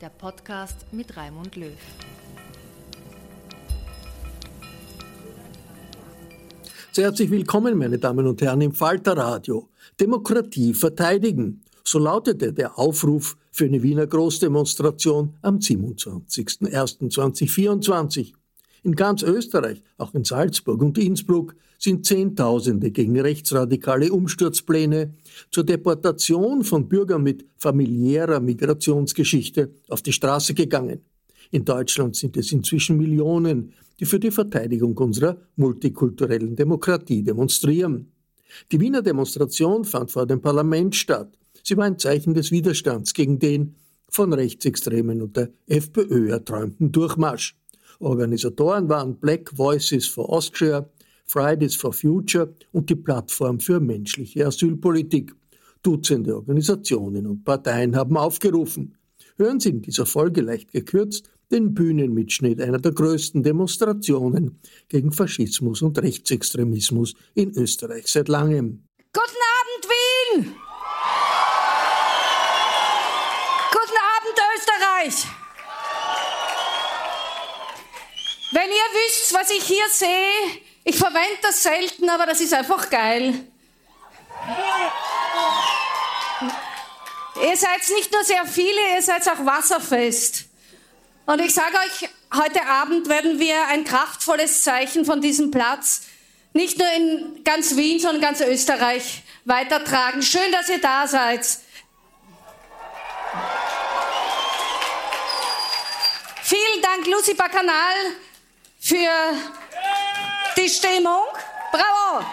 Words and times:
der 0.00 0.08
Podcast 0.10 0.86
mit 0.92 1.16
Raimund 1.16 1.56
Löw. 1.56 1.72
Sehr 6.92 7.04
herzlich 7.04 7.30
willkommen, 7.30 7.78
meine 7.78 7.98
Damen 7.98 8.26
und 8.26 8.42
Herren, 8.42 8.60
im 8.62 8.72
Falter 8.72 9.16
Radio. 9.16 9.68
Demokratie 10.00 10.74
verteidigen. 10.74 11.62
So 11.84 11.98
lautete 11.98 12.52
der 12.52 12.78
Aufruf 12.78 13.36
für 13.52 13.66
eine 13.66 13.82
Wiener 13.82 14.06
Großdemonstration 14.06 15.34
am 15.42 15.58
27.01.2024. 15.58 18.32
In 18.82 18.94
ganz 18.94 19.22
Österreich, 19.22 19.82
auch 19.98 20.14
in 20.14 20.24
Salzburg 20.24 20.82
und 20.82 20.98
Innsbruck, 20.98 21.54
sind 21.78 22.06
Zehntausende 22.06 22.90
gegen 22.90 23.18
rechtsradikale 23.18 24.12
Umsturzpläne 24.12 25.14
zur 25.50 25.64
Deportation 25.64 26.64
von 26.64 26.88
Bürgern 26.88 27.22
mit 27.22 27.44
familiärer 27.56 28.40
Migrationsgeschichte 28.40 29.70
auf 29.88 30.02
die 30.02 30.12
Straße 30.12 30.54
gegangen. 30.54 31.00
In 31.50 31.64
Deutschland 31.64 32.16
sind 32.16 32.36
es 32.36 32.52
inzwischen 32.52 32.96
Millionen, 32.96 33.72
die 34.00 34.04
für 34.04 34.18
die 34.18 34.30
Verteidigung 34.30 34.96
unserer 34.96 35.36
multikulturellen 35.56 36.56
Demokratie 36.56 37.22
demonstrieren. 37.22 38.12
Die 38.72 38.80
Wiener 38.80 39.02
Demonstration 39.02 39.84
fand 39.84 40.10
vor 40.10 40.26
dem 40.26 40.40
Parlament 40.40 40.94
statt. 40.94 41.36
Sie 41.62 41.76
war 41.76 41.84
ein 41.84 41.98
Zeichen 41.98 42.34
des 42.34 42.50
Widerstands 42.50 43.12
gegen 43.12 43.38
den 43.38 43.74
von 44.08 44.32
Rechtsextremen 44.32 45.20
und 45.20 45.36
der 45.36 45.50
FPÖ 45.66 46.30
erträumten 46.30 46.92
Durchmarsch. 46.92 47.56
Organisatoren 48.00 48.88
waren 48.88 49.16
Black 49.16 49.56
Voices 49.56 50.06
for 50.06 50.30
Austria, 50.30 50.88
Fridays 51.24 51.74
for 51.74 51.92
Future 51.92 52.54
und 52.72 52.88
die 52.88 52.94
Plattform 52.94 53.58
für 53.60 53.80
menschliche 53.80 54.46
Asylpolitik. 54.46 55.34
Dutzende 55.82 56.34
Organisationen 56.34 57.26
und 57.26 57.44
Parteien 57.44 57.94
haben 57.96 58.16
aufgerufen. 58.16 58.96
Hören 59.36 59.60
Sie 59.60 59.70
in 59.70 59.82
dieser 59.82 60.06
Folge 60.06 60.40
leicht 60.40 60.72
gekürzt 60.72 61.30
den 61.50 61.74
Bühnenmitschnitt 61.74 62.60
einer 62.60 62.78
der 62.78 62.92
größten 62.92 63.42
Demonstrationen 63.42 64.58
gegen 64.88 65.12
Faschismus 65.12 65.82
und 65.82 65.98
Rechtsextremismus 65.98 67.14
in 67.34 67.56
Österreich 67.56 68.08
seit 68.08 68.28
langem. 68.28 68.82
Guten 69.12 69.42
Abend, 69.60 69.88
Wien! 69.88 70.54
Guten 73.70 73.98
Abend, 74.16 74.38
Österreich! 74.56 75.45
Wenn 78.56 78.70
ihr 78.70 79.06
wisst, 79.06 79.34
was 79.34 79.50
ich 79.50 79.62
hier 79.64 79.84
sehe, 79.90 80.62
ich 80.82 80.96
verwende 80.96 81.36
das 81.42 81.62
selten, 81.62 82.08
aber 82.08 82.24
das 82.24 82.40
ist 82.40 82.54
einfach 82.54 82.88
geil. 82.88 83.44
Ihr 87.34 87.56
seid 87.58 87.86
nicht 87.94 88.10
nur 88.10 88.24
sehr 88.24 88.46
viele, 88.46 88.94
ihr 88.94 89.02
seid 89.02 89.28
auch 89.28 89.44
wasserfest. 89.44 90.46
Und 91.26 91.42
ich 91.42 91.52
sage 91.52 91.76
euch, 91.76 92.08
heute 92.34 92.64
Abend 92.64 93.10
werden 93.10 93.38
wir 93.38 93.66
ein 93.66 93.84
kraftvolles 93.84 94.62
Zeichen 94.62 95.04
von 95.04 95.20
diesem 95.20 95.50
Platz 95.50 96.04
nicht 96.54 96.78
nur 96.78 96.90
in 96.92 97.44
ganz 97.44 97.76
Wien, 97.76 98.00
sondern 98.00 98.22
ganz 98.22 98.40
Österreich 98.40 99.22
weitertragen. 99.44 100.22
Schön, 100.22 100.50
dass 100.50 100.70
ihr 100.70 100.80
da 100.80 101.06
seid. 101.06 101.46
Vielen 106.42 106.80
Dank, 106.80 107.06
Lucy 107.06 107.34
Bacanal, 107.34 108.16
für 108.86 109.34
die 110.56 110.68
Stimmung. 110.68 111.24
Bravo! 111.72 112.24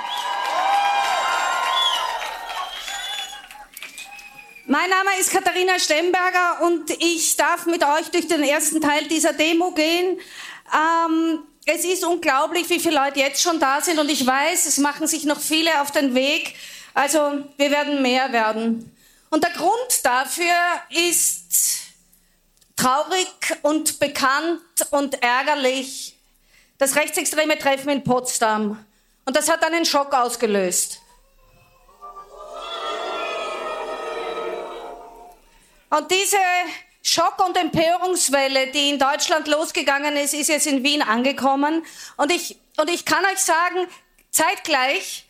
Mein 4.68 4.88
Name 4.88 5.20
ist 5.20 5.32
Katharina 5.32 5.80
Stemberger 5.80 6.62
und 6.62 6.92
ich 6.92 7.36
darf 7.38 7.66
mit 7.66 7.84
euch 7.84 8.12
durch 8.12 8.28
den 8.28 8.44
ersten 8.44 8.80
Teil 8.80 9.08
dieser 9.08 9.34
Demo 9.34 9.72
gehen. 9.72 10.20
Ähm, 10.72 11.40
es 11.66 11.86
ist 11.86 12.06
unglaublich, 12.06 12.70
wie 12.70 12.80
viele 12.80 13.04
Leute 13.04 13.22
jetzt 13.22 13.42
schon 13.42 13.60
da 13.60 13.82
sind 13.82 13.98
und 13.98 14.10
ich 14.10 14.24
weiß, 14.24 14.68
es 14.68 14.78
machen 14.78 15.08
sich 15.08 15.24
noch 15.24 15.40
viele 15.40 15.82
auf 15.82 15.90
den 15.90 16.14
Weg. 16.14 16.54
Also 16.94 17.46
wir 17.58 17.72
werden 17.72 18.04
mehr 18.04 18.32
werden. 18.32 18.96
Und 19.32 19.44
der 19.44 19.52
Grund 19.54 20.04
dafür 20.04 20.54
ist 20.92 21.46
traurig 22.76 23.28
und 23.64 24.00
bekannt 24.00 24.62
und 24.92 25.20
ärgerlich 25.24 26.14
das 26.84 26.98
rechtsextreme 26.98 27.58
Treffen 27.58 27.90
in 27.90 28.04
Potsdam. 28.04 28.86
Und 29.24 29.38
das 29.38 29.50
hat 29.50 29.64
einen 29.64 29.86
Schock 29.86 30.14
ausgelöst. 30.14 31.00
Und 35.90 36.12
diese 36.12 36.38
Schock- 37.02 37.46
und 37.46 37.56
Empörungswelle, 37.56 38.68
die 38.68 38.90
in 38.90 39.00
Deutschland 39.00 39.48
losgegangen 39.48 40.18
ist, 40.18 40.34
ist 40.34 40.50
jetzt 40.50 40.68
in 40.68 40.84
Wien 40.84 41.02
angekommen. 41.02 41.86
Und 42.18 42.34
ich, 42.34 42.58
und 42.76 42.90
ich 42.90 43.06
kann 43.06 43.24
euch 43.28 43.40
sagen, 43.40 43.88
zeitgleich 44.30 45.26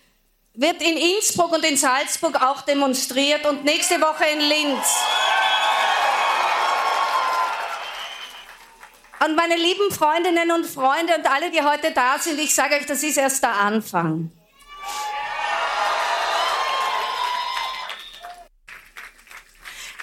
wird 0.55 0.81
in 0.81 0.97
Innsbruck 0.97 1.51
und 1.51 1.63
in 1.63 1.77
Salzburg 1.77 2.41
auch 2.41 2.61
demonstriert 2.61 3.45
und 3.45 3.63
nächste 3.63 4.01
Woche 4.01 4.25
in 4.25 4.39
Linz. 4.39 4.87
Und 9.23 9.37
meine 9.37 9.55
lieben 9.55 9.89
Freundinnen 9.91 10.51
und 10.51 10.65
Freunde 10.65 11.15
und 11.15 11.25
alle, 11.25 11.49
die 11.49 11.61
heute 11.61 11.91
da 11.91 12.17
sind, 12.19 12.39
ich 12.39 12.53
sage 12.53 12.75
euch, 12.75 12.85
das 12.85 13.03
ist 13.03 13.17
erst 13.17 13.41
der 13.41 13.53
Anfang. 13.53 14.31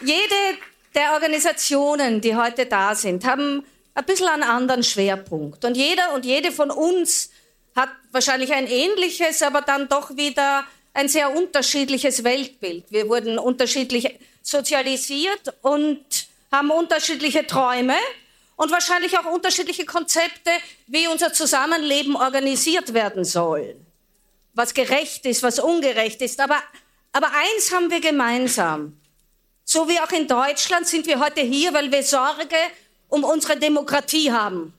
Jede 0.00 0.58
der 0.94 1.12
Organisationen, 1.12 2.22
die 2.22 2.34
heute 2.34 2.64
da 2.64 2.94
sind, 2.94 3.26
haben 3.26 3.66
ein 3.94 4.04
bisschen 4.06 4.28
einen 4.28 4.42
anderen 4.42 4.82
Schwerpunkt. 4.82 5.66
Und 5.66 5.76
jeder 5.76 6.14
und 6.14 6.24
jede 6.24 6.50
von 6.50 6.70
uns 6.70 7.30
hat 7.76 7.90
wahrscheinlich 8.12 8.54
ein 8.54 8.66
ähnliches, 8.66 9.42
aber 9.42 9.60
dann 9.60 9.88
doch 9.88 10.16
wieder 10.16 10.64
ein 10.94 11.08
sehr 11.08 11.36
unterschiedliches 11.36 12.24
Weltbild. 12.24 12.90
Wir 12.90 13.06
wurden 13.08 13.38
unterschiedlich 13.38 14.18
sozialisiert 14.40 15.52
und 15.60 16.00
haben 16.50 16.70
unterschiedliche 16.70 17.46
Träume 17.46 17.96
und 18.60 18.70
wahrscheinlich 18.70 19.18
auch 19.18 19.24
unterschiedliche 19.24 19.86
Konzepte, 19.86 20.50
wie 20.86 21.08
unser 21.08 21.32
Zusammenleben 21.32 22.14
organisiert 22.14 22.92
werden 22.92 23.24
soll. 23.24 23.74
Was 24.52 24.74
gerecht 24.74 25.24
ist, 25.24 25.42
was 25.42 25.58
ungerecht 25.58 26.20
ist. 26.20 26.38
Aber, 26.40 26.62
aber 27.10 27.28
eins 27.28 27.72
haben 27.72 27.90
wir 27.90 28.02
gemeinsam. 28.02 29.00
So 29.64 29.88
wie 29.88 29.98
auch 29.98 30.10
in 30.10 30.28
Deutschland 30.28 30.86
sind 30.86 31.06
wir 31.06 31.20
heute 31.20 31.40
hier, 31.40 31.72
weil 31.72 31.90
wir 31.90 32.02
Sorge 32.02 32.58
um 33.08 33.24
unsere 33.24 33.56
Demokratie 33.58 34.30
haben. 34.30 34.74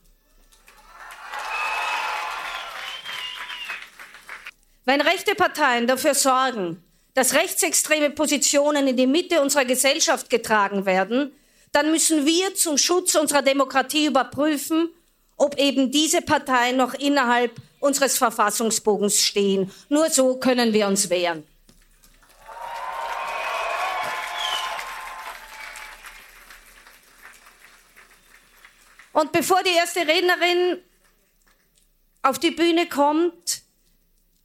Wenn 4.84 5.00
rechte 5.00 5.34
Parteien 5.34 5.88
dafür 5.88 6.14
sorgen, 6.14 6.84
dass 7.14 7.34
rechtsextreme 7.34 8.10
Positionen 8.10 8.86
in 8.86 8.96
die 8.96 9.08
Mitte 9.08 9.40
unserer 9.40 9.64
Gesellschaft 9.64 10.30
getragen 10.30 10.86
werden, 10.86 11.32
dann 11.72 11.90
müssen 11.90 12.26
wir 12.26 12.54
zum 12.54 12.76
Schutz 12.76 13.14
unserer 13.14 13.42
Demokratie 13.42 14.06
überprüfen, 14.06 14.90
ob 15.36 15.58
eben 15.58 15.90
diese 15.90 16.20
Parteien 16.20 16.76
noch 16.76 16.94
innerhalb 16.94 17.52
unseres 17.80 18.16
Verfassungsbogens 18.18 19.20
stehen. 19.20 19.72
Nur 19.88 20.10
so 20.10 20.36
können 20.36 20.72
wir 20.72 20.86
uns 20.86 21.10
wehren. 21.10 21.44
Und 29.12 29.32
bevor 29.32 29.62
die 29.62 29.74
erste 29.74 30.00
Rednerin 30.00 30.78
auf 32.22 32.38
die 32.38 32.50
Bühne 32.50 32.86
kommt, 32.88 33.62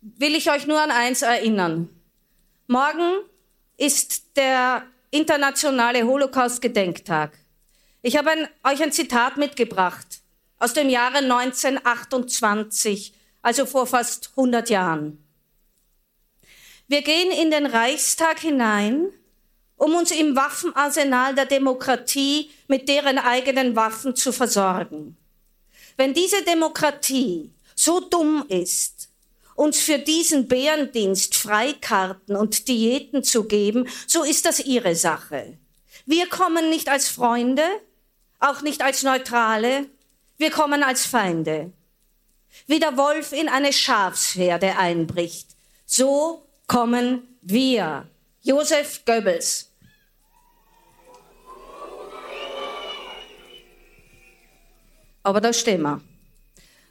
will 0.02 0.36
ich 0.36 0.50
euch 0.50 0.68
nur 0.68 0.82
an 0.82 0.92
eins 0.92 1.22
erinnern. 1.22 1.90
Morgen 2.68 3.22
ist 3.78 4.36
der 4.36 4.86
internationale 5.12 6.04
Holocaust-Gedenktag. 6.04 7.38
Ich 8.02 8.18
habe 8.18 8.32
ein, 8.32 8.48
euch 8.64 8.82
ein 8.82 8.92
Zitat 8.92 9.38
mitgebracht 9.38 10.22
aus 10.60 10.74
dem 10.74 10.90
Jahre 10.90 11.18
1928, 11.18 13.14
also 13.42 13.66
vor 13.66 13.88
fast 13.88 14.32
100 14.32 14.70
Jahren. 14.70 15.24
Wir 16.88 17.02
gehen 17.02 17.32
in 17.32 17.52
den 17.52 17.66
Reichstag 17.66 18.40
hinein, 18.40 19.10
um 19.76 19.94
uns 19.94 20.12
im 20.12 20.36
Waffenarsenal 20.36 21.36
der 21.36 21.46
Demokratie 21.46 22.50
mit 22.68 22.90
deren 22.90 23.20
eigenen 23.20 23.76
Waffen 23.76 24.16
zu 24.16 24.32
versorgen. 24.32 25.18
Wenn 25.98 26.14
diese 26.14 26.44
Demokratie 26.44 27.52
so 27.76 28.00
dumm 28.00 28.46
ist, 28.48 28.97
uns 29.58 29.80
für 29.80 29.98
diesen 29.98 30.48
Bärendienst 30.48 31.36
Freikarten 31.36 32.36
und 32.36 32.68
Diäten 32.68 33.24
zu 33.24 33.46
geben, 33.46 33.90
so 34.06 34.24
ist 34.24 34.46
das 34.46 34.60
ihre 34.60 34.96
Sache. 34.96 35.58
Wir 36.06 36.30
kommen 36.30 36.70
nicht 36.70 36.90
als 36.90 37.10
Freunde, 37.10 37.64
auch 38.40 38.62
nicht 38.62 38.84
als 38.84 39.02
Neutrale, 39.02 39.88
wir 40.38 40.52
kommen 40.52 40.84
als 40.84 41.08
Feinde. 41.08 41.74
Wie 42.68 42.80
der 42.80 42.98
Wolf 42.98 43.32
in 43.32 43.50
eine 43.50 43.74
Schafsherde 43.74 44.78
einbricht, 44.78 45.48
so 45.88 46.46
kommen 46.68 47.24
wir. 47.42 48.08
Josef 48.44 49.04
Goebbels. 49.06 49.72
Aber 55.24 55.42
da 55.42 55.52
stehen 55.52 55.82
wir. 55.82 56.00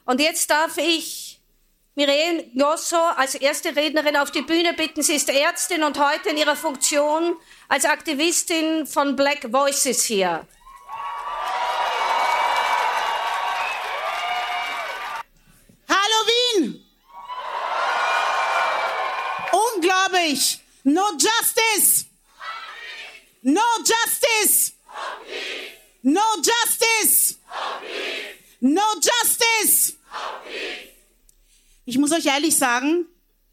Und 0.05 0.21
jetzt 0.21 0.51
darf 0.51 0.77
ich 0.79 1.25
Mireille 1.98 2.50
Josso 2.52 2.98
als 3.16 3.37
erste 3.37 3.75
Rednerin 3.75 4.19
auf 4.19 4.31
die 4.31 4.43
Bühne 4.43 4.75
bitten. 4.75 5.02
Sie 5.02 5.14
ist 5.14 5.31
Ärztin 5.31 5.82
und 5.82 5.98
heute 5.98 6.28
in 6.28 6.37
ihrer 6.37 6.54
Funktion 6.54 7.37
als 7.69 7.87
Aktivistin 7.87 8.87
von 8.87 9.16
Black 9.16 9.50
Voices 9.50 10.04
hier. 10.04 10.46
Hallo 15.88 16.19
Wien! 16.28 16.84
Unglaublich! 19.75 20.60
No 20.84 21.12
justice! 21.12 22.04
No 23.40 23.62
justice! 23.78 24.75
No 26.02 26.20
justice! 26.43 27.38
No 28.60 28.82
justice! 28.96 29.96
Ich 31.88 31.99
muss 31.99 32.11
euch 32.11 32.27
ehrlich 32.27 32.56
sagen, 32.56 33.06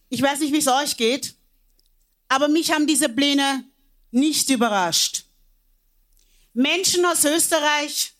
ich 0.09 0.19
weiß 0.19 0.39
nicht, 0.39 0.51
wie 0.51 0.57
es 0.57 0.67
euch 0.67 0.97
geht, 0.97 1.35
aber 2.27 2.47
mich 2.47 2.71
haben 2.71 2.87
diese 2.87 3.07
Pläne 3.07 3.63
nicht 4.09 4.49
überrascht. 4.49 5.25
Menschen 6.53 7.05
aus 7.05 7.25
Österreich 7.25 8.13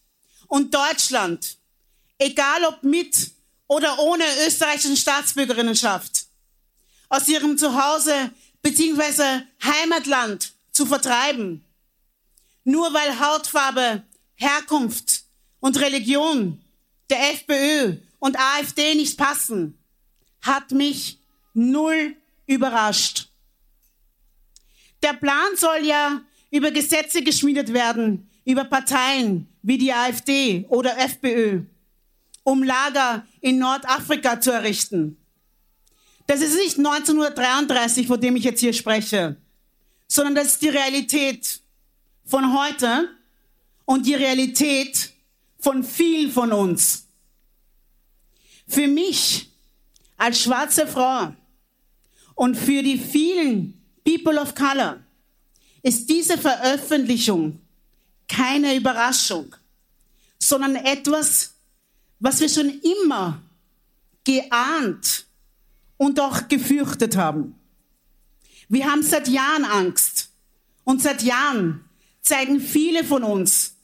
und 0.48 0.74
Deutschland, 0.74 1.58
egal 2.20 2.64
ob 2.66 2.84
mit 2.84 3.32
oder 3.66 3.98
ohne 3.98 4.24
österreichischen 4.46 4.98
Staatsbürgerinnenschaft, 4.98 6.28
aus 7.10 7.28
ihrem 7.28 7.58
Zuhause 7.58 8.32
bzw. 8.62 9.42
Heimatland 9.64 10.54
zu 10.72 10.86
vertreiben, 10.86 11.66
nur 12.64 12.94
weil 12.94 13.20
Hautfarbe, 13.20 14.04
Herkunft 14.36 15.24
und 15.60 15.80
Religion 15.80 16.64
der 17.10 17.34
FPÖ 17.34 17.98
und 18.20 18.38
AfD 18.40 18.94
nicht 18.94 19.18
passen, 19.18 19.83
hat 20.44 20.72
mich 20.72 21.20
null 21.54 22.16
überrascht. 22.46 23.30
Der 25.02 25.14
Plan 25.14 25.56
soll 25.58 25.86
ja 25.86 26.22
über 26.52 26.72
Gesetze 26.72 27.24
geschmiedet 27.24 27.74
werden, 27.74 28.30
über 28.46 28.66
Parteien 28.66 29.48
wie 29.62 29.78
die 29.78 29.92
AfD 29.92 30.66
oder 30.70 30.98
FPÖ, 30.98 31.64
um 32.44 32.64
Lager 32.64 33.26
in 33.42 33.58
Nordafrika 33.58 34.40
zu 34.40 34.52
errichten. 34.52 35.18
Das 36.28 36.42
ist 36.42 36.56
nicht 36.56 36.78
1933, 36.78 38.08
von 38.08 38.20
dem 38.20 38.36
ich 38.36 38.44
jetzt 38.44 38.60
hier 38.60 38.74
spreche, 38.74 39.38
sondern 40.08 40.36
das 40.36 40.48
ist 40.48 40.62
die 40.62 40.70
Realität 40.70 41.62
von 42.26 42.58
heute 42.58 43.10
und 43.86 44.06
die 44.06 44.14
Realität 44.14 45.12
von 45.60 45.84
vielen 45.84 46.32
von 46.32 46.52
uns. 46.52 47.08
Für 48.68 48.88
mich 48.88 49.53
als 50.18 50.42
schwarze 50.42 50.88
Frau 50.88 51.34
und 52.36 52.56
für 52.56 52.82
die 52.84 52.98
vielen 52.98 53.82
People 54.04 54.40
of 54.40 54.56
Color 54.56 55.00
ist 55.82 56.10
diese 56.10 56.38
Veröffentlichung 56.38 57.60
keine 58.28 58.76
Überraschung, 58.76 59.56
sondern 60.40 60.76
etwas, 60.76 61.54
was 62.20 62.40
wir 62.40 62.50
schon 62.50 62.70
immer 62.82 63.42
geahnt 64.24 65.26
und 65.98 66.20
auch 66.20 66.48
gefürchtet 66.48 67.18
haben. 67.18 67.56
Wir 68.70 68.90
haben 68.90 69.04
seit 69.04 69.28
Jahren 69.28 69.66
Angst 69.66 70.30
und 70.84 71.02
seit 71.02 71.22
Jahren 71.22 71.86
zeigen 72.22 72.60
viele 72.60 73.04
von 73.04 73.24
uns 73.24 73.76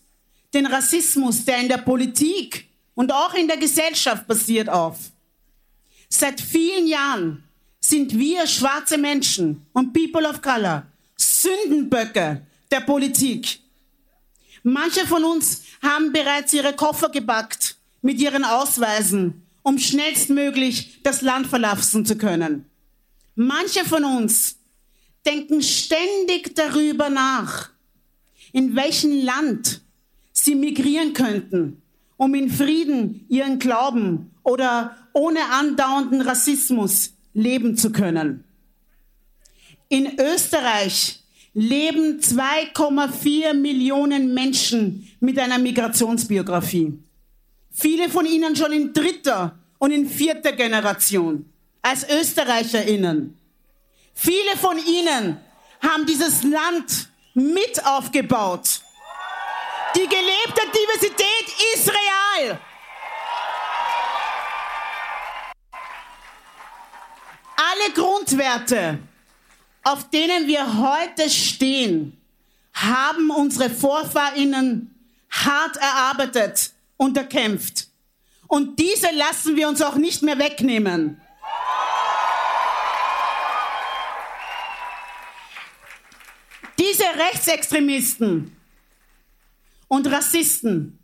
den 0.53 0.65
Rassismus, 0.65 1.46
der 1.46 1.60
in 1.60 1.68
der 1.68 1.77
Politik 1.77 2.68
und 2.96 3.12
auch 3.12 3.34
in 3.34 3.48
der 3.48 3.58
Gesellschaft 3.58 4.27
passiert, 4.27 4.70
auf. 4.70 5.12
Seit 6.10 6.42
vielen 6.42 6.88
Jahren 6.88 7.44
sind 7.80 8.18
wir 8.18 8.48
schwarze 8.48 8.98
Menschen 8.98 9.66
und 9.74 9.94
People 9.94 10.28
of 10.28 10.42
Color 10.42 10.88
Sündenböcke 11.16 12.46
der 12.72 12.80
Politik. 12.82 13.60
Manche 14.63 15.06
von 15.06 15.24
uns 15.24 15.63
haben 15.82 16.12
bereits 16.12 16.51
ihre 16.54 16.74
Koffer 16.74 17.10
gebackt 17.10 17.78
mit 18.01 18.20
ihren 18.20 18.44
Ausweisen, 18.44 19.44
um 19.62 19.78
schnellstmöglich 19.78 21.00
das 21.04 21.22
Land 21.22 21.48
verlassen 21.48 22.06
zu 22.06 22.18
können. 22.18 22.66
Manche 23.36 23.86
von 23.86 24.04
uns 24.04 24.58
denken 25.25 25.62
ständig 25.62 26.56
darüber 26.56 27.10
nach, 27.10 27.70
in 28.51 28.75
welchem 28.75 29.24
Land 29.24 29.82
sie 30.34 30.56
migrieren 30.56 31.13
könnten, 31.13 31.82
um 32.18 32.34
in 32.34 32.50
Frieden 32.50 33.25
ihren 33.30 33.60
Glauben 33.60 34.32
oder 34.50 34.98
ohne 35.13 35.39
andauernden 35.51 36.22
Rassismus 36.22 37.13
leben 37.34 37.77
zu 37.77 37.91
können. 37.91 38.44
In 39.89 40.20
Österreich 40.20 41.20
leben 41.53 42.20
2,4 42.20 43.53
Millionen 43.53 44.34
Menschen 44.34 45.08
mit 45.20 45.38
einer 45.38 45.60
Migrationsbiografie. 45.60 46.98
Viele 47.72 48.10
von 48.10 48.25
ihnen 48.25 48.56
schon 48.56 48.72
in 48.72 48.91
dritter 48.91 49.56
und 49.77 49.91
in 49.91 50.10
vierter 50.10 50.53
Generation 50.53 51.46
als 51.84 52.08
Österreicherinnen. 52.10 53.38
Viele 54.15 54.58
von 54.60 54.77
ihnen 54.77 55.38
haben 55.79 56.06
dieses 56.08 56.44
Land 56.44 57.10
mit 57.36 57.86
aufgebaut. 57.86 58.82
Die 59.96 60.08
gelebte 60.08 60.62
Diversität 60.74 61.48
ist 61.75 61.89
real. 61.89 62.60
Alle 67.60 67.94
Grundwerte, 67.94 69.00
auf 69.84 70.10
denen 70.12 70.48
wir 70.48 70.80
heute 70.80 71.30
stehen, 71.30 72.18
haben 72.74 73.30
unsere 73.32 73.70
Vorfahrinnen 73.70 74.96
hart 75.30 75.75
erarbeitet 75.75 76.72
und 76.96 77.18
erkämpft. 77.18 77.88
Und 78.48 78.80
diese 78.80 79.12
lassen 79.12 79.58
wir 79.58 79.68
uns 79.68 79.82
auch 79.82 79.96
nicht 79.96 80.22
mehr 80.22 80.39
wegnehmen. 80.39 81.20
Diese 86.80 87.04
Rechtsextremisten 87.04 88.56
und 89.89 90.08
Rassisten 90.08 90.98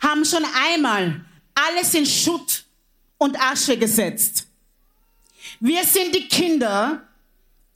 haben 0.00 0.24
schon 0.24 0.44
einmal 0.74 1.24
alles 1.54 1.94
in 1.94 2.04
Schutt 2.04 2.64
und 3.16 3.40
Asche 3.40 3.78
gesetzt. 3.78 4.49
Wir 5.62 5.84
sind 5.84 6.14
die 6.14 6.26
Kinder 6.26 7.02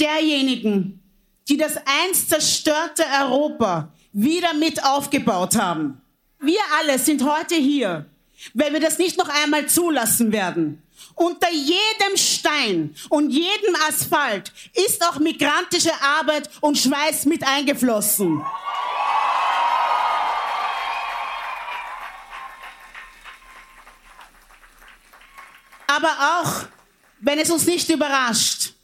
derjenigen, 0.00 1.02
die 1.46 1.58
das 1.58 1.76
einst 1.76 2.30
zerstörte 2.30 3.04
Europa 3.20 3.92
wieder 4.12 4.54
mit 4.54 4.82
aufgebaut 4.82 5.54
haben. 5.56 6.00
Wir 6.40 6.60
alle 6.78 6.98
sind 6.98 7.22
heute 7.22 7.56
hier, 7.56 8.06
weil 8.54 8.72
wir 8.72 8.80
das 8.80 8.96
nicht 8.96 9.18
noch 9.18 9.28
einmal 9.28 9.66
zulassen 9.68 10.32
werden. 10.32 10.82
Unter 11.14 11.50
jedem 11.52 12.16
Stein 12.16 12.96
und 13.10 13.28
jedem 13.28 13.76
Asphalt 13.86 14.50
ist 14.72 15.06
auch 15.06 15.18
migrantische 15.18 15.92
Arbeit 16.00 16.48
und 16.62 16.78
Schweiß 16.78 17.26
mit 17.26 17.46
eingeflossen. 17.46 18.42
Aber 25.86 26.40
auch, 26.40 26.73
wenn 27.24 27.38
es 27.38 27.50
uns 27.50 27.66
nicht 27.66 27.88
überrascht, 27.88 28.74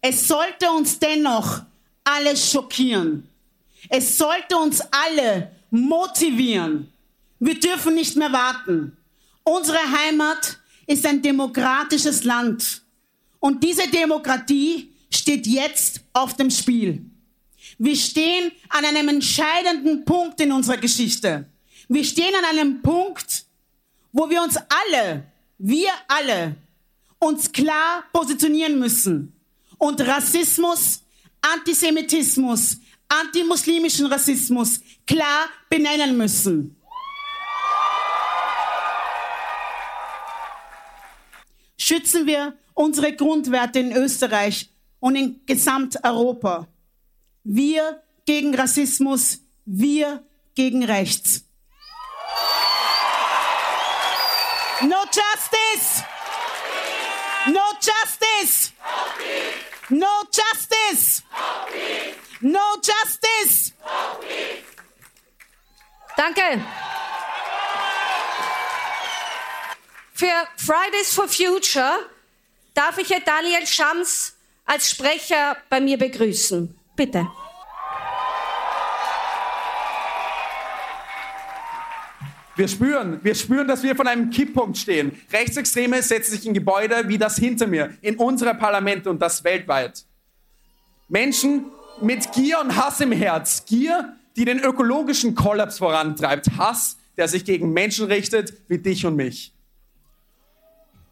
es 0.00 0.28
sollte 0.28 0.70
uns 0.70 0.98
dennoch 0.98 1.62
alles 2.04 2.50
schockieren. 2.50 3.28
Es 3.88 4.16
sollte 4.16 4.56
uns 4.56 4.80
alle 4.90 5.50
motivieren. 5.70 6.92
Wir 7.40 7.58
dürfen 7.58 7.94
nicht 7.94 8.16
mehr 8.16 8.32
warten. 8.32 8.96
Unsere 9.42 9.78
Heimat 9.78 10.58
ist 10.86 11.04
ein 11.04 11.20
demokratisches 11.20 12.24
Land. 12.24 12.82
Und 13.40 13.62
diese 13.62 13.88
Demokratie 13.88 14.92
steht 15.10 15.46
jetzt 15.46 16.00
auf 16.12 16.36
dem 16.36 16.50
Spiel. 16.50 17.04
Wir 17.78 17.96
stehen 17.96 18.52
an 18.68 18.84
einem 18.84 19.08
entscheidenden 19.08 20.04
Punkt 20.04 20.40
in 20.40 20.52
unserer 20.52 20.76
Geschichte. 20.76 21.46
Wir 21.88 22.04
stehen 22.04 22.34
an 22.36 22.44
einem 22.44 22.82
Punkt, 22.82 23.44
wo 24.12 24.30
wir 24.30 24.42
uns 24.42 24.56
alle, 24.56 25.24
wir 25.58 25.90
alle, 26.08 26.56
uns 27.18 27.52
klar 27.52 28.04
positionieren 28.12 28.78
müssen 28.78 29.32
und 29.78 30.00
Rassismus, 30.00 31.02
Antisemitismus, 31.40 32.78
antimuslimischen 33.08 34.06
Rassismus 34.06 34.80
klar 35.06 35.48
benennen 35.68 36.16
müssen. 36.16 36.76
Schützen 41.76 42.26
wir 42.26 42.56
unsere 42.74 43.14
Grundwerte 43.14 43.78
in 43.78 43.92
Österreich 43.92 44.68
und 45.00 45.16
in 45.16 45.40
Gesamteuropa. 45.46 46.68
Wir 47.44 48.02
gegen 48.26 48.54
Rassismus, 48.54 49.40
wir 49.64 50.22
gegen 50.54 50.84
Rechts. 50.84 51.44
No 54.82 54.96
justice! 55.06 55.57
No 57.48 57.62
justice! 57.80 58.72
No 59.88 60.24
justice! 60.30 61.22
No 62.40 62.76
justice! 62.82 63.72
Danke. 66.16 66.60
Für 70.14 70.48
Fridays 70.56 71.14
for 71.14 71.28
Future 71.28 72.10
darf 72.74 72.98
ich 72.98 73.10
Herr 73.10 73.20
Daniel 73.20 73.66
Schams 73.66 74.34
als 74.66 74.90
Sprecher 74.90 75.56
bei 75.70 75.80
mir 75.80 75.96
begrüßen. 75.96 76.78
Bitte. 76.96 77.28
Wir 82.58 82.66
spüren, 82.66 83.20
wir 83.22 83.36
spüren, 83.36 83.68
dass 83.68 83.84
wir 83.84 83.94
von 83.94 84.08
einem 84.08 84.30
Kipppunkt 84.30 84.76
stehen. 84.76 85.12
Rechtsextreme 85.32 86.02
setzen 86.02 86.32
sich 86.32 86.44
in 86.44 86.54
Gebäude 86.54 87.04
wie 87.06 87.16
das 87.16 87.36
hinter 87.36 87.68
mir, 87.68 87.94
in 88.00 88.16
unsere 88.16 88.52
Parlamente 88.52 89.08
und 89.10 89.22
das 89.22 89.44
weltweit. 89.44 90.04
Menschen 91.08 91.66
mit 92.02 92.32
Gier 92.32 92.58
und 92.60 92.74
Hass 92.74 93.00
im 93.00 93.12
Herz. 93.12 93.64
Gier, 93.64 94.16
die 94.34 94.44
den 94.44 94.58
ökologischen 94.58 95.36
Kollaps 95.36 95.78
vorantreibt. 95.78 96.50
Hass, 96.58 96.96
der 97.16 97.28
sich 97.28 97.44
gegen 97.44 97.72
Menschen 97.72 98.06
richtet, 98.06 98.52
wie 98.66 98.78
dich 98.78 99.06
und 99.06 99.14
mich. 99.14 99.52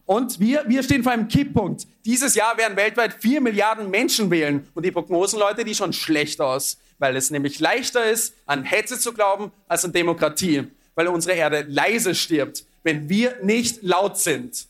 Und 0.04 0.40
wir, 0.40 0.64
wir 0.66 0.82
stehen 0.82 1.04
vor 1.04 1.12
einem 1.12 1.28
Kipppunkt. 1.28 1.86
Dieses 2.04 2.34
Jahr 2.34 2.58
werden 2.58 2.76
weltweit 2.76 3.14
vier 3.14 3.40
Milliarden 3.40 3.88
Menschen 3.88 4.32
wählen. 4.32 4.66
Und 4.74 4.84
die 4.84 4.90
Prognosen, 4.90 5.38
Leute, 5.38 5.64
die 5.64 5.76
schon 5.76 5.92
schlecht 5.92 6.40
aus. 6.40 6.78
Weil 6.98 7.14
es 7.14 7.30
nämlich 7.30 7.60
leichter 7.60 8.04
ist, 8.04 8.34
an 8.46 8.64
Hetze 8.64 8.98
zu 8.98 9.12
glauben, 9.12 9.52
als 9.68 9.84
an 9.84 9.92
Demokratie 9.92 10.72
weil 10.96 11.06
unsere 11.06 11.36
Erde 11.36 11.64
leise 11.68 12.16
stirbt, 12.16 12.64
wenn 12.82 13.08
wir 13.08 13.36
nicht 13.42 13.82
laut 13.82 14.18
sind. 14.18 14.66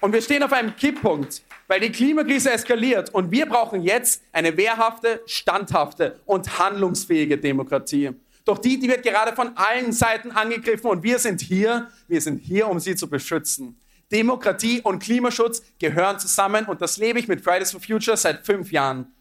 Und 0.00 0.12
wir 0.12 0.22
stehen 0.22 0.42
auf 0.42 0.52
einem 0.52 0.74
Kipppunkt, 0.76 1.42
weil 1.66 1.80
die 1.80 1.90
Klimakrise 1.90 2.52
eskaliert 2.52 3.12
und 3.12 3.30
wir 3.30 3.46
brauchen 3.46 3.82
jetzt 3.82 4.22
eine 4.32 4.56
wehrhafte, 4.56 5.20
standhafte 5.26 6.20
und 6.24 6.58
handlungsfähige 6.58 7.36
Demokratie. 7.36 8.10
Doch 8.44 8.58
die, 8.58 8.78
die 8.78 8.88
wird 8.88 9.02
gerade 9.02 9.34
von 9.34 9.56
allen 9.56 9.92
Seiten 9.92 10.30
angegriffen 10.30 10.88
und 10.88 11.02
wir 11.02 11.18
sind 11.18 11.40
hier, 11.40 11.88
wir 12.06 12.20
sind 12.20 12.38
hier, 12.38 12.68
um 12.68 12.78
sie 12.78 12.94
zu 12.94 13.10
beschützen. 13.10 13.78
Demokratie 14.10 14.80
und 14.80 15.00
Klimaschutz 15.00 15.62
gehören 15.78 16.18
zusammen 16.18 16.64
und 16.64 16.80
das 16.80 16.96
lebe 16.96 17.18
ich 17.18 17.28
mit 17.28 17.42
Fridays 17.42 17.72
for 17.72 17.80
Future 17.80 18.16
seit 18.16 18.46
fünf 18.46 18.72
Jahren. 18.72 19.12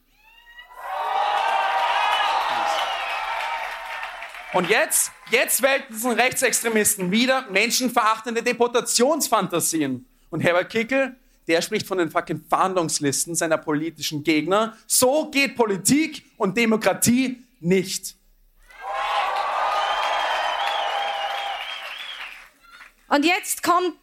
Und 4.54 4.70
jetzt, 4.70 5.12
jetzt 5.30 5.62
wälzen 5.62 6.12
Rechtsextremisten 6.12 7.12
wieder 7.12 7.50
menschenverachtende 7.52 8.42
Deportationsfantasien. 8.42 10.08
Und 10.30 10.40
Herbert 10.40 10.70
Kickel, 10.70 11.18
der 11.48 11.62
spricht 11.62 11.86
von 11.86 11.98
den 11.98 12.10
fucking 12.10 12.44
Fahndungslisten 12.50 13.36
seiner 13.36 13.58
politischen 13.58 14.24
Gegner. 14.24 14.78
So 14.88 15.30
geht 15.30 15.56
Politik 15.56 16.24
und 16.38 16.58
Demokratie 16.58 17.44
nicht. 17.60 18.16
Und 23.10 23.26
jetzt 23.26 23.64
kommt 23.64 23.96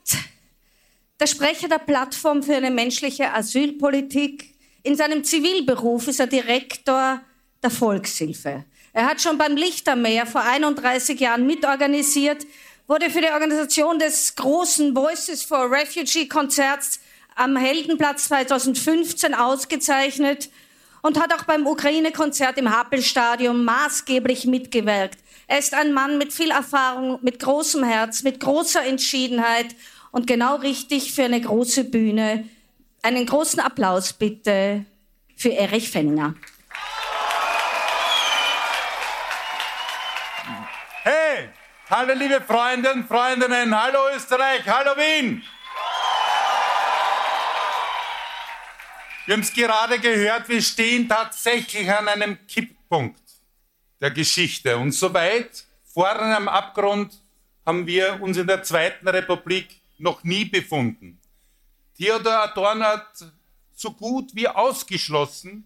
der 1.20 1.26
Sprecher 1.26 1.68
der 1.68 1.78
Plattform 1.78 2.42
für 2.42 2.56
eine 2.56 2.70
menschliche 2.70 3.32
Asylpolitik. 3.32 4.54
In 4.82 4.96
seinem 4.96 5.24
Zivilberuf 5.24 6.08
ist 6.08 6.20
er 6.20 6.26
Direktor 6.26 7.20
der 7.62 7.70
Volkshilfe. 7.70 8.64
Er 8.96 9.06
hat 9.06 9.20
schon 9.20 9.38
beim 9.38 9.56
Lichtermeer 9.56 10.24
vor 10.24 10.42
31 10.42 11.18
Jahren 11.18 11.48
mitorganisiert, 11.48 12.46
wurde 12.86 13.10
für 13.10 13.20
die 13.20 13.30
Organisation 13.30 13.98
des 13.98 14.36
großen 14.36 14.94
Voices 14.94 15.42
for 15.42 15.68
Refugee 15.68 16.28
Konzerts 16.28 17.00
am 17.34 17.56
Heldenplatz 17.56 18.26
2015 18.26 19.34
ausgezeichnet 19.34 20.48
und 21.02 21.20
hat 21.20 21.34
auch 21.34 21.42
beim 21.42 21.66
Ukraine-Konzert 21.66 22.56
im 22.56 22.70
Happelstadion 22.70 23.64
maßgeblich 23.64 24.46
mitgewirkt. 24.46 25.18
Er 25.48 25.58
ist 25.58 25.74
ein 25.74 25.92
Mann 25.92 26.16
mit 26.16 26.32
viel 26.32 26.52
Erfahrung, 26.52 27.18
mit 27.20 27.40
großem 27.40 27.82
Herz, 27.82 28.22
mit 28.22 28.38
großer 28.38 28.86
Entschiedenheit 28.86 29.74
und 30.12 30.28
genau 30.28 30.54
richtig 30.54 31.12
für 31.12 31.24
eine 31.24 31.40
große 31.40 31.82
Bühne. 31.82 32.48
Einen 33.02 33.26
großen 33.26 33.58
Applaus 33.58 34.12
bitte 34.12 34.84
für 35.34 35.50
Erich 35.50 35.90
Fenninger. 35.90 36.36
Hallo 41.96 42.12
liebe 42.12 42.40
Freunde 42.40 42.92
und 42.92 43.06
Freundinnen, 43.06 43.72
hallo 43.72 44.00
Österreich, 44.16 44.66
hallo 44.66 44.96
Wien. 44.96 45.44
Wir 49.26 49.34
haben 49.34 49.42
es 49.42 49.52
gerade 49.52 50.00
gehört, 50.00 50.48
wir 50.48 50.60
stehen 50.60 51.08
tatsächlich 51.08 51.88
an 51.88 52.08
einem 52.08 52.44
Kipppunkt 52.48 53.22
der 54.00 54.10
Geschichte. 54.10 54.76
Und 54.76 54.90
so 54.90 55.14
weit 55.14 55.66
vorne 55.84 56.36
am 56.36 56.48
Abgrund 56.48 57.14
haben 57.64 57.86
wir 57.86 58.20
uns 58.20 58.38
in 58.38 58.48
der 58.48 58.64
Zweiten 58.64 59.06
Republik 59.06 59.80
noch 59.98 60.24
nie 60.24 60.44
befunden. 60.44 61.20
Theodor 61.96 62.42
Adorno 62.42 62.86
hat 62.86 63.24
so 63.72 63.92
gut 63.92 64.34
wie 64.34 64.48
ausgeschlossen, 64.48 65.64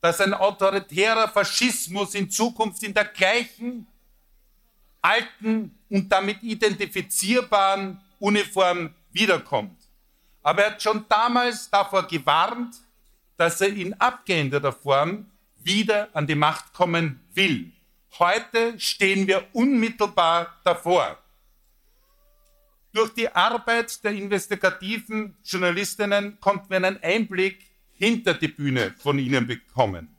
dass 0.00 0.20
ein 0.20 0.34
autoritärer 0.34 1.28
Faschismus 1.28 2.14
in 2.14 2.30
Zukunft 2.30 2.80
in 2.84 2.94
der 2.94 3.06
gleichen 3.06 3.88
alten 5.04 5.78
und 5.90 6.10
damit 6.10 6.42
identifizierbaren 6.42 8.00
Uniform 8.18 8.94
wiederkommt. 9.12 9.78
Aber 10.42 10.62
er 10.62 10.70
hat 10.72 10.82
schon 10.82 11.04
damals 11.08 11.70
davor 11.70 12.06
gewarnt, 12.06 12.76
dass 13.36 13.60
er 13.60 13.68
in 13.68 13.94
abgeänderter 13.94 14.72
Form 14.72 15.30
wieder 15.62 16.08
an 16.14 16.26
die 16.26 16.34
Macht 16.34 16.72
kommen 16.72 17.20
will. 17.34 17.72
Heute 18.18 18.78
stehen 18.78 19.26
wir 19.26 19.46
unmittelbar 19.52 20.60
davor. 20.64 21.18
Durch 22.92 23.12
die 23.12 23.28
Arbeit 23.28 24.02
der 24.04 24.12
investigativen 24.12 25.36
Journalistinnen 25.42 26.38
konnten 26.40 26.70
wir 26.70 26.76
einen 26.76 27.02
Einblick 27.02 27.58
hinter 27.92 28.34
die 28.34 28.48
Bühne 28.48 28.94
von 28.98 29.18
ihnen 29.18 29.46
bekommen. 29.46 30.13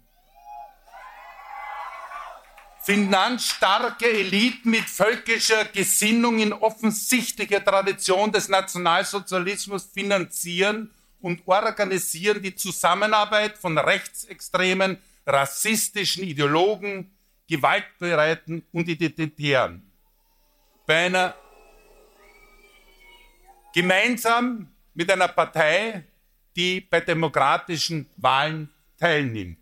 Finanzstarke 2.86 4.08
Eliten 4.08 4.70
mit 4.70 4.84
völkischer 4.84 5.66
Gesinnung 5.66 6.38
in 6.38 6.54
offensichtlicher 6.54 7.64
Tradition 7.66 8.32
des 8.32 8.48
Nationalsozialismus 8.48 9.86
finanzieren 9.86 10.92
und 11.20 11.42
organisieren 11.48 12.44
die 12.44 12.54
Zusammenarbeit 12.54 13.58
von 13.58 13.76
rechtsextremen, 13.76 15.00
rassistischen 15.26 16.26
Ideologen, 16.26 17.12
gewaltbereiten 17.50 18.64
und 18.72 18.88
identitären. 18.88 19.92
Bei 20.86 21.08
einer 21.08 21.34
gemeinsam 23.74 24.72
mit 24.94 25.10
einer 25.12 25.30
Partei, 25.30 26.04
die 26.56 26.82
bei 26.82 27.02
demokratischen 27.02 28.08
Wahlen 28.18 28.70
teilnimmt. 29.00 29.58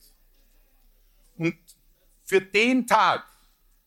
Und 1.38 1.56
für 2.34 2.42
den 2.42 2.88
Tag, 2.88 3.24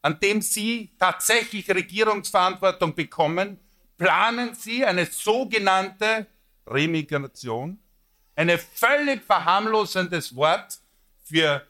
an 0.03 0.21
dem 0.21 0.41
Sie 0.41 0.93
tatsächlich 1.01 1.69
Regierungsverantwortung 1.69 2.95
bekommen, 2.95 3.59
planen 3.99 4.55
Sie 4.55 4.85
eine 4.85 5.05
sogenannte 5.07 6.29
Remigration, 6.65 7.77
ein 8.37 8.57
völlig 8.57 9.25
verharmlosendes 9.25 10.37
Wort 10.37 10.79
für 11.25 11.67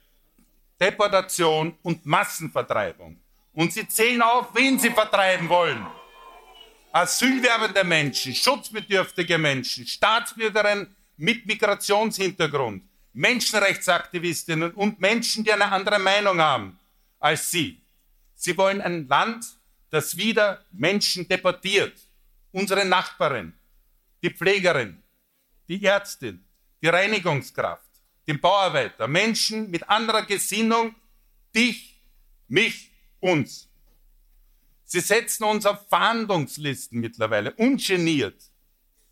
Deportation 0.79 1.79
und 1.81 2.05
Massenvertreibung. 2.05 3.19
Und 3.55 3.73
Sie 3.73 3.89
zählen 3.89 4.21
auf, 4.21 4.55
wen 4.55 4.79
Sie 4.79 4.91
vertreiben 4.91 5.49
wollen. 5.49 5.87
Asylwerbende 6.93 7.85
Menschen, 7.85 8.35
schutzbedürftige 8.35 9.39
Menschen, 9.39 9.87
Staatsbürgerinnen 9.87 10.95
mit 11.17 11.47
Migrationshintergrund, 11.47 12.83
Menschenrechtsaktivistinnen 13.17 14.73
und 14.73 15.01
Menschen, 15.01 15.43
die 15.43 15.53
eine 15.53 15.73
andere 15.73 15.99
Meinung 15.99 16.39
haben 16.39 16.79
als 17.19 17.51
Sie. 17.51 17.81
Sie 18.35 18.57
wollen 18.59 18.83
ein 18.83 19.09
Land, 19.09 19.47
das 19.89 20.17
wieder 20.19 20.65
Menschen 20.71 21.27
deportiert. 21.27 21.99
Unsere 22.53 22.85
Nachbarin, 22.85 23.55
die 24.23 24.31
Pflegerin, 24.31 25.03
die 25.67 25.83
Ärztin, 25.83 26.45
die 26.83 26.89
Reinigungskraft, 26.89 27.89
den 28.27 28.39
Bauarbeiter, 28.39 29.09
Menschen 29.09 29.71
mit 29.71 29.89
anderer 29.89 30.23
Gesinnung, 30.23 30.95
dich, 31.55 31.99
mich, 32.49 32.91
uns. 33.21 33.67
Sie 34.85 35.01
setzen 35.01 35.45
uns 35.45 35.65
auf 35.65 35.89
Fahndungslisten 35.89 37.01
mittlerweile, 37.01 37.55
ungeniert. 37.55 38.43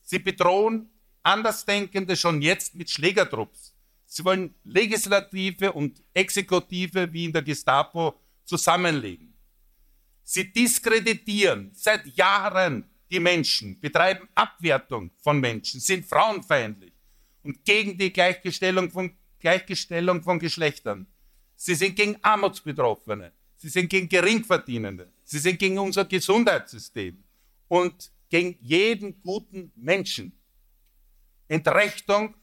Sie 0.02 0.18
bedrohen 0.18 0.90
Andersdenkende 1.22 2.16
schon 2.16 2.42
jetzt 2.42 2.74
mit 2.74 2.90
Schlägertrupps. 2.90 3.73
Sie 4.14 4.24
wollen 4.24 4.54
Legislative 4.62 5.72
und 5.72 6.00
Exekutive 6.14 7.12
wie 7.12 7.24
in 7.24 7.32
der 7.32 7.42
Gestapo 7.42 8.14
zusammenlegen. 8.44 9.34
Sie 10.22 10.52
diskreditieren 10.52 11.72
seit 11.74 12.06
Jahren 12.16 12.88
die 13.10 13.18
Menschen, 13.18 13.80
betreiben 13.80 14.28
Abwertung 14.36 15.10
von 15.16 15.40
Menschen, 15.40 15.80
sind 15.80 16.06
frauenfeindlich 16.06 16.92
und 17.42 17.64
gegen 17.64 17.98
die 17.98 18.12
Gleichgestellung 18.12 18.88
von, 18.88 19.16
Gleichgestellung 19.40 20.22
von 20.22 20.38
Geschlechtern. 20.38 21.08
Sie 21.56 21.74
sind 21.74 21.96
gegen 21.96 22.16
Armutsbetroffene, 22.22 23.32
sie 23.56 23.68
sind 23.68 23.88
gegen 23.88 24.08
Geringverdienende, 24.08 25.12
sie 25.24 25.40
sind 25.40 25.58
gegen 25.58 25.76
unser 25.76 26.04
Gesundheitssystem 26.04 27.20
und 27.66 28.12
gegen 28.28 28.56
jeden 28.60 29.20
guten 29.22 29.72
Menschen. 29.74 30.38
Entrechtung 31.48 32.36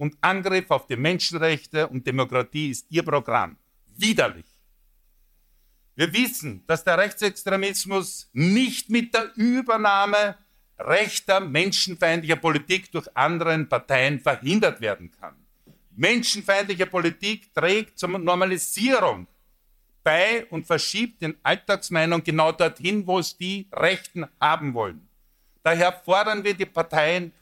und 0.00 0.16
Angriff 0.22 0.70
auf 0.70 0.86
die 0.86 0.96
Menschenrechte 0.96 1.86
und 1.86 2.06
Demokratie 2.06 2.70
ist 2.70 2.86
ihr 2.88 3.02
Programm. 3.02 3.58
Widerlich. 3.98 4.46
Wir 5.94 6.10
wissen, 6.14 6.64
dass 6.66 6.82
der 6.82 6.96
Rechtsextremismus 6.96 8.30
nicht 8.32 8.88
mit 8.88 9.12
der 9.12 9.30
Übernahme 9.36 10.38
rechter, 10.78 11.40
menschenfeindlicher 11.40 12.36
Politik 12.36 12.90
durch 12.90 13.14
anderen 13.14 13.68
Parteien 13.68 14.18
verhindert 14.18 14.80
werden 14.80 15.10
kann. 15.20 15.34
Menschenfeindliche 15.94 16.86
Politik 16.86 17.52
trägt 17.52 17.98
zur 17.98 18.08
Normalisierung 18.18 19.26
bei 20.02 20.46
und 20.46 20.66
verschiebt 20.66 21.20
den 21.20 21.36
Alltagsmeinung 21.42 22.24
genau 22.24 22.52
dorthin, 22.52 23.06
wo 23.06 23.18
es 23.18 23.36
die 23.36 23.68
Rechten 23.70 24.26
haben 24.40 24.72
wollen. 24.72 25.06
Daher 25.62 25.92
fordern 25.92 26.42
wir 26.42 26.54
die 26.54 26.64
Parteien 26.64 27.32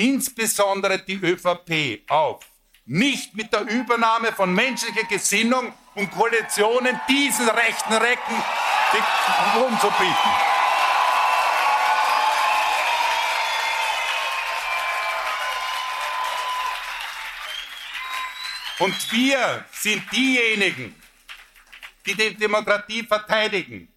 insbesondere 0.00 0.98
die 0.98 1.16
ÖVP 1.16 2.10
auf, 2.10 2.44
nicht 2.86 3.34
mit 3.34 3.52
der 3.52 3.62
Übernahme 3.62 4.32
von 4.32 4.52
menschlicher 4.54 5.04
Gesinnung 5.04 5.72
und 5.94 6.10
Koalitionen 6.10 6.98
diesen 7.08 7.48
rechten 7.48 7.92
Recken 7.92 8.42
die 8.92 9.58
Grund 9.58 9.80
zu 9.80 9.88
bieten. 9.90 10.30
Und 18.78 19.12
wir 19.12 19.66
sind 19.72 20.02
diejenigen, 20.10 21.00
die 22.06 22.14
die 22.14 22.34
Demokratie 22.34 23.02
verteidigen, 23.02 23.92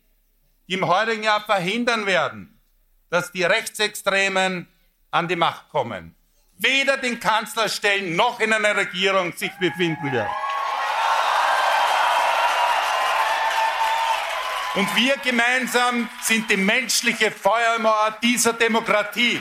die 0.68 0.74
im 0.74 0.86
heutigen 0.86 1.24
Jahr 1.24 1.46
verhindern 1.46 2.06
werden, 2.06 2.60
dass 3.10 3.32
die 3.32 3.44
Rechtsextremen 3.44 4.68
an 5.14 5.28
die 5.28 5.36
Macht 5.36 5.70
kommen, 5.70 6.16
weder 6.58 6.98
den 6.98 7.20
Kanzler 7.20 7.70
stellen 7.70 8.16
noch 8.16 8.40
in 8.40 8.52
einer 8.52 8.76
Regierung 8.76 9.32
sich 9.34 9.52
befinden 9.60 10.12
wird. 10.12 10.30
Und 14.76 14.96
wir 14.96 15.16
gemeinsam 15.18 16.10
sind 16.22 16.50
die 16.50 16.58
menschliche 16.58 17.30
Feuermauer 17.30 18.18
dieser 18.24 18.54
Demokratie. 18.54 19.40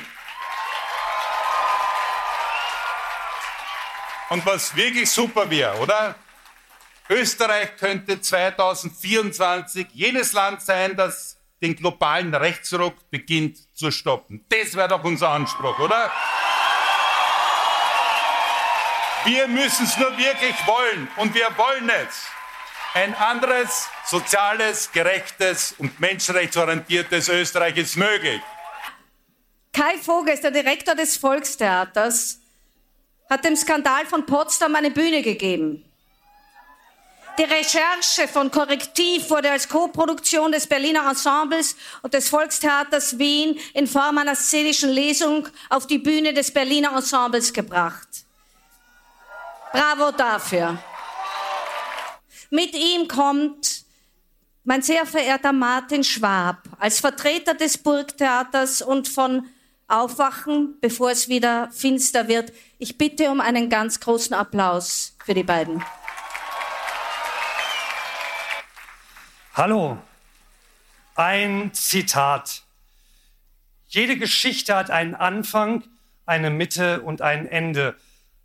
Und 4.28 4.44
was 4.44 4.76
wirklich 4.76 5.10
super 5.10 5.48
wäre, 5.48 5.78
oder? 5.78 6.14
Österreich 7.08 7.76
könnte 7.78 8.20
2024 8.20 9.86
jenes 9.92 10.34
Land 10.34 10.60
sein, 10.60 10.96
das 10.96 11.38
den 11.62 11.76
globalen 11.76 12.34
Rechtsruck 12.34 12.94
beginnt 13.10 13.58
zu 13.76 13.90
stoppen. 13.90 14.44
Das 14.48 14.74
wäre 14.74 14.88
doch 14.88 15.04
unser 15.04 15.30
Anspruch, 15.30 15.78
oder? 15.78 16.10
Wir 19.24 19.46
müssen 19.46 19.84
es 19.84 19.96
nur 19.96 20.16
wirklich 20.18 20.54
wollen 20.66 21.08
und 21.16 21.32
wir 21.34 21.46
wollen 21.56 21.88
es. 21.88 22.26
Ein 22.94 23.14
anderes, 23.14 23.88
soziales, 24.04 24.90
gerechtes 24.90 25.74
und 25.78 25.98
menschenrechtsorientiertes 26.00 27.28
Österreich 27.28 27.76
ist 27.76 27.96
möglich. 27.96 28.42
Kai 29.72 29.96
Vogel 29.98 30.36
der 30.38 30.50
Direktor 30.50 30.94
des 30.94 31.16
Volkstheaters, 31.16 32.40
hat 33.30 33.44
dem 33.44 33.56
Skandal 33.56 34.04
von 34.04 34.26
Potsdam 34.26 34.74
eine 34.74 34.90
Bühne 34.90 35.22
gegeben. 35.22 35.84
Die 37.38 37.44
Recherche 37.44 38.28
von 38.28 38.50
Korrektiv 38.50 39.30
wurde 39.30 39.50
als 39.50 39.66
Co-Produktion 39.66 40.52
des 40.52 40.66
Berliner 40.66 41.08
Ensembles 41.08 41.76
und 42.02 42.12
des 42.12 42.28
Volkstheaters 42.28 43.18
Wien 43.18 43.58
in 43.72 43.86
Form 43.86 44.18
einer 44.18 44.34
szenischen 44.34 44.90
Lesung 44.90 45.48
auf 45.70 45.86
die 45.86 45.98
Bühne 45.98 46.34
des 46.34 46.50
Berliner 46.50 46.94
Ensembles 46.94 47.50
gebracht. 47.52 48.08
Bravo 49.72 50.10
dafür. 50.10 50.76
Mit 52.50 52.74
ihm 52.74 53.08
kommt 53.08 53.84
mein 54.64 54.82
sehr 54.82 55.06
verehrter 55.06 55.54
Martin 55.54 56.04
Schwab 56.04 56.58
als 56.78 57.00
Vertreter 57.00 57.54
des 57.54 57.78
Burgtheaters 57.78 58.82
und 58.82 59.08
von 59.08 59.46
Aufwachen, 59.88 60.76
bevor 60.82 61.10
es 61.10 61.28
wieder 61.28 61.70
finster 61.72 62.28
wird. 62.28 62.52
Ich 62.78 62.98
bitte 62.98 63.30
um 63.30 63.40
einen 63.40 63.70
ganz 63.70 64.00
großen 64.00 64.34
Applaus 64.34 65.16
für 65.24 65.32
die 65.32 65.42
beiden. 65.42 65.82
Hallo, 69.54 69.98
ein 71.14 71.74
Zitat. 71.74 72.62
Jede 73.86 74.16
Geschichte 74.16 74.74
hat 74.74 74.90
einen 74.90 75.14
Anfang, 75.14 75.84
eine 76.24 76.48
Mitte 76.48 77.02
und 77.02 77.20
ein 77.20 77.46
Ende, 77.46 77.94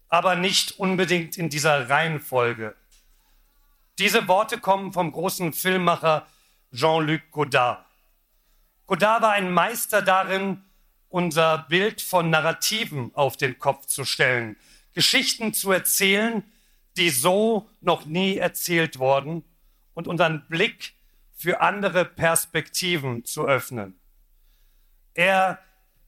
aber 0.09 0.35
nicht 0.35 0.79
unbedingt 0.79 1.37
in 1.37 1.47
dieser 1.47 1.89
Reihenfolge. 1.89 2.75
Diese 3.99 4.27
Worte 4.27 4.57
kommen 4.57 4.91
vom 4.91 5.13
großen 5.13 5.53
Filmmacher 5.53 6.27
Jean-Luc 6.73 7.21
Godard. 7.31 7.85
Godard 8.85 9.21
war 9.21 9.31
ein 9.31 9.49
Meister 9.49 10.01
darin, 10.01 10.61
unser 11.07 11.59
Bild 11.69 12.01
von 12.01 12.29
Narrativen 12.29 13.15
auf 13.15 13.37
den 13.37 13.57
Kopf 13.59 13.85
zu 13.85 14.03
stellen, 14.03 14.57
Geschichten 14.93 15.53
zu 15.53 15.71
erzählen, 15.71 16.43
die 16.97 17.11
so 17.11 17.69
noch 17.79 18.05
nie 18.05 18.35
erzählt 18.35 18.99
wurden 18.99 19.45
und 19.93 20.09
unseren 20.09 20.45
Blick 20.49 20.96
für 21.37 21.61
andere 21.61 22.03
Perspektiven 22.03 23.23
zu 23.23 23.47
öffnen. 23.47 23.97
Er 25.13 25.59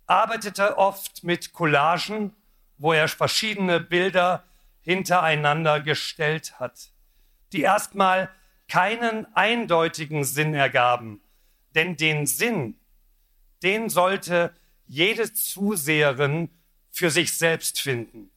arbeitete 0.07 0.77
oft 0.77 1.23
mit 1.23 1.53
Collagen, 1.53 2.35
wo 2.79 2.93
er 2.93 3.07
verschiedene 3.07 3.79
Bilder 3.79 4.43
hintereinander 4.81 5.81
gestellt 5.81 6.59
hat, 6.59 6.91
die 7.53 7.61
erstmal 7.61 8.29
keinen 8.67 9.27
eindeutigen 9.35 10.23
Sinn 10.23 10.55
ergaben, 10.55 11.21
denn 11.75 11.95
den 11.95 12.25
Sinn, 12.25 12.79
den 13.61 13.89
sollte 13.89 14.53
jede 14.87 15.31
Zuseherin 15.31 16.49
für 16.89 17.11
sich 17.11 17.37
selbst 17.37 17.79
finden. 17.79 18.31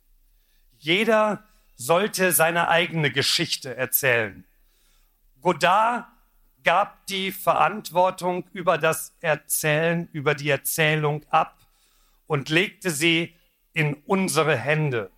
Jeder 0.79 1.49
sollte 1.75 2.33
seine 2.33 2.69
eigene 2.69 3.11
Geschichte 3.11 3.77
erzählen. 3.77 4.45
Godard 5.41 6.07
gab 6.65 7.07
die 7.07 7.33
Verantwortung 7.33 8.45
über 8.53 8.79
das 8.79 9.15
Erzählen, 9.21 10.09
über 10.13 10.35
die 10.35 10.51
Erzählung 10.51 11.25
ab 11.31 11.59
und 12.27 12.49
legte 12.49 12.91
sie 12.91 13.35
in 13.73 13.95
unsere 14.07 14.57
Hände. 14.57 15.11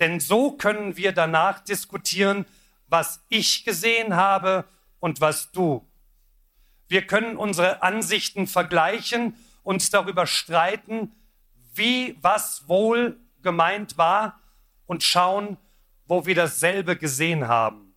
Denn 0.00 0.20
so 0.20 0.52
können 0.52 0.96
wir 0.96 1.12
danach 1.12 1.60
diskutieren, 1.60 2.46
was 2.88 3.24
ich 3.28 3.64
gesehen 3.64 4.16
habe 4.16 4.64
und 5.00 5.20
was 5.20 5.50
du. 5.52 5.86
Wir 6.88 7.06
können 7.06 7.36
unsere 7.36 7.82
Ansichten 7.82 8.46
vergleichen, 8.46 9.34
uns 9.62 9.90
darüber 9.90 10.26
streiten, 10.26 11.12
wie 11.74 12.16
was 12.22 12.68
wohl 12.68 13.18
gemeint 13.42 13.98
war 13.98 14.40
und 14.86 15.02
schauen, 15.02 15.56
wo 16.06 16.26
wir 16.26 16.34
dasselbe 16.34 16.96
gesehen 16.96 17.48
haben. 17.48 17.94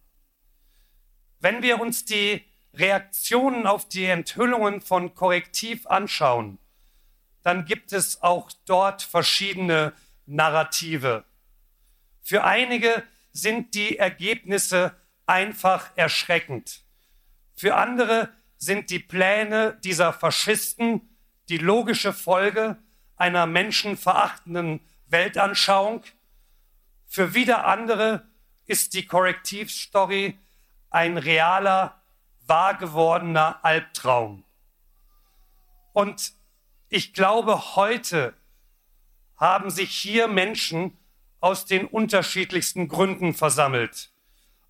Wenn 1.40 1.62
wir 1.62 1.80
uns 1.80 2.06
die 2.06 2.44
Reaktionen 2.74 3.66
auf 3.66 3.88
die 3.88 4.06
Enthüllungen 4.06 4.82
von 4.82 5.14
Korrektiv 5.16 5.88
anschauen, 5.88 6.60
dann 7.44 7.66
gibt 7.66 7.94
es 7.94 8.22
auch 8.22 8.52
dort 8.66 9.02
verschiedene 9.02 9.94
Narrative. 10.26 11.24
Für 12.22 12.44
einige 12.44 13.04
sind 13.32 13.74
die 13.74 13.98
Ergebnisse 13.98 14.96
einfach 15.26 15.92
erschreckend. 15.96 16.82
Für 17.56 17.76
andere 17.76 18.30
sind 18.58 18.90
die 18.90 19.00
Pläne 19.00 19.80
dieser 19.84 20.14
Faschisten 20.14 21.16
die 21.50 21.58
logische 21.58 22.14
Folge 22.14 22.78
einer 23.16 23.46
menschenverachtenden 23.46 24.82
Weltanschauung. 25.08 26.04
Für 27.08 27.34
wieder 27.34 27.66
andere 27.66 28.28
ist 28.66 28.94
die 28.94 29.06
Korrektivstory 29.06 30.38
ein 30.90 31.18
realer, 31.18 31.99
wahr 32.50 32.78
gewordener 32.78 33.64
Albtraum. 33.64 34.44
Und 35.94 36.34
ich 36.90 37.14
glaube, 37.14 37.76
heute 37.76 38.34
haben 39.38 39.70
sich 39.70 39.92
hier 39.92 40.28
Menschen 40.28 40.98
aus 41.40 41.66
den 41.66 41.86
unterschiedlichsten 41.86 42.88
Gründen 42.88 43.34
versammelt. 43.34 44.12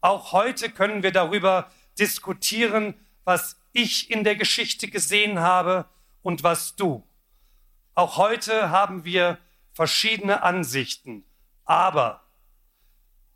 Auch 0.02 0.34
heute 0.34 0.70
können 0.70 1.02
wir 1.02 1.12
darüber 1.12 1.72
diskutieren, 1.98 2.94
was 3.24 3.58
ich 3.74 4.12
in 4.12 4.24
der 4.24 4.36
Geschichte 4.36 4.90
gesehen 4.90 5.40
habe 5.40 5.86
und 6.22 6.44
was 6.44 6.76
du. 6.76 7.08
Auch 7.96 8.18
heute 8.18 8.70
haben 8.70 9.06
wir 9.06 9.38
verschiedene 9.72 10.44
Ansichten. 10.44 11.26
Aber 11.66 12.24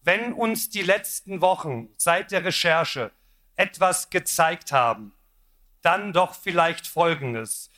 wenn 0.02 0.34
uns 0.34 0.70
die 0.70 0.82
letzten 0.82 1.42
Wochen 1.42 1.90
seit 1.98 2.32
der 2.32 2.44
Recherche 2.44 3.12
etwas 3.56 4.10
gezeigt 4.10 4.72
haben, 4.72 5.14
dann 5.82 6.14
doch 6.14 6.34
vielleicht 6.36 6.88
Folgendes. 6.88 7.70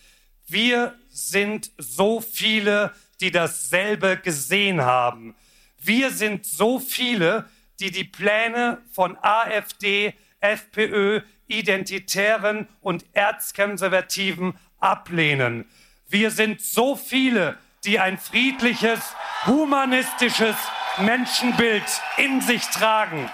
Wir 0.48 0.96
sind 1.10 1.72
so 1.78 2.22
viele, 2.22 2.94
die 3.20 3.32
dasselbe 3.32 4.18
gesehen 4.18 4.82
haben. 4.82 5.36
Wir 5.80 6.12
sind 6.12 6.46
so 6.46 6.80
viele, 6.80 7.50
die 7.80 7.92
die 7.92 8.04
Pläne 8.04 8.82
von 8.92 9.18
AfD, 9.22 10.14
FPÖ, 10.40 11.22
Identitären 11.48 12.68
und 12.82 13.06
Erzkonservativen 13.14 14.58
ablehnen. 14.80 15.66
Wir 16.08 16.32
sind 16.32 16.62
so 16.62 16.96
viele, 16.96 17.58
die 17.84 18.00
ein 18.00 18.18
friedliches, 18.18 19.16
humanistisches 19.46 20.56
Menschenbild 21.00 21.84
in 22.18 22.42
sich 22.42 22.64
tragen. 22.68 23.30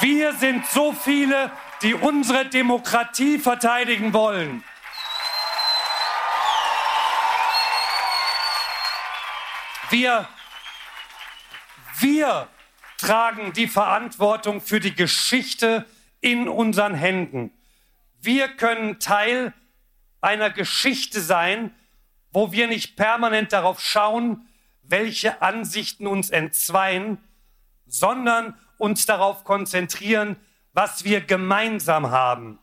Wir 0.00 0.32
sind 0.32 0.66
so 0.66 0.92
viele, 0.92 1.52
die 1.82 1.92
unsere 1.92 2.46
Demokratie 2.46 3.38
verteidigen 3.38 4.14
wollen. 4.14 4.64
Wir, 9.90 10.26
wir 11.98 12.48
tragen 12.96 13.52
die 13.52 13.66
Verantwortung 13.66 14.62
für 14.62 14.80
die 14.80 14.94
Geschichte 14.94 15.84
in 16.20 16.48
unseren 16.48 16.94
Händen. 16.94 17.52
Wir 18.22 18.48
können 18.48 19.00
Teil 19.00 19.52
einer 20.22 20.48
Geschichte 20.48 21.20
sein, 21.20 21.74
wo 22.30 22.52
wir 22.52 22.68
nicht 22.68 22.96
permanent 22.96 23.52
darauf 23.52 23.80
schauen, 23.80 24.48
welche 24.82 25.42
Ansichten 25.42 26.06
uns 26.06 26.30
entzweien, 26.30 27.18
sondern 27.86 28.54
uns 28.80 29.06
darauf 29.06 29.44
konzentrieren, 29.44 30.36
was 30.72 31.04
wir 31.04 31.20
gemeinsam 31.20 32.10
haben. 32.10 32.58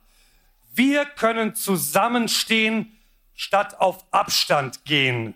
Wir 0.74 1.06
können 1.06 1.56
zusammenstehen, 1.56 2.92
statt 3.34 3.80
auf 3.80 4.04
Abstand 4.12 4.84
gehen. 4.86 5.36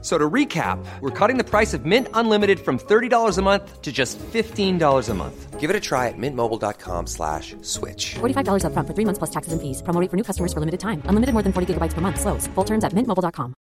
So 0.00 0.16
to 0.16 0.30
recap, 0.30 0.78
we're 1.00 1.10
cutting 1.10 1.38
the 1.38 1.44
price 1.44 1.74
of 1.74 1.84
Mint 1.84 2.06
Unlimited 2.14 2.60
from 2.60 2.78
$30 2.78 3.36
a 3.36 3.42
month 3.42 3.82
to 3.82 3.90
just 3.90 4.16
$15 4.18 5.08
a 5.08 5.14
month. 5.14 5.58
Give 5.58 5.70
it 5.70 5.74
a 5.74 5.80
try 5.80 6.06
at 6.06 6.14
mintmobile.com 6.16 7.08
slash 7.08 7.56
switch. 7.62 8.14
$45 8.20 8.62
upfront 8.62 8.86
for 8.86 8.94
three 8.94 9.04
months 9.04 9.18
plus 9.18 9.30
taxes 9.30 9.52
and 9.52 9.60
fees. 9.60 9.82
Promo 9.82 10.00
rate 10.00 10.08
for 10.08 10.16
new 10.16 10.22
customers 10.22 10.52
for 10.52 10.60
limited 10.60 10.78
time. 10.78 11.02
Unlimited 11.06 11.32
more 11.34 11.42
than 11.42 11.52
40 11.52 11.74
gigabytes 11.74 11.94
per 11.94 12.00
month. 12.00 12.20
Slows. 12.20 12.46
Full 12.54 12.64
terms 12.64 12.84
at 12.84 12.92
mintmobile.com. 12.94 13.54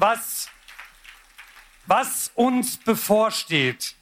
Was, 0.00 0.48
was 1.88 2.30
uns 2.36 2.78
bevorsteht, 2.78 3.96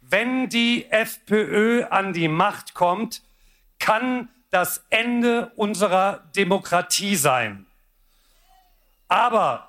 wenn 0.00 0.48
die 0.48 0.86
FPÖ 0.90 1.88
an 1.90 2.12
die 2.12 2.28
Macht 2.28 2.74
kommt, 2.74 3.20
kann 3.80 4.28
das 4.50 4.84
Ende 4.90 5.50
unserer 5.56 6.22
Demokratie 6.36 7.16
sein. 7.16 7.66
Aber, 9.14 9.68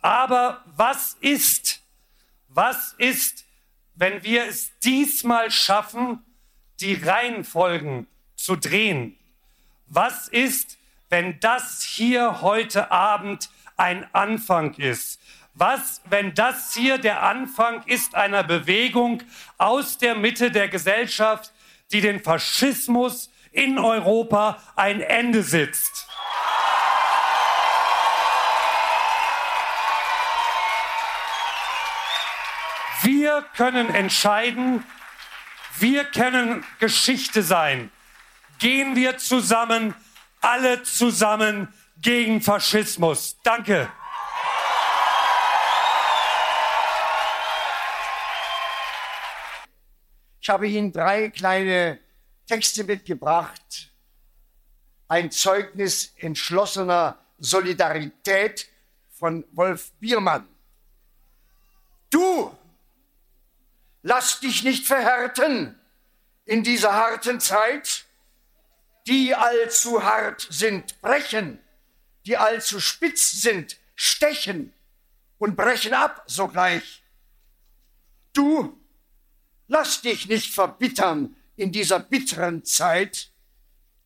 aber 0.00 0.62
was 0.64 1.18
ist, 1.20 1.82
was 2.48 2.94
ist, 2.96 3.44
wenn 3.94 4.22
wir 4.22 4.46
es 4.46 4.70
diesmal 4.78 5.50
schaffen, 5.50 6.24
die 6.80 6.94
Reihenfolgen 6.94 8.06
zu 8.36 8.56
drehen? 8.56 9.18
Was 9.86 10.28
ist, 10.28 10.78
wenn 11.10 11.38
das 11.40 11.82
hier 11.82 12.40
heute 12.40 12.90
Abend 12.90 13.50
ein 13.76 14.08
Anfang 14.14 14.72
ist? 14.76 15.20
Was, 15.52 16.00
wenn 16.06 16.32
das 16.32 16.72
hier 16.72 16.96
der 16.96 17.22
Anfang 17.22 17.82
ist 17.84 18.14
einer 18.14 18.44
Bewegung 18.44 19.22
aus 19.58 19.98
der 19.98 20.14
Mitte 20.14 20.50
der 20.50 20.68
Gesellschaft, 20.68 21.52
die 21.92 22.00
den 22.00 22.20
Faschismus 22.20 23.30
in 23.52 23.78
Europa 23.78 24.58
ein 24.74 25.02
Ende 25.02 25.42
setzt? 25.42 26.05
Wir 33.06 33.42
können 33.54 33.94
entscheiden, 33.94 34.84
wir 35.78 36.06
können 36.06 36.64
Geschichte 36.80 37.44
sein. 37.44 37.92
Gehen 38.58 38.96
wir 38.96 39.16
zusammen, 39.18 39.94
alle 40.40 40.82
zusammen 40.82 41.72
gegen 41.98 42.40
Faschismus. 42.40 43.36
Danke. 43.44 43.88
Ich 50.40 50.48
habe 50.48 50.66
Ihnen 50.66 50.92
drei 50.92 51.30
kleine 51.30 52.00
Texte 52.48 52.82
mitgebracht. 52.82 53.92
Ein 55.06 55.30
Zeugnis 55.30 56.12
entschlossener 56.16 57.20
Solidarität 57.38 58.68
von 59.12 59.44
Wolf 59.52 59.92
Biermann. 60.00 60.48
Du 62.10 62.52
lass 64.06 64.38
dich 64.38 64.62
nicht 64.62 64.86
verhärten 64.86 65.76
in 66.44 66.62
dieser 66.62 66.94
harten 66.94 67.40
Zeit, 67.40 68.04
die 69.08 69.34
allzu 69.34 70.04
hart 70.04 70.46
sind, 70.48 71.00
brechen, 71.00 71.58
die 72.24 72.36
allzu 72.36 72.78
spitz 72.78 73.42
sind, 73.42 73.78
stechen 73.96 74.72
und 75.38 75.56
brechen 75.56 75.92
ab 75.92 76.22
sogleich. 76.26 77.02
Du, 78.32 78.80
lass 79.66 80.02
dich 80.02 80.28
nicht 80.28 80.54
verbittern 80.54 81.34
in 81.56 81.72
dieser 81.72 81.98
bitteren 81.98 82.64
Zeit, 82.64 83.30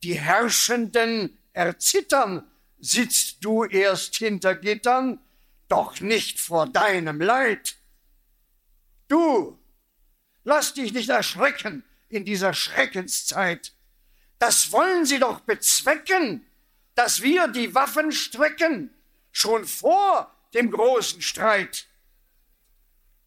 die 0.02 0.18
Herrschenden 0.18 1.36
erzittern, 1.52 2.50
sitzt 2.78 3.44
du 3.44 3.64
erst 3.64 4.16
hinter 4.16 4.54
Gittern, 4.54 5.20
doch 5.68 6.00
nicht 6.00 6.40
vor 6.40 6.66
deinem 6.66 7.20
Leid. 7.20 7.76
Du, 9.06 9.59
lass 10.44 10.74
dich 10.74 10.92
nicht 10.92 11.08
erschrecken 11.08 11.84
in 12.08 12.24
dieser 12.24 12.54
Schreckenszeit. 12.54 13.72
Das 14.38 14.72
wollen 14.72 15.04
sie 15.04 15.18
doch 15.18 15.40
bezwecken, 15.40 16.46
dass 16.94 17.22
wir 17.22 17.48
die 17.48 17.74
Waffen 17.74 18.12
strecken, 18.12 18.90
schon 19.32 19.64
vor 19.64 20.34
dem 20.54 20.70
großen 20.70 21.22
Streit. 21.22 21.86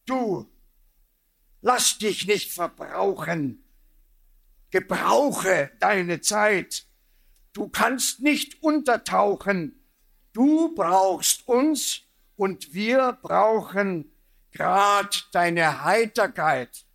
Du, 0.06 0.50
lass 1.62 1.98
dich 1.98 2.28
nicht 2.28 2.52
verbrauchen, 2.52 3.64
gebrauche 4.70 5.72
deine 5.80 6.20
Zeit. 6.20 6.86
Du 7.54 7.70
kannst 7.70 8.20
nicht 8.20 8.62
untertauchen, 8.62 9.86
du 10.34 10.74
brauchst 10.76 11.48
uns 11.48 12.02
und 12.36 12.74
wir 12.74 13.18
brauchen 13.22 14.12
grad 14.52 15.30
deine 15.32 15.84
Heiterkeit. 15.84 16.86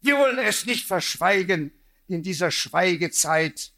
Wir 0.00 0.16
wollen 0.16 0.38
es 0.38 0.66
nicht 0.66 0.86
verschweigen 0.86 1.72
in 2.08 2.22
dieser 2.22 2.50
Schweigezeit. 2.50 3.72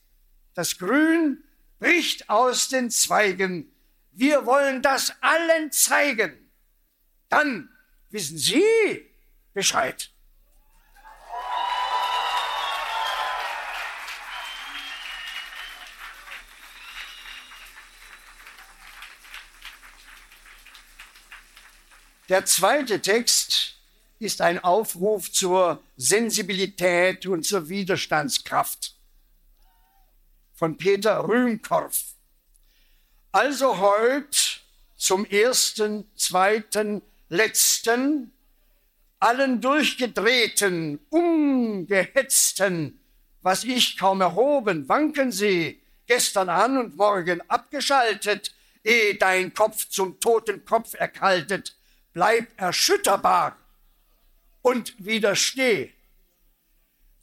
Das 0.54 0.78
Grün 0.78 1.42
bricht 1.78 2.28
aus 2.28 2.68
den 2.68 2.90
Zweigen. 2.90 3.72
Wir 4.12 4.46
wollen 4.46 4.82
das 4.82 5.12
allen 5.20 5.72
zeigen. 5.72 6.50
Dann 7.28 7.68
wissen 8.10 8.38
Sie 8.38 8.62
Bescheid. 9.52 10.10
Der 22.28 22.46
zweite 22.46 23.02
Text 23.02 23.71
ist 24.22 24.40
ein 24.40 24.62
Aufruf 24.62 25.32
zur 25.32 25.82
Sensibilität 25.96 27.26
und 27.26 27.44
zur 27.44 27.68
Widerstandskraft. 27.68 28.94
Von 30.54 30.76
Peter 30.76 31.26
Rühmkorff. 31.26 32.14
Also 33.32 33.78
heute 33.78 34.38
zum 34.96 35.24
ersten, 35.24 36.08
zweiten, 36.16 37.02
letzten, 37.28 38.32
allen 39.18 39.60
durchgedrehten, 39.60 41.00
umgehetzten, 41.10 43.00
was 43.40 43.64
ich 43.64 43.96
kaum 43.96 44.20
erhoben, 44.20 44.88
wanken 44.88 45.32
sie, 45.32 45.82
gestern 46.06 46.48
an 46.48 46.78
und 46.78 46.96
morgen 46.96 47.40
abgeschaltet, 47.48 48.54
ehe 48.84 49.16
dein 49.16 49.52
Kopf 49.54 49.88
zum 49.88 50.20
toten 50.20 50.64
Kopf 50.64 50.94
erkaltet, 50.94 51.76
bleib 52.12 52.46
erschütterbar 52.60 53.56
und 54.62 54.94
widersteh. 54.98 55.92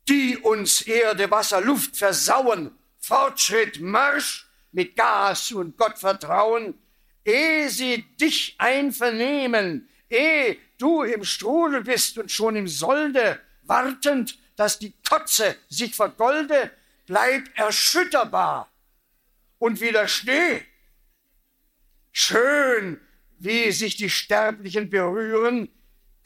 Die 0.08 0.38
uns 0.38 0.82
Erde, 0.82 1.30
Wasser, 1.32 1.62
Luft 1.62 1.98
versauen, 1.98 2.78
Fortschritt, 3.00 3.80
Marsch 3.80 4.48
mit 4.72 4.96
Gas 4.96 5.52
und 5.52 5.78
Gottvertrauen, 5.78 6.78
ehe 7.26 7.70
sie 7.70 8.04
dich 8.18 8.56
einvernehmen, 8.58 9.90
ehe 10.10 10.58
du 10.78 11.04
im 11.04 11.24
Strudel 11.24 11.84
bist 11.84 12.18
und 12.18 12.32
schon 12.32 12.56
im 12.56 12.68
Solde, 12.68 13.40
wartend, 13.64 14.38
dass 14.56 14.80
die 14.80 14.94
Kotze 15.08 15.56
sich 15.70 15.96
vergolde, 15.96 16.72
bleib 17.06 17.44
erschütterbar 17.58 18.72
und 19.58 19.80
widersteh. 19.80 20.66
Schön, 22.12 23.00
wie 23.38 23.72
sich 23.72 23.96
die 23.96 24.10
Sterblichen 24.10 24.90
berühren, 24.90 25.70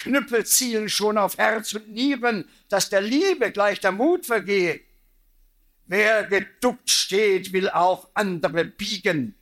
Knüppel 0.04 0.46
zielen 0.46 0.90
schon 0.90 1.18
auf 1.18 1.38
Herz 1.38 1.74
und 1.74 1.88
Nieren, 1.90 2.50
dass 2.68 2.90
der 2.90 3.00
Liebe 3.00 3.52
gleich 3.52 3.80
der 3.80 3.94
Mut 3.94 4.26
vergehe. 4.26 4.82
Wer 5.86 6.26
geduckt 6.26 6.90
steht, 6.90 7.54
will 7.54 7.70
auch 7.70 8.10
andere 8.14 8.66
biegen. 8.66 9.36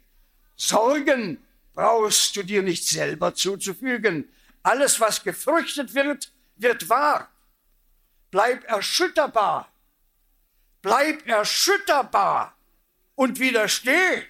Sorgen 0.56 1.40
brauchst 1.74 2.36
du 2.36 2.44
dir 2.44 2.62
nicht 2.62 2.88
selber 2.88 3.34
zuzufügen. 3.34 4.30
Alles, 4.62 5.00
was 5.00 5.24
gefürchtet 5.24 5.96
wird, 5.96 6.32
wird 6.58 6.90
wahr. 6.90 7.32
Bleib 8.30 8.64
erschütterbar. 8.66 9.68
Bleib 10.84 11.28
erschütterbar 11.28 12.56
und 13.16 13.40
widersteh. 13.40 14.24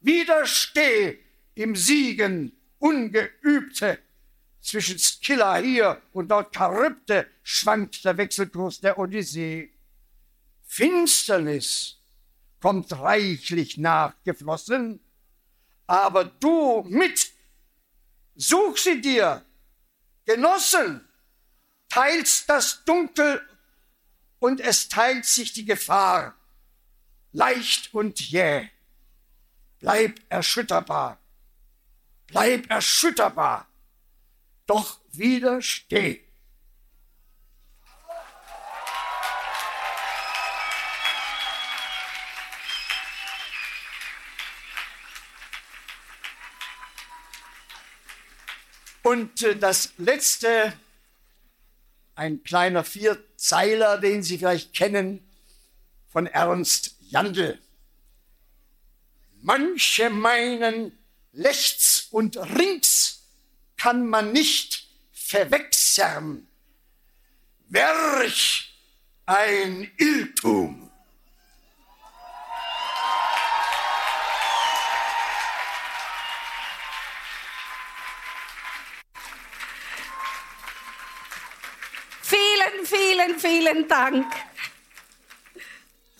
Widersteh 0.00 1.18
im 1.54 1.74
Siegen 1.74 2.52
Ungeübte. 2.78 3.98
Zwischen 4.64 4.98
Skylla 4.98 5.58
hier 5.58 6.00
und 6.14 6.28
dort 6.28 6.56
Charybde 6.56 7.28
schwankt 7.42 8.02
der 8.02 8.16
Wechselkurs 8.16 8.80
der 8.80 8.98
Odyssee. 8.98 9.70
Finsternis 10.62 11.98
kommt 12.62 12.90
reichlich 12.92 13.76
nachgeflossen, 13.76 15.00
aber 15.86 16.24
du 16.24 16.82
mit, 16.88 17.30
such 18.36 18.78
sie 18.78 19.02
dir, 19.02 19.44
Genossen, 20.24 21.06
teilst 21.90 22.48
das 22.48 22.86
Dunkel 22.86 23.46
und 24.38 24.60
es 24.60 24.88
teilt 24.88 25.26
sich 25.26 25.52
die 25.52 25.66
Gefahr, 25.66 26.34
leicht 27.32 27.92
und 27.92 28.18
jäh. 28.18 28.70
Bleib 29.78 30.20
erschütterbar, 30.30 31.18
bleib 32.28 32.70
erschütterbar, 32.70 33.68
doch 34.66 35.00
widersteh. 35.12 36.24
Und 49.04 49.42
äh, 49.42 49.54
das 49.54 49.92
letzte, 49.98 50.72
ein 52.14 52.42
kleiner 52.42 52.84
Vierzeiler, 52.84 53.98
den 53.98 54.22
Sie 54.22 54.38
vielleicht 54.38 54.72
kennen, 54.72 55.30
von 56.08 56.26
Ernst 56.26 56.96
Jandl. 57.00 57.58
Manche 59.42 60.08
meinen, 60.08 60.98
rechts 61.34 62.08
und 62.10 62.38
rings 62.38 63.13
kann 63.84 64.08
man 64.08 64.32
nicht 64.32 64.88
verwechseln. 65.12 66.48
Werch 67.68 68.74
ein 69.26 69.92
Irrtum. 69.98 70.90
Vielen, 82.22 82.86
vielen, 82.86 83.38
vielen 83.38 83.86
Dank. 83.86 84.32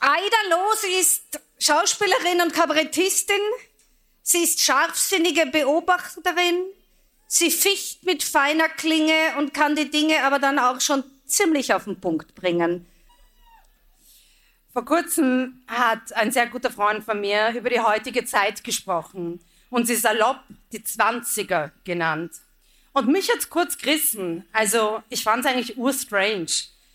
Aida 0.00 0.36
Los 0.50 0.84
ist 1.00 1.40
Schauspielerin 1.58 2.42
und 2.42 2.52
Kabarettistin. 2.52 3.40
Sie 4.20 4.44
ist 4.44 4.60
scharfsinnige 4.60 5.46
Beobachterin. 5.46 6.66
Sie 7.36 7.50
ficht 7.50 8.04
mit 8.04 8.22
feiner 8.22 8.68
Klinge 8.68 9.36
und 9.38 9.52
kann 9.52 9.74
die 9.74 9.90
Dinge 9.90 10.22
aber 10.22 10.38
dann 10.38 10.56
auch 10.60 10.80
schon 10.80 11.02
ziemlich 11.26 11.74
auf 11.74 11.82
den 11.82 12.00
Punkt 12.00 12.36
bringen. 12.36 12.86
Vor 14.72 14.84
kurzem 14.84 15.64
hat 15.66 16.12
ein 16.12 16.30
sehr 16.30 16.46
guter 16.46 16.70
Freund 16.70 17.02
von 17.02 17.20
mir 17.20 17.50
über 17.50 17.70
die 17.70 17.80
heutige 17.80 18.24
Zeit 18.24 18.62
gesprochen 18.62 19.40
und 19.68 19.86
sie 19.86 19.96
salopp 19.96 20.38
die 20.70 20.84
Zwanziger 20.84 21.72
genannt. 21.82 22.34
Und 22.92 23.08
mich 23.08 23.28
hat's 23.28 23.50
kurz 23.50 23.78
gerissen. 23.78 24.46
Also 24.52 25.02
ich 25.08 25.24
fand 25.24 25.44
es 25.44 25.50
eigentlich 25.50 25.76
urstrange, 25.76 26.46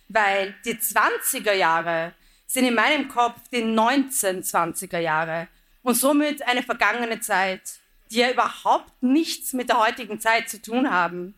weil 0.08 0.56
die 0.64 0.76
20er 0.76 1.52
Jahre 1.52 2.14
sind 2.48 2.64
in 2.64 2.76
meinem 2.76 3.10
Kopf 3.10 3.42
die 3.52 3.66
1920er 3.66 5.00
Jahre 5.00 5.50
und 5.84 5.96
somit 5.96 6.42
eine 6.44 6.64
vergangene 6.64 7.20
Zeit, 7.20 7.79
die 8.12 8.18
ja 8.18 8.32
überhaupt 8.32 9.02
nichts 9.02 9.54
mit 9.54 9.70
der 9.70 9.80
heutigen 9.80 10.20
Zeit 10.20 10.50
zu 10.50 10.62
tun 10.62 10.90
haben. 10.90 11.36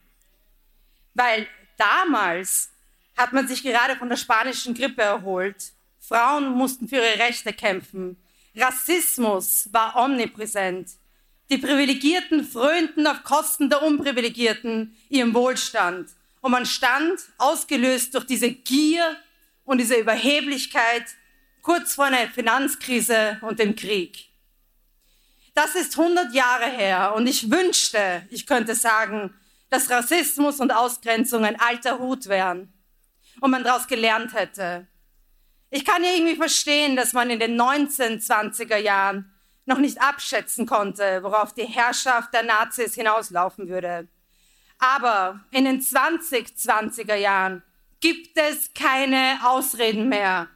Weil 1.13 1.47
damals 1.77 2.71
hat 3.17 3.33
man 3.33 3.47
sich 3.47 3.63
gerade 3.63 3.95
von 3.95 4.09
der 4.09 4.17
spanischen 4.17 4.73
Grippe 4.73 5.01
erholt. 5.01 5.73
Frauen 5.99 6.51
mussten 6.51 6.87
für 6.87 6.95
ihre 6.95 7.19
Rechte 7.19 7.53
kämpfen. 7.53 8.17
Rassismus 8.55 9.69
war 9.71 9.95
omnipräsent. 9.95 10.89
Die 11.49 11.57
Privilegierten 11.57 12.45
frönten 12.45 13.05
auf 13.07 13.23
Kosten 13.23 13.69
der 13.69 13.83
Unprivilegierten 13.83 14.95
ihrem 15.09 15.33
Wohlstand. 15.33 16.09
Und 16.39 16.51
man 16.51 16.65
stand, 16.65 17.19
ausgelöst 17.37 18.15
durch 18.15 18.25
diese 18.25 18.51
Gier 18.51 19.17
und 19.65 19.77
diese 19.77 19.95
Überheblichkeit, 19.95 21.03
kurz 21.61 21.95
vor 21.95 22.05
einer 22.05 22.29
Finanzkrise 22.29 23.37
und 23.41 23.59
dem 23.59 23.75
Krieg. 23.75 24.30
Das 25.53 25.75
ist 25.75 25.97
100 25.97 26.33
Jahre 26.33 26.65
her 26.65 27.13
und 27.15 27.27
ich 27.27 27.51
wünschte, 27.51 28.25
ich 28.29 28.47
könnte 28.47 28.73
sagen, 28.73 29.33
dass 29.69 29.89
Rassismus 29.89 30.59
und 30.59 30.71
Ausgrenzung 30.71 31.43
ein 31.45 31.59
alter 31.59 31.99
Hut 31.99 32.27
wären 32.27 32.73
und 33.41 33.51
man 33.51 33.63
daraus 33.63 33.87
gelernt 33.87 34.33
hätte. 34.33 34.87
Ich 35.69 35.85
kann 35.85 36.03
ja 36.03 36.11
irgendwie 36.11 36.35
verstehen, 36.35 36.95
dass 36.95 37.13
man 37.13 37.29
in 37.29 37.39
den 37.39 37.59
1920er 37.59 38.77
Jahren 38.77 39.33
noch 39.65 39.77
nicht 39.77 40.01
abschätzen 40.01 40.65
konnte, 40.65 41.23
worauf 41.23 41.53
die 41.53 41.65
Herrschaft 41.65 42.33
der 42.33 42.43
Nazis 42.43 42.95
hinauslaufen 42.95 43.69
würde. 43.69 44.07
Aber 44.79 45.39
in 45.51 45.65
den 45.65 45.81
2020er 45.81 47.15
Jahren 47.15 47.63
gibt 47.99 48.37
es 48.37 48.73
keine 48.73 49.39
Ausreden 49.43 50.09
mehr. 50.09 50.47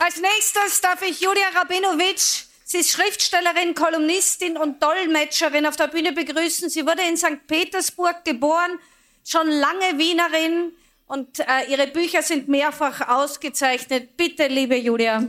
Als 0.00 0.20
nächstes 0.20 0.80
darf 0.80 1.02
ich 1.02 1.20
Julia 1.20 1.48
Rabinovic, 1.54 2.20
sie 2.64 2.78
ist 2.78 2.90
Schriftstellerin, 2.90 3.74
Kolumnistin 3.74 4.56
und 4.56 4.80
Dolmetscherin 4.80 5.66
auf 5.66 5.74
der 5.74 5.88
Bühne 5.88 6.12
begrüßen. 6.12 6.70
Sie 6.70 6.86
wurde 6.86 7.02
in 7.02 7.16
St. 7.16 7.48
Petersburg 7.48 8.24
geboren, 8.24 8.78
schon 9.26 9.48
lange 9.48 9.98
Wienerin 9.98 10.72
und 11.06 11.40
äh, 11.40 11.68
ihre 11.68 11.88
Bücher 11.88 12.22
sind 12.22 12.46
mehrfach 12.46 13.08
ausgezeichnet. 13.08 14.16
Bitte, 14.16 14.46
liebe 14.46 14.76
Julia. 14.76 15.26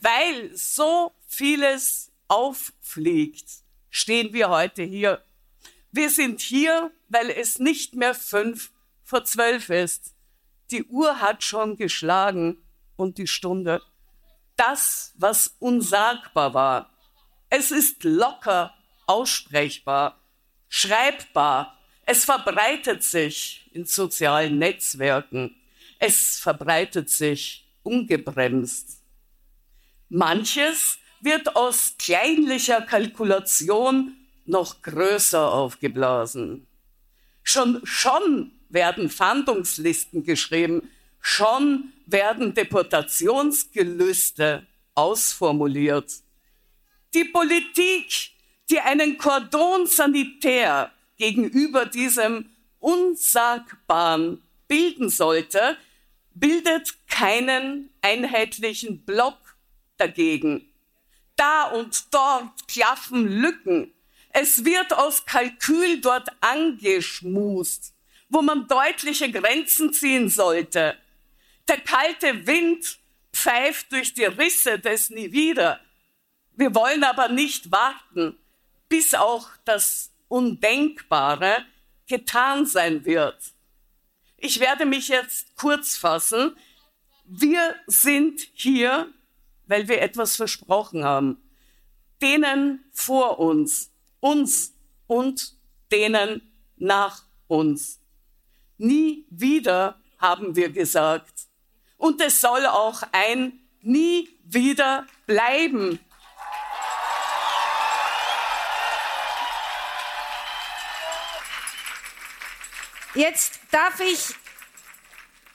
Weil 0.00 0.50
so 0.56 1.12
vieles 1.28 2.10
auffliegt, 2.26 3.46
stehen 3.90 4.32
wir 4.32 4.48
heute 4.48 4.82
hier. 4.82 5.24
Wir 5.92 6.10
sind 6.10 6.40
hier, 6.40 6.90
weil 7.08 7.30
es 7.30 7.60
nicht 7.60 7.94
mehr 7.94 8.14
fünf 8.14 8.72
vor 9.04 9.24
zwölf 9.24 9.70
ist. 9.70 10.14
Die 10.72 10.82
Uhr 10.84 11.20
hat 11.20 11.44
schon 11.44 11.76
geschlagen 11.76 12.63
und 12.96 13.18
die 13.18 13.26
Stunde. 13.26 13.82
Das, 14.56 15.12
was 15.16 15.56
unsagbar 15.58 16.54
war. 16.54 16.90
Es 17.50 17.70
ist 17.70 18.04
locker 18.04 18.74
aussprechbar, 19.06 20.20
schreibbar. 20.68 21.78
Es 22.06 22.24
verbreitet 22.24 23.02
sich 23.02 23.68
in 23.72 23.84
sozialen 23.84 24.58
Netzwerken. 24.58 25.56
Es 25.98 26.38
verbreitet 26.38 27.10
sich 27.10 27.66
ungebremst. 27.82 29.00
Manches 30.08 30.98
wird 31.20 31.56
aus 31.56 31.94
kleinlicher 31.98 32.82
Kalkulation 32.82 34.16
noch 34.44 34.82
größer 34.82 35.52
aufgeblasen. 35.52 36.66
Schon, 37.42 37.80
schon 37.84 38.52
werden 38.68 39.08
Fahndungslisten 39.08 40.24
geschrieben, 40.24 40.90
schon 41.26 41.94
werden 42.04 42.52
Deportationsgelüste 42.52 44.66
ausformuliert. 44.94 46.12
Die 47.14 47.24
Politik, 47.24 48.32
die 48.68 48.78
einen 48.78 49.16
Kordon 49.16 49.86
sanitär 49.86 50.92
gegenüber 51.16 51.86
diesem 51.86 52.50
Unsagbaren 52.78 54.42
bilden 54.68 55.08
sollte, 55.08 55.78
bildet 56.34 56.94
keinen 57.08 57.88
einheitlichen 58.02 59.02
Block 59.06 59.56
dagegen. 59.96 60.70
Da 61.36 61.70
und 61.70 62.12
dort 62.12 62.68
klaffen 62.68 63.26
Lücken. 63.26 63.94
Es 64.28 64.66
wird 64.66 64.92
aus 64.92 65.24
Kalkül 65.24 66.02
dort 66.02 66.28
angeschmust, 66.42 67.94
wo 68.28 68.42
man 68.42 68.68
deutliche 68.68 69.32
Grenzen 69.32 69.94
ziehen 69.94 70.28
sollte. 70.28 70.98
Der 71.68 71.80
kalte 71.80 72.46
Wind 72.46 72.98
pfeift 73.32 73.92
durch 73.92 74.14
die 74.14 74.24
Risse 74.24 74.78
des 74.78 75.10
Nie 75.10 75.32
wieder. 75.32 75.80
Wir 76.56 76.74
wollen 76.74 77.02
aber 77.04 77.28
nicht 77.28 77.70
warten, 77.72 78.38
bis 78.88 79.14
auch 79.14 79.48
das 79.64 80.12
Undenkbare 80.28 81.64
getan 82.06 82.66
sein 82.66 83.04
wird. 83.04 83.54
Ich 84.36 84.60
werde 84.60 84.84
mich 84.84 85.08
jetzt 85.08 85.56
kurz 85.56 85.96
fassen. 85.96 86.56
Wir 87.24 87.74
sind 87.86 88.46
hier, 88.52 89.10
weil 89.66 89.88
wir 89.88 90.02
etwas 90.02 90.36
versprochen 90.36 91.04
haben. 91.04 91.40
Denen 92.20 92.84
vor 92.92 93.38
uns, 93.38 93.90
uns 94.20 94.74
und 95.06 95.54
denen 95.90 96.42
nach 96.76 97.24
uns. 97.48 98.00
Nie 98.76 99.26
wieder 99.30 100.00
haben 100.18 100.56
wir 100.56 100.70
gesagt 100.70 101.46
und 101.96 102.20
es 102.20 102.40
soll 102.40 102.66
auch 102.66 103.02
ein 103.12 103.60
nie 103.82 104.28
wieder 104.44 105.06
bleiben. 105.26 105.98
Jetzt 113.14 113.60
darf 113.70 114.00
ich 114.00 114.34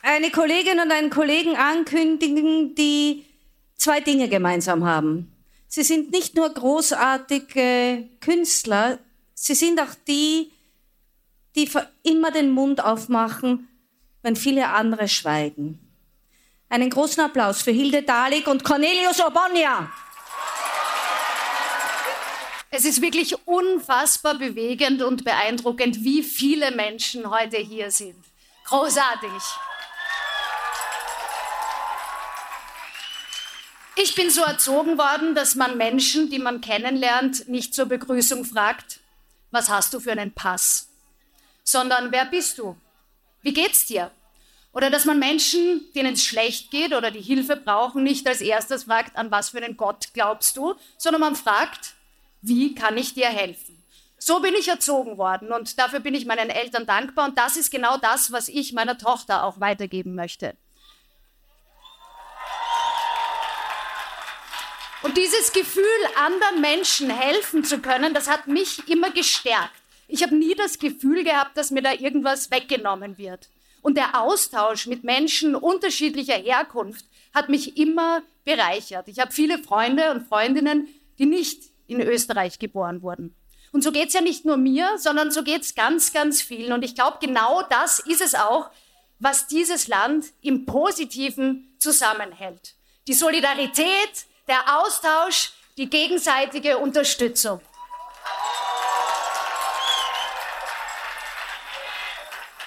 eine 0.02 0.32
Kollegin 0.32 0.80
und 0.80 0.92
einen 0.92 1.10
Kollegen 1.10 1.58
ankündigen, 1.58 2.74
die 2.76 3.26
zwei 3.76 4.00
Dinge 4.00 4.30
gemeinsam 4.30 4.86
haben. 4.86 5.36
Sie 5.68 5.84
sind 5.84 6.12
nicht 6.12 6.36
nur 6.36 6.50
großartige 6.50 8.10
Künstler, 8.22 9.00
sie 9.34 9.56
sind 9.56 9.80
auch 9.80 9.94
die, 10.08 10.52
die 11.56 11.70
immer 12.04 12.32
den 12.32 12.50
Mund 12.52 12.84
aufmachen, 12.84 13.68
wenn 14.22 14.36
viele 14.36 14.70
andere 14.70 15.08
schweigen. 15.08 15.89
Einen 16.72 16.92
großen 16.92 17.24
Applaus 17.24 17.64
für 17.64 17.72
Hilde 17.72 18.04
Dalik 18.04 18.46
und 18.46 18.64
Cornelius 18.64 19.20
Orbonia. 19.20 19.92
Es 22.70 22.86
ist 22.86 23.02
wirklich 23.02 23.36
unfassbar 23.48 24.36
bewegend 24.36 25.02
und 25.02 25.26
beeindruckend, 25.26 26.04
wie 26.04 26.22
viele 26.22 26.70
Menschen 26.70 27.28
heute 27.32 27.58
hier 27.58 27.90
sind. 27.90 28.24
Großartig. 28.66 29.32
Ich 33.96 34.14
bin 34.14 34.30
so 34.30 34.44
erzogen 34.44 35.00
worden, 35.00 35.34
dass 35.34 35.56
man 35.56 35.76
Menschen, 35.76 36.30
die 36.30 36.38
man 36.38 36.62
kennenlernt, 36.62 37.50
nicht 37.50 37.74
zur 37.74 37.88
Begrüßung 37.88 38.46
fragt, 38.46 39.00
was 39.50 39.70
hast 39.70 39.96
du 39.96 40.00
für 40.00 40.12
einen 40.12 40.32
Pass, 40.32 40.88
sondern 41.64 42.12
wer 42.12 42.26
bist 42.26 42.60
du? 42.60 42.78
Wie 43.42 43.54
geht's 43.54 43.88
dir? 43.88 44.12
Oder 44.72 44.90
dass 44.90 45.06
man 45.06 45.18
Menschen, 45.18 45.92
denen 45.96 46.14
es 46.14 46.24
schlecht 46.24 46.70
geht 46.70 46.94
oder 46.94 47.10
die 47.10 47.22
Hilfe 47.22 47.56
brauchen, 47.56 48.04
nicht 48.04 48.28
als 48.28 48.42
erstes 48.42 48.84
fragt, 48.84 49.18
an 49.18 49.32
was 49.32 49.50
für 49.50 49.58
einen 49.58 49.78
Gott 49.78 50.10
glaubst 50.14 50.58
du, 50.58 50.76
sondern 50.98 51.22
man 51.22 51.36
fragt, 51.36 51.96
wie 52.42 52.76
kann 52.76 52.98
ich 52.98 53.14
dir 53.14 53.28
helfen? 53.28 53.84
So 54.20 54.42
bin 54.42 54.54
ich 54.54 54.68
erzogen 54.68 55.18
worden 55.18 55.52
und 55.52 55.80
dafür 55.80 56.02
bin 56.02 56.14
ich 56.14 56.26
meinen 56.26 56.50
Eltern 56.50 56.86
dankbar 56.86 57.28
und 57.28 57.38
das 57.38 57.56
ist 57.56 57.72
genau 57.72 57.98
das, 57.98 58.32
was 58.32 58.48
ich 58.48 58.74
meiner 58.74 58.98
Tochter 58.98 59.44
auch 59.44 59.60
weitergeben 59.60 60.14
möchte. 60.14 60.56
Und 65.02 65.16
dieses 65.16 65.54
Gefühl, 65.54 65.86
anderen 66.18 66.60
Menschen 66.60 67.10
helfen 67.10 67.64
zu 67.64 67.80
können, 67.80 68.14
das 68.14 68.30
hat 68.30 68.48
mich 68.48 68.88
immer 68.90 69.10
gestärkt. 69.10 69.74
Ich 70.08 70.22
habe 70.24 70.36
nie 70.36 70.54
das 70.56 70.78
Gefühl 70.78 71.24
gehabt, 71.24 71.56
dass 71.56 71.72
mir 71.72 71.82
da 71.82 71.94
irgendwas 71.94 72.52
weggenommen 72.52 73.18
wird. 73.18 73.48
Und 73.82 73.96
der 73.96 74.22
Austausch 74.22 74.88
mit 74.88 75.04
Menschen 75.04 75.56
unterschiedlicher 75.56 76.36
Herkunft 76.36 77.06
hat 77.34 77.50
mich 77.50 77.78
immer 77.78 78.22
bereichert. 78.44 79.08
Ich 79.08 79.20
habe 79.20 79.32
viele 79.32 79.60
Freunde 79.60 80.12
und 80.12 80.28
Freundinnen, 80.28 80.88
die 81.18 81.26
nicht 81.26 81.64
in 81.88 82.02
Österreich 82.02 82.60
geboren 82.60 83.02
wurden. 83.02 83.36
Und 83.72 83.84
so 83.84 83.92
geht 83.92 84.08
es 84.08 84.14
ja 84.14 84.22
nicht 84.22 84.46
nur 84.46 84.58
mir, 84.58 84.98
sondern 84.98 85.32
so 85.32 85.44
geht 85.44 85.62
es 85.62 85.76
ganz, 85.76 86.12
ganz 86.12 86.42
vielen. 86.42 86.74
Und 86.74 86.84
ich 86.84 86.96
glaube, 86.96 87.18
genau 87.22 87.62
das 87.70 88.00
ist 88.00 88.22
es 88.22 88.34
auch, 88.34 88.70
was 89.20 89.48
dieses 89.48 89.88
Land 89.88 90.26
im 90.42 90.66
Positiven 90.66 91.76
zusammenhält. 91.78 92.76
Die 93.08 93.14
Solidarität, 93.14 94.26
der 94.48 94.80
Austausch, 94.80 95.52
die 95.78 95.90
gegenseitige 95.90 96.78
Unterstützung. 96.78 97.62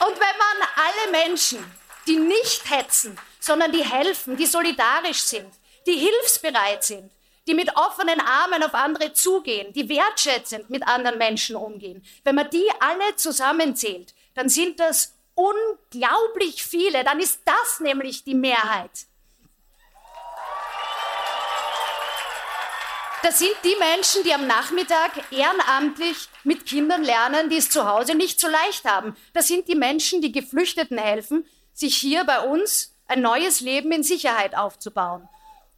Und 0.07 0.18
wenn 0.18 0.38
man 0.38 0.68
alle 0.76 1.26
Menschen, 1.26 1.64
die 2.07 2.16
nicht 2.16 2.68
hetzen, 2.68 3.18
sondern 3.38 3.72
die 3.72 3.84
helfen, 3.84 4.36
die 4.36 4.46
solidarisch 4.46 5.22
sind, 5.22 5.53
die 5.86 5.96
hilfsbereit 5.96 6.82
sind, 6.82 7.11
die 7.46 7.55
mit 7.55 7.76
offenen 7.76 8.20
Armen 8.20 8.62
auf 8.62 8.74
andere 8.74 9.12
zugehen, 9.12 9.72
die 9.72 9.88
wertschätzend 9.88 10.70
mit 10.70 10.86
anderen 10.86 11.18
Menschen 11.18 11.57
umgehen, 11.57 12.05
wenn 12.24 12.34
man 12.34 12.50
die 12.50 12.68
alle 12.80 13.16
zusammenzählt, 13.16 14.14
dann 14.34 14.48
sind 14.48 14.80
das 14.80 15.14
unglaublich 15.34 16.62
viele, 16.62 17.05
dann 17.05 17.20
ist 17.20 17.40
das 17.44 17.80
nämlich 17.80 18.24
die 18.24 18.34
Mehrheit. 18.34 19.07
Das 23.23 23.39
sind 23.39 23.55
die 23.64 23.77
Menschen, 23.79 24.25
die 24.25 24.35
am 24.35 24.49
Nachmittag 24.49 25.12
ehrenamtlich 25.31 26.29
mit 26.43 26.66
Kindern 26.66 27.05
lernen, 27.05 27.51
die 27.51 27.57
es 27.57 27.70
zu 27.70 27.87
Hause 27.87 28.16
nicht 28.16 28.41
so 28.41 28.49
leicht 28.49 28.85
haben. 28.85 29.16
Das 29.33 29.47
sind 29.47 29.68
die 29.68 29.77
Menschen, 29.77 30.20
die 30.20 30.33
Geflüchteten 30.33 30.99
helfen, 30.99 31.47
sich 31.73 31.97
hier 31.97 32.25
bei 32.25 32.41
uns 32.41 32.97
ein 33.07 33.23
neues 33.23 33.61
Leben 33.61 33.93
in 33.93 34.03
Sicherheit 34.03 34.57
aufzubauen. 34.57 35.29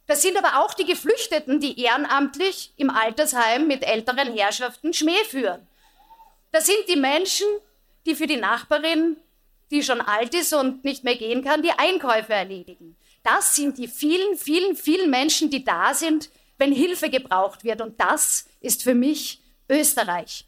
Das 0.07 0.23
sind 0.23 0.37
aber 0.37 0.63
auch 0.63 0.73
die 0.73 0.85
Geflüchteten, 0.85 1.59
die 1.59 1.79
ehrenamtlich 1.79 2.73
im 2.77 2.89
Altersheim 2.89 3.67
mit 3.67 3.83
älteren 3.83 4.35
Herrschaften 4.35 4.93
Schmäh 4.93 5.23
führen. 5.29 5.67
Das 6.51 6.65
sind 6.65 6.87
die 6.87 6.95
Menschen, 6.95 7.47
die 8.07 8.15
für 8.15 8.27
die 8.27 8.37
Nachbarin, 8.37 9.17
die 9.69 9.83
schon 9.83 10.01
alt 10.01 10.33
ist 10.33 10.53
und 10.53 10.83
nicht 10.83 11.03
mehr 11.03 11.15
gehen 11.15 11.43
kann, 11.43 11.61
die 11.61 11.71
Einkäufe 11.71 12.33
erledigen. 12.33 12.95
Das 13.23 13.55
sind 13.55 13.77
die 13.77 13.87
vielen, 13.87 14.37
vielen, 14.37 14.75
vielen 14.75 15.09
Menschen, 15.09 15.49
die 15.49 15.63
da 15.63 15.93
sind, 15.93 16.29
wenn 16.57 16.71
Hilfe 16.71 17.09
gebraucht 17.09 17.63
wird. 17.63 17.81
Und 17.81 17.99
das 17.99 18.45
ist 18.59 18.83
für 18.83 18.95
mich 18.95 19.41
Österreich. 19.69 20.45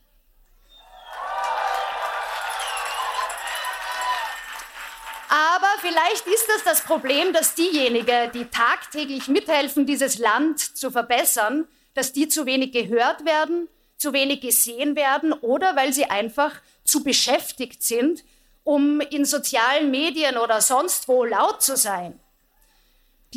Aber 5.30 5.68
vielleicht 5.82 6.26
ist 6.26 6.48
das 6.48 6.64
das 6.64 6.82
Problem, 6.82 7.34
dass 7.34 7.54
diejenigen, 7.54 8.32
die 8.32 8.46
tagtäglich 8.46 9.28
mithelfen, 9.28 9.86
dieses 9.86 10.18
Land 10.20 10.60
zu 10.60 10.90
verbessern, 10.90 11.68
dass 11.94 12.14
die 12.14 12.28
zu 12.28 12.46
wenig 12.46 12.72
gehört 12.72 13.26
werden, 13.26 13.68
zu 13.98 14.14
wenig 14.14 14.42
gesehen 14.42 14.96
werden 14.96 15.34
oder 15.34 15.76
weil 15.76 15.92
sie 15.92 16.06
einfach 16.06 16.54
zu 16.84 17.04
beschäftigt 17.04 17.84
sind, 17.84 18.24
um 18.64 19.02
in 19.02 19.26
sozialen 19.26 19.92
Medien 19.92 20.38
oder 20.38 20.62
sonst 20.62 21.08
wo 21.08 21.26
laut 21.26 21.62
zu 21.62 21.76
sein 21.76 22.20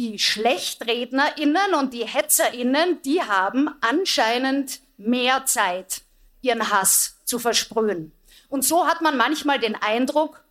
die 0.00 0.18
Schlechtrednerinnen 0.18 1.74
und 1.78 1.92
die 1.92 2.06
Hetzerinnen, 2.06 3.02
die 3.02 3.20
haben 3.20 3.68
anscheinend 3.82 4.80
mehr 4.96 5.44
Zeit, 5.44 6.00
ihren 6.40 6.70
Hass 6.70 7.18
zu 7.26 7.38
versprühen. 7.38 8.10
Und 8.48 8.64
so 8.64 8.86
hat 8.86 9.02
man 9.02 9.18
manchmal 9.18 9.58
den 9.58 9.76
Eindruck, 9.76 10.42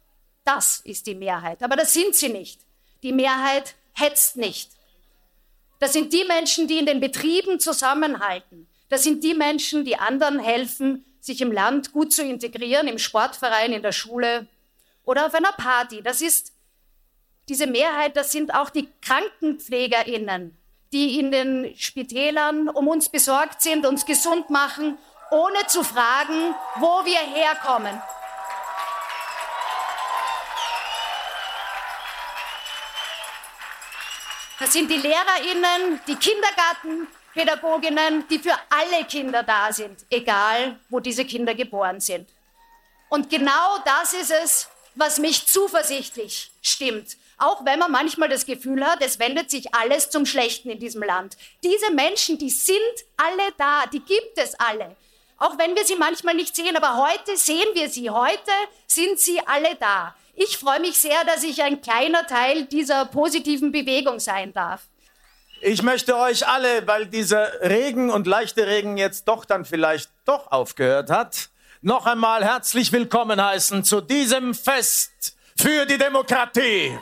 das 0.44 0.82
ist 0.82 1.08
die 1.08 1.16
Mehrheit. 1.16 1.64
Aber 1.64 1.76
das 1.76 1.94
sind 1.94 2.14
sie 2.14 2.30
nicht. 2.30 2.62
Die 3.02 3.12
Mehrheit 3.12 3.74
hetzt 3.94 4.38
nicht. 4.38 4.70
Das 5.80 5.94
sind 5.94 6.14
die 6.14 6.26
Menschen, 6.26 6.68
die 6.68 6.78
in 6.78 6.86
den 6.86 7.00
Betrieben 7.00 7.60
zusammenhalten. 7.60 8.68
Das 8.88 9.02
sind 9.02 9.24
die 9.24 9.34
Menschen, 9.34 9.84
die 9.84 9.96
anderen 9.96 10.38
helfen, 10.38 11.06
sich 11.22 11.42
im 11.42 11.52
Land 11.52 11.92
gut 11.92 12.14
zu 12.14 12.22
integrieren, 12.22 12.88
im 12.88 13.00
Sportverein, 13.00 13.74
in 13.74 13.82
der 13.82 13.94
Schule 13.94 14.46
oder 15.06 15.26
auf 15.26 15.34
einer 15.34 15.54
Party. 15.54 16.04
Das 16.04 16.22
ist 16.22 16.54
diese 17.50 17.68
Mehrheit, 17.68 18.16
das 18.16 18.32
sind 18.32 18.54
auch 18.54 18.70
die 18.70 18.88
KrankenpflegerInnen, 19.02 20.56
die 20.94 21.20
in 21.20 21.32
den 21.32 21.76
Spitälern 21.76 22.70
um 22.70 22.88
uns 22.88 23.10
besorgt 23.10 23.62
sind, 23.62 23.86
uns 23.86 24.06
gesund 24.06 24.50
machen, 24.52 24.98
ohne 25.32 25.68
zu 25.68 25.84
fragen, 25.84 26.56
wo 26.76 27.04
wir 27.06 27.20
herkommen. 27.20 28.02
Das 34.60 34.72
sind 34.74 34.92
die 34.92 34.98
LehrerInnen, 34.98 36.02
die 36.06 36.16
Kindergartenpädagoginnen, 36.16 38.28
die 38.28 38.40
für 38.40 38.56
alle 38.70 39.06
Kinder 39.06 39.42
da 39.42 39.72
sind, 39.72 40.06
egal 40.10 40.78
wo 40.90 41.00
diese 41.00 41.24
Kinder 41.26 41.56
geboren 41.56 42.02
sind. 42.02 42.30
Und 43.10 43.30
genau 43.30 43.78
das 43.86 44.14
ist 44.14 44.32
es, 44.32 44.68
was 44.96 45.18
mich 45.18 45.48
zuversichtlich 45.48 46.52
stimmt. 46.62 47.16
Auch 47.40 47.64
wenn 47.66 47.80
man 47.80 47.92
manchmal 47.92 48.28
das 48.28 48.46
Gefühl 48.46 48.86
hat, 48.86 49.02
es 49.02 49.18
wendet 49.18 49.50
sich 49.50 49.74
alles 49.74 50.10
zum 50.10 50.26
Schlechten 50.26 50.70
in 50.70 50.80
diesem 50.80 51.02
Land. 51.02 51.38
Diese 51.64 51.92
Menschen, 51.94 52.38
die 52.38 52.50
sind 52.50 52.78
alle 53.16 53.54
da, 53.58 53.86
die 53.92 54.02
gibt 54.02 54.38
es 54.38 54.56
alle. 54.60 54.96
Auch 55.38 55.58
wenn 55.58 55.74
wir 55.74 55.86
sie 55.86 55.96
manchmal 55.96 56.36
nicht 56.36 56.54
sehen, 56.54 56.76
aber 56.76 56.98
heute 56.98 57.38
sehen 57.38 57.68
wir 57.74 57.90
sie. 57.90 58.10
Heute 58.10 58.52
sind 58.88 59.20
sie 59.20 59.40
alle 59.48 59.76
da. 59.80 60.14
Ich 60.36 60.58
freue 60.58 60.82
mich 60.82 61.00
sehr, 61.00 61.24
dass 61.26 61.44
ich 61.44 61.64
ein 61.64 61.82
kleiner 61.82 62.28
Teil 62.28 62.66
dieser 62.66 63.06
positiven 63.06 63.72
Bewegung 63.72 64.20
sein 64.20 64.54
darf. 64.54 64.82
Ich 65.62 65.82
möchte 65.82 66.18
euch 66.18 66.46
alle, 66.46 66.88
weil 66.88 67.06
dieser 67.06 67.62
Regen 67.62 68.10
und 68.10 68.28
leichte 68.28 68.68
Regen 68.68 68.98
jetzt 68.98 69.30
doch 69.30 69.46
dann 69.46 69.64
vielleicht 69.64 70.10
doch 70.26 70.52
aufgehört 70.52 71.10
hat, 71.10 71.50
noch 71.82 72.06
einmal 72.06 72.44
herzlich 72.44 72.92
willkommen 72.92 73.42
heißen 73.42 73.86
zu 73.86 74.02
diesem 74.02 74.54
Fest 74.54 75.38
für 75.58 75.86
die 75.86 75.98
Demokratie. 75.98 76.98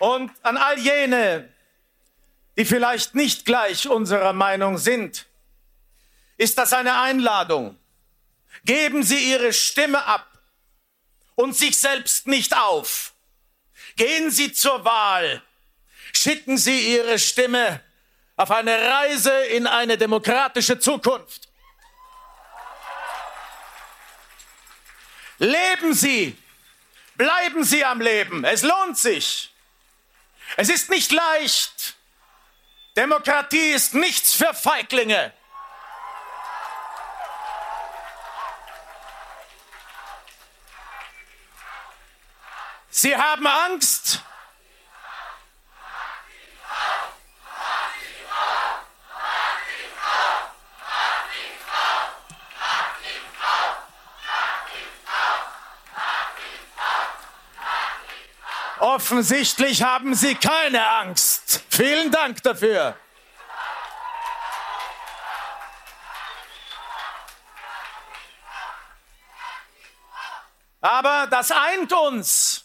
Und 0.00 0.32
an 0.42 0.56
all 0.56 0.78
jene, 0.78 1.52
die 2.56 2.64
vielleicht 2.64 3.14
nicht 3.14 3.44
gleich 3.44 3.86
unserer 3.86 4.32
Meinung 4.32 4.78
sind, 4.78 5.26
ist 6.38 6.56
das 6.56 6.72
eine 6.72 6.98
Einladung. 6.98 7.78
Geben 8.64 9.02
Sie 9.02 9.30
Ihre 9.30 9.52
Stimme 9.52 10.02
ab 10.06 10.26
und 11.34 11.54
sich 11.54 11.76
selbst 11.76 12.26
nicht 12.26 12.56
auf. 12.56 13.12
Gehen 13.96 14.30
Sie 14.30 14.54
zur 14.54 14.86
Wahl. 14.86 15.42
Schicken 16.14 16.56
Sie 16.56 16.94
Ihre 16.94 17.18
Stimme 17.18 17.82
auf 18.36 18.50
eine 18.50 18.80
Reise 18.80 19.32
in 19.48 19.66
eine 19.66 19.98
demokratische 19.98 20.78
Zukunft. 20.78 21.46
Leben 25.36 25.92
Sie, 25.92 26.38
bleiben 27.16 27.64
Sie 27.64 27.84
am 27.84 28.00
Leben. 28.00 28.44
Es 28.44 28.62
lohnt 28.62 28.96
sich. 28.96 29.50
Es 30.56 30.68
ist 30.68 30.90
nicht 30.90 31.12
leicht. 31.12 31.96
Demokratie 32.96 33.70
ist 33.70 33.94
nichts 33.94 34.34
für 34.34 34.52
Feiglinge. 34.52 35.32
Sie 42.90 43.16
haben 43.16 43.46
Angst. 43.46 44.22
Offensichtlich 58.80 59.82
haben 59.82 60.14
Sie 60.14 60.34
keine 60.34 60.88
Angst. 60.88 61.62
Vielen 61.68 62.10
Dank 62.10 62.42
dafür. 62.42 62.96
Aber 70.80 71.26
das 71.30 71.50
eint 71.50 71.92
uns. 71.92 72.64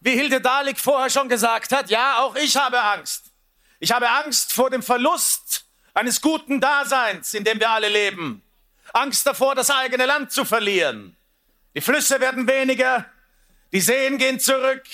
Wie 0.00 0.10
Hilde 0.10 0.40
Dalik 0.40 0.80
vorher 0.80 1.08
schon 1.08 1.28
gesagt 1.28 1.70
hat, 1.70 1.90
ja, 1.90 2.18
auch 2.18 2.34
ich 2.34 2.56
habe 2.56 2.82
Angst. 2.82 3.26
Ich 3.78 3.92
habe 3.92 4.10
Angst 4.10 4.52
vor 4.52 4.68
dem 4.68 4.82
Verlust 4.82 5.64
eines 5.94 6.20
guten 6.20 6.60
Daseins, 6.60 7.34
in 7.34 7.44
dem 7.44 7.60
wir 7.60 7.70
alle 7.70 7.88
leben. 7.88 8.42
Angst 8.92 9.24
davor, 9.28 9.54
das 9.54 9.70
eigene 9.70 10.06
Land 10.06 10.32
zu 10.32 10.44
verlieren. 10.44 11.16
Die 11.76 11.80
Flüsse 11.80 12.20
werden 12.20 12.48
weniger, 12.48 13.06
die 13.74 13.80
Seen 13.80 14.18
gehen 14.18 14.38
zurück, 14.38 14.84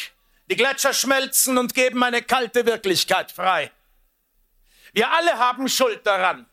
die 0.50 0.56
Gletscher 0.56 0.94
schmelzen 0.94 1.58
und 1.58 1.74
geben 1.74 2.02
eine 2.02 2.22
kalte 2.22 2.64
Wirklichkeit 2.64 3.30
frei. 3.30 3.70
Wir 4.94 5.12
alle 5.12 5.38
haben 5.38 5.68
Schuld 5.68 6.04
daran. 6.06 6.46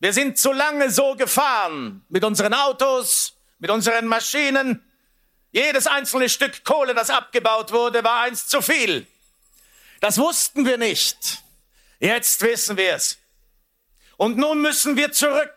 Wir 0.00 0.14
sind 0.14 0.38
zu 0.38 0.50
lange 0.52 0.90
so 0.90 1.14
gefahren 1.14 2.04
mit 2.08 2.24
unseren 2.24 2.54
Autos, 2.54 3.36
mit 3.58 3.70
unseren 3.70 4.06
Maschinen. 4.06 4.82
Jedes 5.52 5.86
einzelne 5.86 6.30
Stück 6.30 6.64
Kohle, 6.64 6.94
das 6.94 7.10
abgebaut 7.10 7.70
wurde, 7.70 8.02
war 8.02 8.22
eins 8.22 8.48
zu 8.48 8.62
viel. 8.62 9.06
Das 10.00 10.16
wussten 10.16 10.64
wir 10.64 10.78
nicht. 10.78 11.42
Jetzt 12.00 12.40
wissen 12.40 12.78
wir 12.78 12.94
es. 12.94 13.18
Und 14.16 14.38
nun 14.38 14.62
müssen 14.62 14.96
wir 14.96 15.12
zurück, 15.12 15.54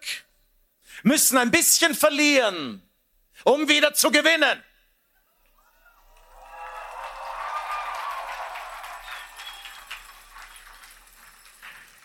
müssen 1.04 1.38
ein 1.38 1.52
bisschen 1.52 1.96
verlieren, 1.96 2.84
um 3.46 3.70
wieder 3.70 3.94
zu 3.94 4.12
gewinnen. 4.12 4.62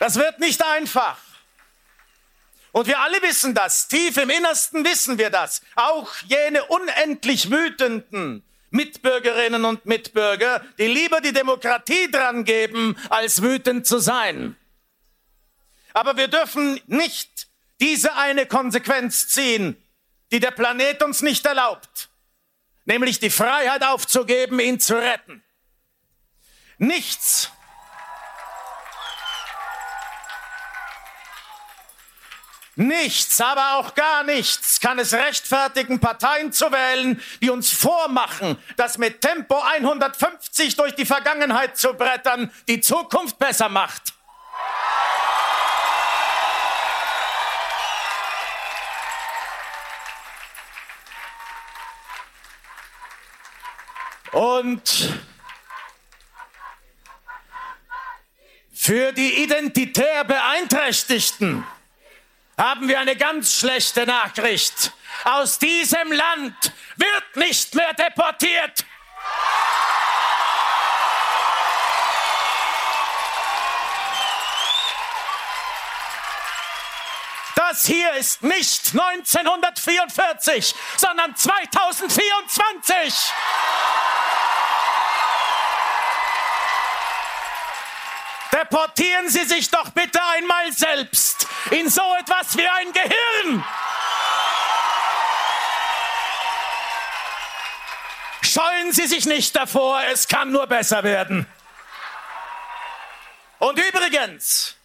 Das 0.00 0.16
wird 0.16 0.40
nicht 0.40 0.64
einfach. 0.64 1.18
Und 2.72 2.86
wir 2.86 3.00
alle 3.00 3.20
wissen 3.20 3.54
das. 3.54 3.86
Tief 3.86 4.16
im 4.16 4.30
Innersten 4.30 4.82
wissen 4.82 5.18
wir 5.18 5.28
das. 5.28 5.60
Auch 5.74 6.10
jene 6.26 6.64
unendlich 6.64 7.50
wütenden 7.50 8.42
Mitbürgerinnen 8.70 9.66
und 9.66 9.84
Mitbürger, 9.84 10.64
die 10.78 10.86
lieber 10.86 11.20
die 11.20 11.34
Demokratie 11.34 12.10
dran 12.10 12.44
geben, 12.44 12.96
als 13.10 13.42
wütend 13.42 13.86
zu 13.86 13.98
sein. 13.98 14.56
Aber 15.92 16.16
wir 16.16 16.28
dürfen 16.28 16.80
nicht 16.86 17.48
diese 17.78 18.16
eine 18.16 18.46
Konsequenz 18.46 19.28
ziehen, 19.28 19.76
die 20.32 20.40
der 20.40 20.52
Planet 20.52 21.02
uns 21.02 21.20
nicht 21.20 21.44
erlaubt, 21.44 22.08
nämlich 22.86 23.18
die 23.18 23.30
Freiheit 23.30 23.84
aufzugeben, 23.84 24.60
ihn 24.60 24.80
zu 24.80 24.94
retten. 24.96 25.42
Nichts 26.78 27.50
Nichts, 32.76 33.40
aber 33.40 33.76
auch 33.76 33.94
gar 33.94 34.22
nichts 34.22 34.78
kann 34.80 34.98
es 34.98 35.12
rechtfertigen, 35.12 35.98
Parteien 35.98 36.52
zu 36.52 36.70
wählen, 36.70 37.20
die 37.42 37.50
uns 37.50 37.70
vormachen, 37.70 38.56
dass 38.76 38.96
mit 38.96 39.20
Tempo 39.20 39.60
150 39.60 40.76
durch 40.76 40.94
die 40.94 41.04
Vergangenheit 41.04 41.76
zu 41.76 41.94
brettern 41.94 42.52
die 42.68 42.80
Zukunft 42.80 43.38
besser 43.38 43.68
macht. 43.68 44.14
Und 54.32 55.20
für 58.72 59.12
die 59.12 59.42
identitär 59.42 60.22
Beeinträchtigten 60.24 61.64
haben 62.60 62.88
wir 62.88 63.00
eine 63.00 63.16
ganz 63.16 63.54
schlechte 63.54 64.04
Nachricht. 64.04 64.92
Aus 65.24 65.58
diesem 65.58 66.12
Land 66.12 66.54
wird 66.96 67.36
nicht 67.36 67.74
mehr 67.74 67.94
deportiert. 67.94 68.84
Das 77.56 77.86
hier 77.86 78.12
ist 78.12 78.42
nicht 78.42 78.92
1944, 78.92 80.74
sondern 80.98 81.34
2024. 81.34 83.32
Deportieren 88.60 89.28
Sie 89.30 89.44
sich 89.44 89.70
doch 89.70 89.88
bitte 89.90 90.20
einmal 90.36 90.70
selbst 90.72 91.46
in 91.70 91.88
so 91.88 92.02
etwas 92.20 92.56
wie 92.58 92.66
ein 92.66 92.92
Gehirn. 92.92 93.64
Scheuen 98.42 98.92
Sie 98.92 99.06
sich 99.06 99.24
nicht 99.24 99.56
davor, 99.56 100.02
es 100.12 100.28
kann 100.28 100.52
nur 100.52 100.66
besser 100.66 101.02
werden. 101.04 101.46
Und 103.60 103.78
übrigens, 103.78 104.76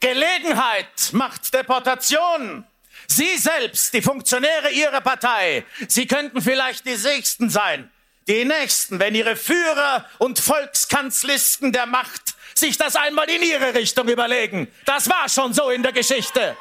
Gelegenheit 0.00 1.12
macht 1.12 1.52
Deportation. 1.52 2.66
Sie 3.08 3.36
selbst, 3.36 3.92
die 3.92 4.02
Funktionäre 4.02 4.70
Ihrer 4.70 5.02
Partei, 5.02 5.66
Sie 5.86 6.06
könnten 6.06 6.40
vielleicht 6.40 6.86
die 6.86 6.96
Nächsten 6.96 7.50
sein. 7.50 7.90
Die 8.26 8.44
Nächsten, 8.44 8.98
wenn 8.98 9.14
Ihre 9.14 9.36
Führer 9.36 10.06
und 10.18 10.38
Volkskanzlisten 10.38 11.72
der 11.72 11.86
Macht 11.86 12.27
sich 12.58 12.76
das 12.76 12.96
einmal 12.96 13.28
in 13.30 13.42
ihre 13.42 13.74
Richtung 13.74 14.08
überlegen. 14.08 14.68
Das 14.84 15.08
war 15.08 15.28
schon 15.28 15.52
so 15.52 15.70
in 15.70 15.82
der 15.82 15.92
Geschichte. 15.92 16.56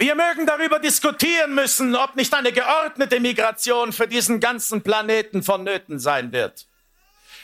Wir 0.00 0.14
mögen 0.14 0.46
darüber 0.46 0.78
diskutieren 0.78 1.54
müssen, 1.54 1.94
ob 1.94 2.16
nicht 2.16 2.32
eine 2.32 2.52
geordnete 2.52 3.20
Migration 3.20 3.92
für 3.92 4.08
diesen 4.08 4.40
ganzen 4.40 4.82
Planeten 4.82 5.42
vonnöten 5.42 5.98
sein 5.98 6.32
wird. 6.32 6.66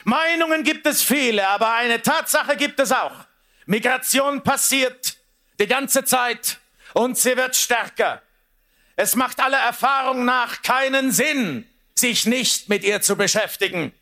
Meinungen 0.04 0.62
gibt 0.64 0.86
es 0.86 1.02
viele, 1.02 1.46
aber 1.48 1.74
eine 1.74 2.00
Tatsache 2.00 2.56
gibt 2.56 2.80
es 2.80 2.92
auch. 2.92 3.26
Migration 3.66 4.42
passiert 4.42 5.18
die 5.60 5.66
ganze 5.66 6.04
Zeit 6.04 6.58
und 6.94 7.18
sie 7.18 7.36
wird 7.36 7.56
stärker. 7.56 8.22
Es 8.96 9.16
macht 9.16 9.38
aller 9.40 9.58
Erfahrung 9.58 10.24
nach 10.24 10.62
keinen 10.62 11.12
Sinn, 11.12 11.68
sich 11.98 12.26
nicht 12.26 12.68
mit 12.68 12.84
ihr 12.84 13.00
zu 13.00 13.16
beschäftigen. 13.16 13.92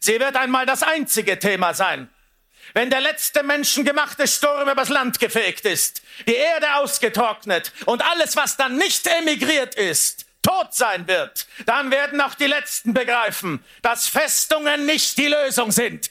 Sie 0.00 0.18
wird 0.18 0.36
einmal 0.36 0.66
das 0.66 0.82
einzige 0.82 1.38
Thema 1.38 1.74
sein. 1.74 2.08
Wenn 2.74 2.90
der 2.90 3.00
letzte 3.00 3.42
menschengemachte 3.42 4.28
Sturm 4.28 4.68
übers 4.68 4.88
Land 4.88 5.18
gefegt 5.18 5.64
ist, 5.64 6.02
die 6.26 6.34
Erde 6.34 6.76
ausgetrocknet 6.76 7.72
und 7.86 8.02
alles, 8.02 8.36
was 8.36 8.56
dann 8.56 8.76
nicht 8.76 9.06
emigriert 9.06 9.74
ist, 9.74 10.26
tot 10.42 10.72
sein 10.72 11.06
wird, 11.06 11.46
dann 11.66 11.90
werden 11.90 12.20
auch 12.20 12.34
die 12.34 12.46
Letzten 12.46 12.94
begreifen, 12.94 13.64
dass 13.82 14.08
Festungen 14.08 14.86
nicht 14.86 15.18
die 15.18 15.26
Lösung 15.26 15.72
sind. 15.72 16.10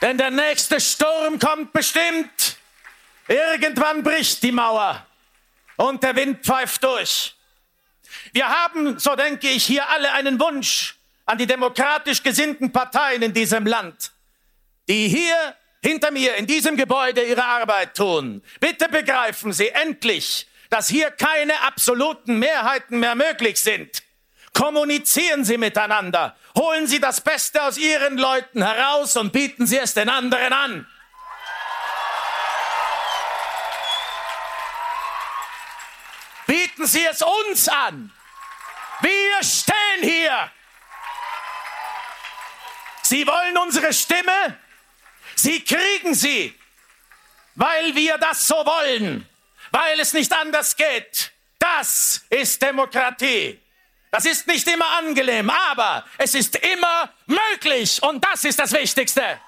Denn 0.00 0.18
der 0.18 0.30
nächste 0.30 0.80
Sturm 0.80 1.38
kommt 1.38 1.72
bestimmt 1.72 2.56
Irgendwann 3.28 4.02
bricht 4.02 4.42
die 4.42 4.52
Mauer 4.52 5.06
und 5.76 6.02
der 6.02 6.16
Wind 6.16 6.44
pfeift 6.44 6.82
durch. 6.82 7.34
Wir 8.32 8.48
haben, 8.48 8.98
so 8.98 9.16
denke 9.16 9.48
ich, 9.48 9.64
hier 9.64 9.88
alle 9.88 10.12
einen 10.12 10.38
Wunsch 10.40 10.96
an 11.26 11.38
die 11.38 11.46
demokratisch 11.46 12.22
gesinnten 12.22 12.72
Parteien 12.72 13.22
in 13.22 13.32
diesem 13.32 13.66
Land, 13.66 14.12
die 14.88 15.08
hier 15.08 15.56
hinter 15.82 16.10
mir 16.10 16.34
in 16.36 16.46
diesem 16.46 16.76
Gebäude 16.76 17.22
ihre 17.22 17.44
Arbeit 17.44 17.96
tun. 17.96 18.42
Bitte 18.60 18.88
begreifen 18.88 19.52
Sie 19.52 19.68
endlich, 19.68 20.46
dass 20.70 20.88
hier 20.88 21.10
keine 21.10 21.60
absoluten 21.62 22.38
Mehrheiten 22.38 23.00
mehr 23.00 23.14
möglich 23.14 23.60
sind. 23.60 24.02
Kommunizieren 24.54 25.44
Sie 25.44 25.58
miteinander, 25.58 26.36
holen 26.56 26.86
Sie 26.86 27.00
das 27.00 27.20
Beste 27.20 27.62
aus 27.62 27.78
Ihren 27.78 28.18
Leuten 28.18 28.62
heraus 28.62 29.16
und 29.16 29.32
bieten 29.32 29.66
Sie 29.66 29.78
es 29.78 29.94
den 29.94 30.08
anderen 30.08 30.52
an. 30.52 30.86
Bieten 36.82 36.86
Sie 36.86 37.06
es 37.06 37.22
uns 37.22 37.68
an. 37.68 38.12
Wir 39.00 39.42
stehen 39.42 40.02
hier. 40.02 40.50
Sie 43.02 43.26
wollen 43.26 43.56
unsere 43.58 43.92
Stimme. 43.92 44.58
Sie 45.34 45.64
kriegen 45.64 46.14
sie, 46.14 46.56
weil 47.54 47.94
wir 47.94 48.18
das 48.18 48.46
so 48.46 48.54
wollen, 48.54 49.28
weil 49.70 49.98
es 50.00 50.12
nicht 50.12 50.32
anders 50.32 50.76
geht. 50.76 51.32
Das 51.58 52.22
ist 52.30 52.62
Demokratie. 52.62 53.60
Das 54.10 54.24
ist 54.24 54.46
nicht 54.46 54.68
immer 54.68 54.86
angenehm, 54.98 55.50
aber 55.50 56.04
es 56.18 56.34
ist 56.34 56.56
immer 56.56 57.12
möglich 57.26 58.02
und 58.02 58.22
das 58.24 58.44
ist 58.44 58.58
das 58.58 58.72
Wichtigste. 58.72 59.40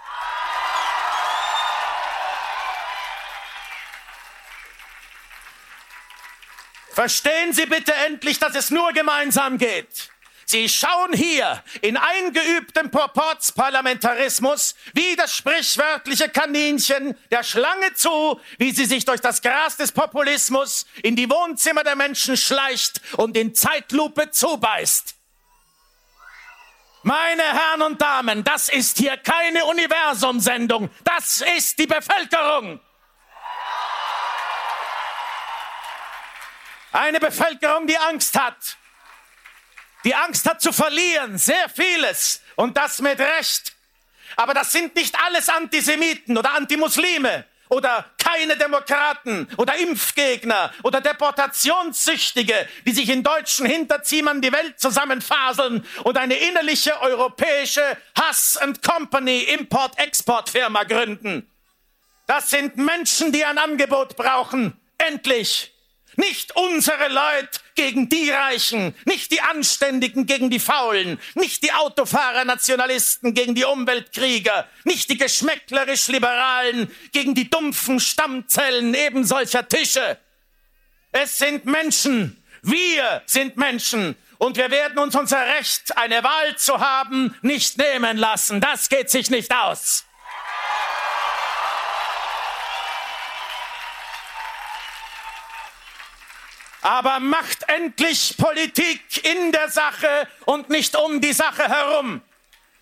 Verstehen 6.95 7.53
Sie 7.53 7.66
bitte 7.66 7.92
endlich, 8.07 8.38
dass 8.38 8.55
es 8.55 8.70
nur 8.70 8.92
gemeinsam 8.92 9.59
geht. 9.59 10.11
Sie 10.47 10.68
schauen 10.68 11.12
hier 11.12 11.64
in 11.80 11.97
eingeübtem 11.97 12.90
Proporzparlamentarismus 12.90 14.76
wie 14.92 15.16
das 15.16 15.34
sprichwörtliche 15.34 16.28
Kaninchen 16.28 17.16
der 17.32 17.42
Schlange 17.42 17.95
zu, 17.95 18.40
wie 18.59 18.70
sie 18.70 18.84
sich 18.84 19.05
durch 19.05 19.20
das 19.20 19.42
Gras 19.42 19.76
des 19.76 19.90
Populismus 19.90 20.86
in 21.03 21.16
die 21.16 21.28
Wohnzimmer 21.28 21.82
der 21.82 21.97
Menschen 21.97 22.36
schleicht 22.36 23.01
und 23.16 23.36
in 23.36 23.55
Zeitlupe 23.55 24.30
zubeißt. 24.30 25.16
Meine 27.03 27.42
Herren 27.42 27.82
und 27.82 28.01
Damen, 28.01 28.45
das 28.45 28.68
ist 28.68 28.99
hier 28.99 29.16
keine 29.16 29.64
Universumsendung, 29.64 30.90
das 31.03 31.42
ist 31.57 31.78
die 31.78 31.86
Bevölkerung. 31.86 32.80
Eine 36.95 37.18
Bevölkerung, 37.18 37.88
die 37.88 37.99
Angst 37.99 38.38
hat. 38.38 38.76
Die 40.05 40.14
Angst 40.14 40.49
hat 40.49 40.62
zu 40.62 40.72
verlieren, 40.72 41.38
sehr 41.38 41.68
vieles. 41.68 42.40
Und 42.55 42.76
das 42.76 43.01
mit 43.01 43.18
Recht. 43.18 43.74
Aber 44.36 44.55
das 44.55 44.70
sind 44.70 44.95
nicht 44.95 45.18
alles 45.26 45.49
Antisemiten 45.49 46.38
oder 46.38 46.55
Antimuslime 46.55 47.47
oder 47.68 48.09
keine 48.16 48.57
Demokraten 48.57 49.49
oder 49.57 49.74
Impfgegner 49.74 50.72
oder 50.84 51.01
Deportationssüchtige, 51.01 52.68
die 52.86 52.92
sich 52.92 53.09
in 53.09 53.24
deutschen 53.24 53.66
Hinterzimmern 53.66 54.40
die 54.40 54.53
Welt 54.53 54.78
zusammenfaseln 54.78 55.84
und 56.05 56.16
eine 56.16 56.36
innerliche 56.36 57.01
europäische 57.01 57.97
Hass 58.16 58.57
and 58.57 58.82
Company 58.82 59.40
Import-Export-Firma 59.42 60.84
gründen. 60.84 61.51
Das 62.28 62.51
sind 62.51 62.76
Menschen, 62.76 63.32
die 63.32 63.45
ein 63.45 63.59
Angebot 63.59 64.14
brauchen. 64.14 64.80
Endlich 64.99 65.74
Nicht 66.17 66.55
unsere 66.57 67.09
Leute 67.09 67.61
gegen 67.75 68.09
die 68.09 68.31
Reichen, 68.31 68.95
nicht 69.05 69.31
die 69.33 69.41
Anständigen 69.41 70.27
gegen 70.27 70.51
die 70.51 70.61
Faulen, 70.61 71.19
nicht 71.35 71.62
die 71.62 71.73
Autofahrer-Nationalisten 71.73 73.35
gegen 73.35 73.55
die 73.55 73.65
Umweltkrieger, 73.65 74.69
nicht 74.85 75.11
die 75.11 75.19
geschmäcklerisch-Liberalen 75.19 76.91
gegen 77.12 77.35
die 77.35 77.51
dumpfen 77.51 78.01
Stammzellen 78.01 78.95
eben 78.95 79.25
solcher 79.25 79.69
Tische. 79.69 80.19
Es 81.12 81.39
sind 81.39 81.65
Menschen, 81.65 82.43
wir 82.62 83.23
sind 83.27 83.57
Menschen 83.57 84.17
und 84.39 84.57
wir 84.57 84.71
werden 84.71 84.99
uns 84.99 85.15
unser 85.15 85.47
Recht, 85.59 85.97
eine 85.97 86.23
Wahl 86.23 86.57
zu 86.57 86.81
haben, 86.81 87.35
nicht 87.43 87.79
nehmen 87.79 88.17
lassen. 88.17 88.61
Das 88.61 88.89
geht 88.89 89.11
sich 89.11 89.31
nicht 89.31 89.55
aus. 89.55 90.05
Aber 96.85 97.18
macht 97.18 97.66
endlich 97.66 98.37
Politik 98.37 99.24
in 99.24 99.53
der 99.53 99.70
Sache 99.70 100.28
und 100.45 100.68
nicht 100.68 100.95
um 100.95 101.18
die 101.18 101.32
Sache 101.32 101.66
herum. 101.66 102.20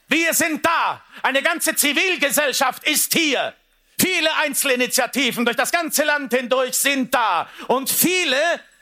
Wir 0.08 0.34
sind 0.34 0.66
da. 0.66 1.00
Eine 1.22 1.40
ganze 1.40 1.76
Zivilgesellschaft 1.76 2.82
ist 2.82 3.12
hier. 3.12 3.54
Viele 4.00 4.34
Einzelinitiativen 4.38 5.44
durch 5.44 5.56
das 5.56 5.70
ganze 5.70 6.02
Land 6.02 6.34
hindurch 6.34 6.74
sind 6.74 7.14
da. 7.14 7.48
Und 7.68 7.90
viele, 7.90 8.36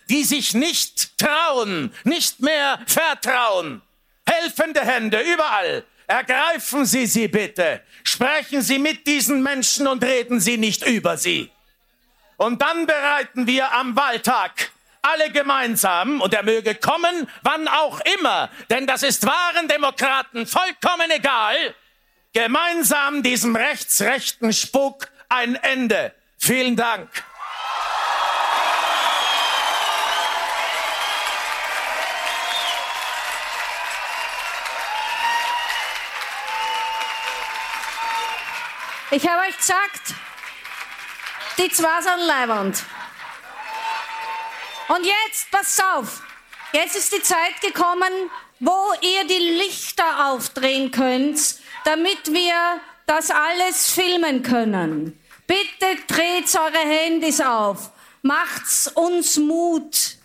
die 0.08 0.24
sich 0.24 0.54
nicht 0.54 1.18
trauen, 1.18 1.94
nicht 2.04 2.40
mehr 2.40 2.80
vertrauen. 2.86 3.82
Helfende 4.26 4.80
Hände 4.80 5.20
überall. 5.20 5.84
Ergreifen 6.06 6.86
Sie 6.86 7.04
sie 7.04 7.28
bitte. 7.28 7.82
Sprechen 8.04 8.62
Sie 8.62 8.78
mit 8.78 9.06
diesen 9.06 9.42
Menschen 9.42 9.86
und 9.86 10.02
reden 10.02 10.40
Sie 10.40 10.56
nicht 10.56 10.86
über 10.86 11.18
sie. 11.18 11.50
Und 12.38 12.62
dann 12.62 12.86
bereiten 12.86 13.46
wir 13.46 13.70
am 13.72 13.94
Wahltag 13.96 14.70
alle 15.02 15.30
gemeinsam, 15.30 16.20
und 16.20 16.34
er 16.34 16.42
möge 16.42 16.74
kommen, 16.74 17.28
wann 17.42 17.68
auch 17.68 18.00
immer, 18.18 18.50
denn 18.68 18.86
das 18.86 19.02
ist 19.02 19.26
wahren 19.26 19.68
Demokraten 19.68 20.46
vollkommen 20.46 21.10
egal, 21.10 21.56
gemeinsam 22.32 23.22
diesem 23.22 23.56
rechtsrechten 23.56 24.52
Spuk 24.52 25.08
ein 25.28 25.54
Ende. 25.56 26.14
Vielen 26.38 26.76
Dank. 26.76 27.08
Ich 39.12 39.28
habe 39.28 39.40
euch 39.48 39.56
gesagt, 39.56 40.14
die 41.58 41.68
zwei 41.68 42.00
sind 42.00 42.26
leibend. 42.26 42.84
Und 44.90 45.06
jetzt, 45.06 45.50
pass 45.52 45.80
auf, 45.94 46.20
jetzt 46.72 46.96
ist 46.96 47.12
die 47.12 47.22
Zeit 47.22 47.60
gekommen, 47.60 48.28
wo 48.58 48.92
ihr 49.00 49.24
die 49.24 49.56
Lichter 49.56 50.32
aufdrehen 50.32 50.90
könnt, 50.90 51.60
damit 51.84 52.32
wir 52.32 52.80
das 53.06 53.30
alles 53.30 53.92
filmen 53.92 54.42
können. 54.42 55.16
Bitte 55.46 55.94
dreht 56.08 56.52
eure 56.56 56.78
Handys 56.78 57.40
auf, 57.40 57.92
macht's 58.22 58.88
uns 58.88 59.36
Mut. 59.36 60.16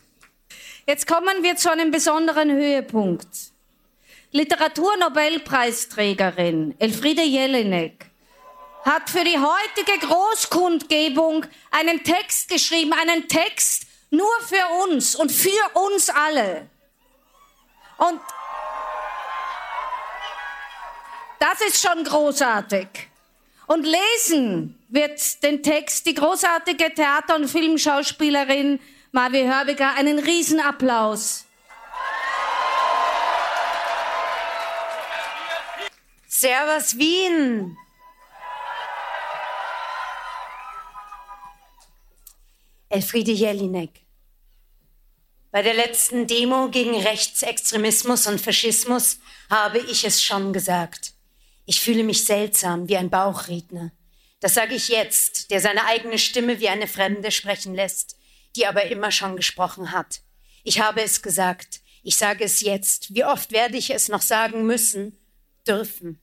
Jetzt 0.87 1.05
kommen 1.05 1.43
wir 1.43 1.57
zu 1.57 1.71
einem 1.71 1.91
besonderen 1.91 2.51
Höhepunkt. 2.51 3.27
Literaturnobelpreisträgerin 4.31 6.73
Elfriede 6.79 7.21
Jelinek 7.21 8.07
hat 8.83 9.11
für 9.11 9.23
die 9.23 9.37
heutige 9.37 10.07
Großkundgebung 10.07 11.45
einen 11.69 12.03
Text 12.03 12.49
geschrieben, 12.49 12.93
einen 12.93 13.27
Text, 13.27 13.84
nur 14.09 14.41
für 14.41 14.65
uns 14.83 15.15
und 15.15 15.31
für 15.31 15.69
uns 15.73 16.09
alle. 16.09 16.69
Und 17.97 18.19
das 21.39 21.61
ist 21.61 21.81
schon 21.81 22.03
großartig. 22.03 22.87
Und 23.67 23.85
lesen 23.85 24.77
wird 24.89 25.43
den 25.43 25.63
Text 25.63 26.05
die 26.05 26.13
großartige 26.13 26.93
Theater- 26.93 27.35
und 27.35 27.47
Filmschauspielerin 27.47 28.79
Marvi 29.11 29.43
Hörbiger 29.43 29.93
einen 29.95 30.19
Riesenapplaus. 30.19 31.45
Servus 36.27 36.97
Wien. 36.97 37.77
Elfriede 42.89 43.31
Jelinek. 43.31 44.05
Bei 45.49 45.63
der 45.63 45.73
letzten 45.73 46.27
Demo 46.27 46.69
gegen 46.69 46.95
Rechtsextremismus 46.95 48.27
und 48.27 48.39
Faschismus 48.39 49.19
habe 49.49 49.79
ich 49.79 50.03
es 50.03 50.21
schon 50.21 50.53
gesagt. 50.53 51.13
Ich 51.65 51.81
fühle 51.81 52.03
mich 52.03 52.25
seltsam 52.25 52.87
wie 52.87 52.97
ein 52.97 53.09
Bauchredner. 53.09 53.91
Das 54.39 54.53
sage 54.53 54.75
ich 54.75 54.89
jetzt, 54.89 55.49
der 55.49 55.61
seine 55.61 55.85
eigene 55.85 56.19
Stimme 56.19 56.59
wie 56.59 56.69
eine 56.69 56.87
Fremde 56.87 57.31
sprechen 57.31 57.73
lässt, 57.73 58.17
die 58.55 58.67
aber 58.67 58.85
immer 58.85 59.11
schon 59.11 59.35
gesprochen 59.35 59.91
hat. 59.91 60.21
Ich 60.63 60.79
habe 60.79 61.01
es 61.01 61.23
gesagt. 61.23 61.81
Ich 62.03 62.17
sage 62.17 62.43
es 62.43 62.61
jetzt. 62.61 63.15
Wie 63.15 63.25
oft 63.25 63.51
werde 63.51 63.77
ich 63.77 63.89
es 63.89 64.09
noch 64.09 64.21
sagen 64.21 64.67
müssen, 64.67 65.17
dürfen? 65.67 66.19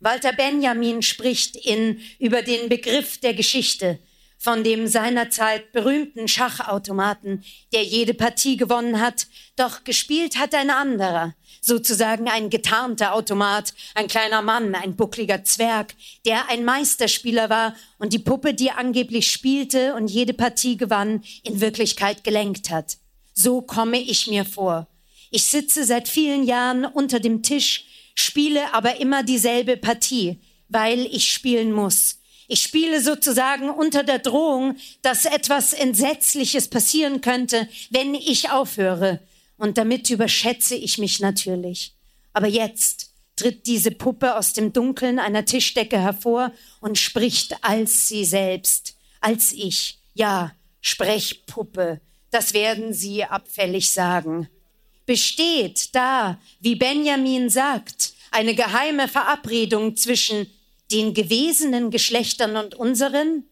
Walter 0.00 0.32
Benjamin 0.32 1.02
spricht 1.02 1.54
in 1.56 2.00
über 2.18 2.40
den 2.40 2.70
Begriff 2.70 3.20
der 3.20 3.34
Geschichte 3.34 3.98
von 4.38 4.62
dem 4.62 4.86
seinerzeit 4.86 5.72
berühmten 5.72 6.28
Schachautomaten, 6.28 7.44
der 7.72 7.82
jede 7.82 8.14
Partie 8.14 8.56
gewonnen 8.56 9.00
hat, 9.00 9.26
doch 9.56 9.82
gespielt 9.82 10.38
hat 10.38 10.54
ein 10.54 10.70
anderer, 10.70 11.34
sozusagen 11.60 12.28
ein 12.28 12.48
getarnter 12.48 13.14
Automat, 13.14 13.74
ein 13.96 14.06
kleiner 14.06 14.40
Mann, 14.40 14.76
ein 14.76 14.94
buckliger 14.94 15.42
Zwerg, 15.42 15.94
der 16.24 16.48
ein 16.48 16.64
Meisterspieler 16.64 17.50
war 17.50 17.74
und 17.98 18.12
die 18.12 18.20
Puppe, 18.20 18.54
die 18.54 18.70
angeblich 18.70 19.28
spielte 19.28 19.94
und 19.94 20.08
jede 20.08 20.34
Partie 20.34 20.76
gewann, 20.76 21.24
in 21.42 21.60
Wirklichkeit 21.60 22.22
gelenkt 22.22 22.70
hat. 22.70 22.98
So 23.34 23.60
komme 23.60 23.98
ich 23.98 24.28
mir 24.28 24.44
vor. 24.44 24.86
Ich 25.30 25.46
sitze 25.46 25.84
seit 25.84 26.08
vielen 26.08 26.44
Jahren 26.44 26.84
unter 26.84 27.18
dem 27.18 27.42
Tisch, 27.42 27.84
spiele 28.14 28.72
aber 28.72 29.00
immer 29.00 29.24
dieselbe 29.24 29.76
Partie, 29.76 30.40
weil 30.68 31.06
ich 31.06 31.32
spielen 31.32 31.72
muss 31.72 32.17
ich 32.48 32.62
spiele 32.62 33.02
sozusagen 33.02 33.68
unter 33.68 34.02
der 34.02 34.18
Drohung, 34.18 34.76
dass 35.02 35.26
etwas 35.26 35.74
Entsetzliches 35.74 36.68
passieren 36.68 37.20
könnte, 37.20 37.68
wenn 37.90 38.14
ich 38.14 38.50
aufhöre. 38.50 39.20
Und 39.58 39.76
damit 39.76 40.08
überschätze 40.08 40.74
ich 40.74 40.96
mich 40.96 41.20
natürlich. 41.20 41.92
Aber 42.32 42.46
jetzt 42.46 43.10
tritt 43.36 43.66
diese 43.66 43.90
Puppe 43.90 44.34
aus 44.34 44.54
dem 44.54 44.72
Dunkeln 44.72 45.18
einer 45.18 45.44
Tischdecke 45.44 46.00
hervor 46.00 46.52
und 46.80 46.98
spricht 46.98 47.54
als 47.62 48.08
sie 48.08 48.24
selbst, 48.24 48.96
als 49.20 49.52
ich. 49.52 49.98
Ja, 50.14 50.52
Sprechpuppe, 50.80 52.00
das 52.30 52.54
werden 52.54 52.92
Sie 52.94 53.24
abfällig 53.24 53.90
sagen. 53.90 54.48
Besteht 55.06 55.94
da, 55.94 56.40
wie 56.60 56.76
Benjamin 56.76 57.50
sagt, 57.50 58.14
eine 58.30 58.54
geheime 58.54 59.08
Verabredung 59.08 59.96
zwischen 59.96 60.46
den 60.90 61.14
gewesenen 61.14 61.90
Geschlechtern 61.90 62.56
und 62.56 62.74
unseren, 62.74 63.44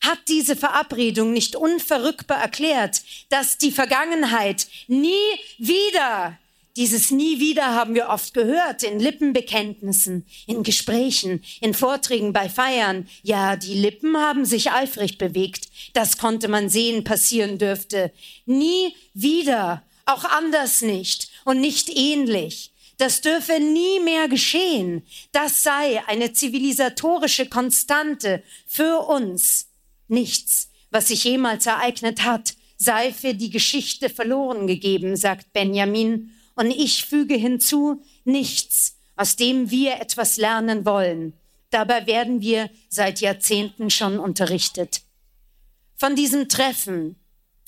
hat 0.00 0.20
diese 0.28 0.56
Verabredung 0.56 1.32
nicht 1.32 1.56
unverrückbar 1.56 2.40
erklärt, 2.40 3.02
dass 3.30 3.58
die 3.58 3.72
Vergangenheit 3.72 4.68
nie 4.86 5.10
wieder, 5.58 6.38
dieses 6.76 7.10
nie 7.10 7.40
wieder 7.40 7.74
haben 7.74 7.96
wir 7.96 8.08
oft 8.08 8.34
gehört 8.34 8.84
in 8.84 9.00
Lippenbekenntnissen, 9.00 10.24
in 10.46 10.62
Gesprächen, 10.62 11.42
in 11.60 11.74
Vorträgen 11.74 12.32
bei 12.32 12.48
Feiern. 12.48 13.08
Ja, 13.24 13.56
die 13.56 13.74
Lippen 13.74 14.16
haben 14.16 14.44
sich 14.44 14.70
eifrig 14.70 15.18
bewegt. 15.18 15.66
Das 15.94 16.18
konnte 16.18 16.46
man 16.46 16.68
sehen, 16.68 17.02
passieren 17.02 17.58
dürfte. 17.58 18.12
Nie 18.46 18.94
wieder, 19.12 19.82
auch 20.06 20.24
anders 20.24 20.80
nicht 20.80 21.30
und 21.44 21.60
nicht 21.60 21.88
ähnlich. 21.88 22.70
Das 22.98 23.20
dürfe 23.20 23.60
nie 23.60 24.00
mehr 24.00 24.28
geschehen. 24.28 25.06
Das 25.30 25.62
sei 25.62 26.04
eine 26.08 26.32
zivilisatorische 26.32 27.46
Konstante 27.48 28.42
für 28.66 29.06
uns. 29.08 29.68
Nichts, 30.08 30.70
was 30.90 31.08
sich 31.08 31.22
jemals 31.24 31.66
ereignet 31.66 32.24
hat, 32.24 32.54
sei 32.76 33.12
für 33.12 33.34
die 33.34 33.50
Geschichte 33.50 34.10
verloren 34.10 34.66
gegeben, 34.66 35.16
sagt 35.16 35.52
Benjamin. 35.52 36.32
Und 36.56 36.72
ich 36.72 37.04
füge 37.04 37.34
hinzu, 37.34 38.02
nichts, 38.24 38.96
aus 39.14 39.36
dem 39.36 39.70
wir 39.70 40.00
etwas 40.00 40.36
lernen 40.36 40.84
wollen. 40.84 41.34
Dabei 41.70 42.06
werden 42.08 42.40
wir 42.40 42.68
seit 42.88 43.20
Jahrzehnten 43.20 43.90
schon 43.90 44.18
unterrichtet. 44.18 45.02
Von 45.94 46.16
diesem 46.16 46.48
Treffen 46.48 47.14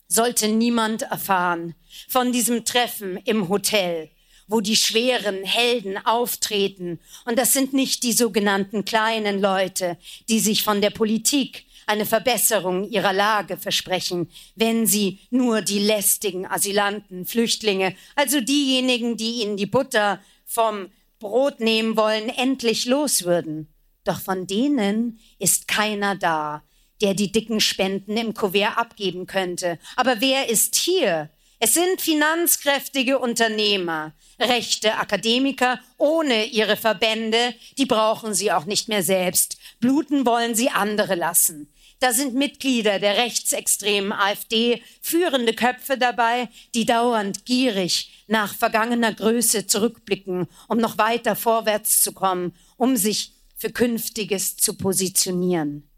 sollte 0.08 0.48
niemand 0.48 1.02
erfahren. 1.02 1.76
Von 2.08 2.32
diesem 2.32 2.64
Treffen 2.64 3.16
im 3.18 3.48
Hotel 3.48 4.10
wo 4.50 4.60
die 4.60 4.76
schweren 4.76 5.44
Helden 5.44 5.96
auftreten. 6.04 6.98
Und 7.24 7.38
das 7.38 7.52
sind 7.52 7.72
nicht 7.72 8.02
die 8.02 8.12
sogenannten 8.12 8.84
kleinen 8.84 9.40
Leute, 9.40 9.96
die 10.28 10.40
sich 10.40 10.64
von 10.64 10.80
der 10.82 10.90
Politik 10.90 11.64
eine 11.86 12.04
Verbesserung 12.04 12.88
ihrer 12.90 13.12
Lage 13.12 13.56
versprechen, 13.56 14.28
wenn 14.56 14.86
sie 14.86 15.20
nur 15.30 15.62
die 15.62 15.78
lästigen 15.78 16.46
Asylanten, 16.46 17.26
Flüchtlinge, 17.26 17.94
also 18.16 18.40
diejenigen, 18.40 19.16
die 19.16 19.42
ihnen 19.42 19.56
die 19.56 19.66
Butter 19.66 20.20
vom 20.44 20.88
Brot 21.20 21.60
nehmen 21.60 21.96
wollen, 21.96 22.28
endlich 22.28 22.86
los 22.86 23.24
würden. 23.24 23.68
Doch 24.04 24.20
von 24.20 24.46
denen 24.46 25.20
ist 25.38 25.68
keiner 25.68 26.16
da, 26.16 26.62
der 27.00 27.14
die 27.14 27.30
dicken 27.30 27.60
Spenden 27.60 28.16
im 28.16 28.34
Kuvert 28.34 28.76
abgeben 28.76 29.26
könnte. 29.26 29.78
Aber 29.96 30.20
wer 30.20 30.48
ist 30.48 30.74
hier? 30.74 31.30
Es 31.62 31.74
sind 31.74 32.00
finanzkräftige 32.00 33.18
Unternehmer, 33.18 34.14
rechte 34.38 34.94
Akademiker 34.94 35.78
ohne 35.98 36.46
ihre 36.46 36.78
Verbände, 36.78 37.54
die 37.76 37.84
brauchen 37.84 38.32
sie 38.32 38.50
auch 38.50 38.64
nicht 38.64 38.88
mehr 38.88 39.02
selbst. 39.02 39.58
Bluten 39.78 40.24
wollen 40.24 40.54
sie 40.54 40.70
andere 40.70 41.16
lassen. 41.16 41.70
Da 41.98 42.14
sind 42.14 42.32
Mitglieder 42.34 42.98
der 42.98 43.18
rechtsextremen 43.18 44.10
AfD, 44.10 44.82
führende 45.02 45.52
Köpfe 45.52 45.98
dabei, 45.98 46.48
die 46.74 46.86
dauernd 46.86 47.44
gierig 47.44 48.24
nach 48.26 48.54
vergangener 48.54 49.12
Größe 49.12 49.66
zurückblicken, 49.66 50.46
um 50.66 50.78
noch 50.78 50.96
weiter 50.96 51.36
vorwärts 51.36 52.00
zu 52.00 52.12
kommen, 52.12 52.54
um 52.78 52.96
sich 52.96 53.34
für 53.54 53.70
Künftiges 53.70 54.56
zu 54.56 54.78
positionieren. 54.78 55.89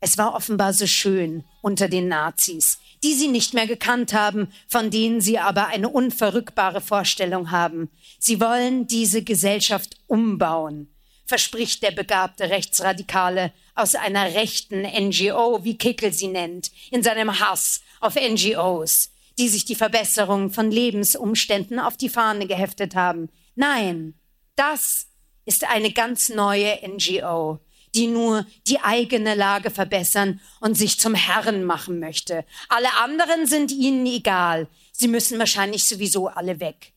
Es 0.00 0.16
war 0.16 0.34
offenbar 0.34 0.72
so 0.72 0.86
schön 0.86 1.44
unter 1.60 1.88
den 1.88 2.08
Nazis, 2.08 2.78
die 3.04 3.14
sie 3.14 3.28
nicht 3.28 3.52
mehr 3.52 3.66
gekannt 3.66 4.14
haben, 4.14 4.48
von 4.66 4.90
denen 4.90 5.20
sie 5.20 5.38
aber 5.38 5.66
eine 5.66 5.90
unverrückbare 5.90 6.80
Vorstellung 6.80 7.50
haben. 7.50 7.90
Sie 8.18 8.40
wollen 8.40 8.86
diese 8.86 9.22
Gesellschaft 9.22 9.96
umbauen, 10.06 10.88
verspricht 11.26 11.82
der 11.82 11.90
begabte 11.90 12.48
Rechtsradikale 12.48 13.52
aus 13.74 13.94
einer 13.94 14.34
rechten 14.34 14.82
NGO, 14.82 15.64
wie 15.64 15.76
Kickel 15.76 16.12
sie 16.12 16.28
nennt, 16.28 16.70
in 16.90 17.02
seinem 17.02 17.38
Hass 17.38 17.82
auf 18.00 18.16
NGOs, 18.16 19.10
die 19.38 19.48
sich 19.48 19.66
die 19.66 19.74
Verbesserung 19.74 20.50
von 20.50 20.70
Lebensumständen 20.70 21.78
auf 21.78 21.98
die 21.98 22.08
Fahne 22.08 22.46
geheftet 22.46 22.94
haben. 22.94 23.28
Nein, 23.54 24.14
das 24.56 25.08
ist 25.44 25.68
eine 25.68 25.92
ganz 25.92 26.30
neue 26.30 26.78
NGO, 26.86 27.60
die 27.94 28.06
nur 28.06 28.46
die 28.66 28.80
eigene 28.80 29.34
Lage 29.34 29.70
verbessern 29.70 30.40
und 30.60 30.76
sich 30.76 30.98
zum 30.98 31.14
Herren 31.14 31.64
machen 31.64 31.98
möchte. 31.98 32.44
Alle 32.68 32.92
anderen 32.98 33.46
sind 33.46 33.72
ihnen 33.72 34.06
egal. 34.06 34.68
Sie 34.92 35.08
müssen 35.08 35.38
wahrscheinlich 35.38 35.84
sowieso 35.84 36.28
alle 36.28 36.60
weg. 36.60 36.92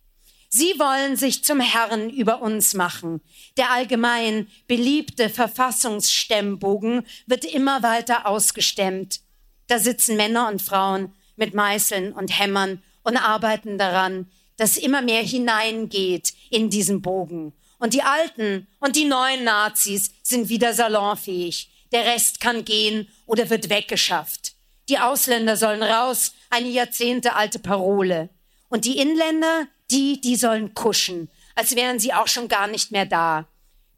Sie 0.49 0.77
wollen 0.77 1.15
sich 1.15 1.43
zum 1.43 1.59
Herrn 1.59 2.11
über 2.11 2.43
uns 2.43 2.75
machen. 2.75 3.21
Der 3.57 3.71
allgemein 3.71 4.47
beliebte 4.67 5.29
Verfassungsstemmbogen 5.29 7.07
wird 7.25 7.43
immer 7.45 7.81
weiter 7.81 8.27
ausgestemmt. 8.27 9.21
Da 9.65 9.79
sitzen 9.79 10.15
Männer 10.15 10.49
und 10.49 10.61
Frauen 10.61 11.11
mit 11.37 11.55
Meißeln 11.55 12.13
und 12.13 12.39
Hämmern 12.39 12.83
und 13.01 13.17
arbeiten 13.17 13.79
daran, 13.79 14.29
dass 14.57 14.77
immer 14.77 15.01
mehr 15.01 15.23
hineingeht 15.23 16.33
in 16.51 16.69
diesen 16.69 17.01
Bogen. 17.01 17.53
Und 17.83 17.93
die 17.93 18.01
alten 18.01 18.65
und 18.79 18.95
die 18.95 19.03
neuen 19.03 19.43
Nazis 19.43 20.13
sind 20.23 20.47
wieder 20.47 20.73
salonfähig. 20.73 21.69
Der 21.91 22.05
Rest 22.05 22.39
kann 22.39 22.63
gehen 22.63 23.09
oder 23.25 23.49
wird 23.49 23.69
weggeschafft. 23.69 24.53
Die 24.87 24.99
Ausländer 24.99 25.57
sollen 25.57 25.83
raus, 25.83 26.31
eine 26.49 26.69
jahrzehntealte 26.69 27.59
Parole. 27.59 28.29
Und 28.69 28.85
die 28.85 28.99
Inländer, 28.99 29.67
die, 29.91 30.21
die 30.21 30.37
sollen 30.37 30.73
kuschen, 30.73 31.29
als 31.55 31.75
wären 31.75 31.99
sie 31.99 32.13
auch 32.13 32.29
schon 32.29 32.47
gar 32.47 32.67
nicht 32.67 32.91
mehr 32.91 33.05
da. 33.05 33.49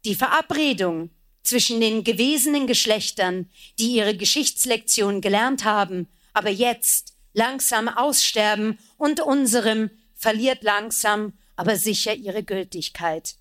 Die 0.04 0.16
Verabredung 0.16 1.10
zwischen 1.44 1.80
den 1.80 2.02
gewesenen 2.02 2.66
Geschlechtern, 2.66 3.48
die 3.78 3.92
ihre 3.92 4.16
Geschichtslektion 4.16 5.20
gelernt 5.20 5.64
haben, 5.64 6.08
aber 6.32 6.50
jetzt 6.50 7.14
langsam 7.34 7.86
aussterben 7.86 8.80
und 8.98 9.20
unserem 9.20 9.90
verliert 10.16 10.64
langsam, 10.64 11.34
aber 11.54 11.76
sicher 11.76 12.16
ihre 12.16 12.42
Gültigkeit. 12.42 13.36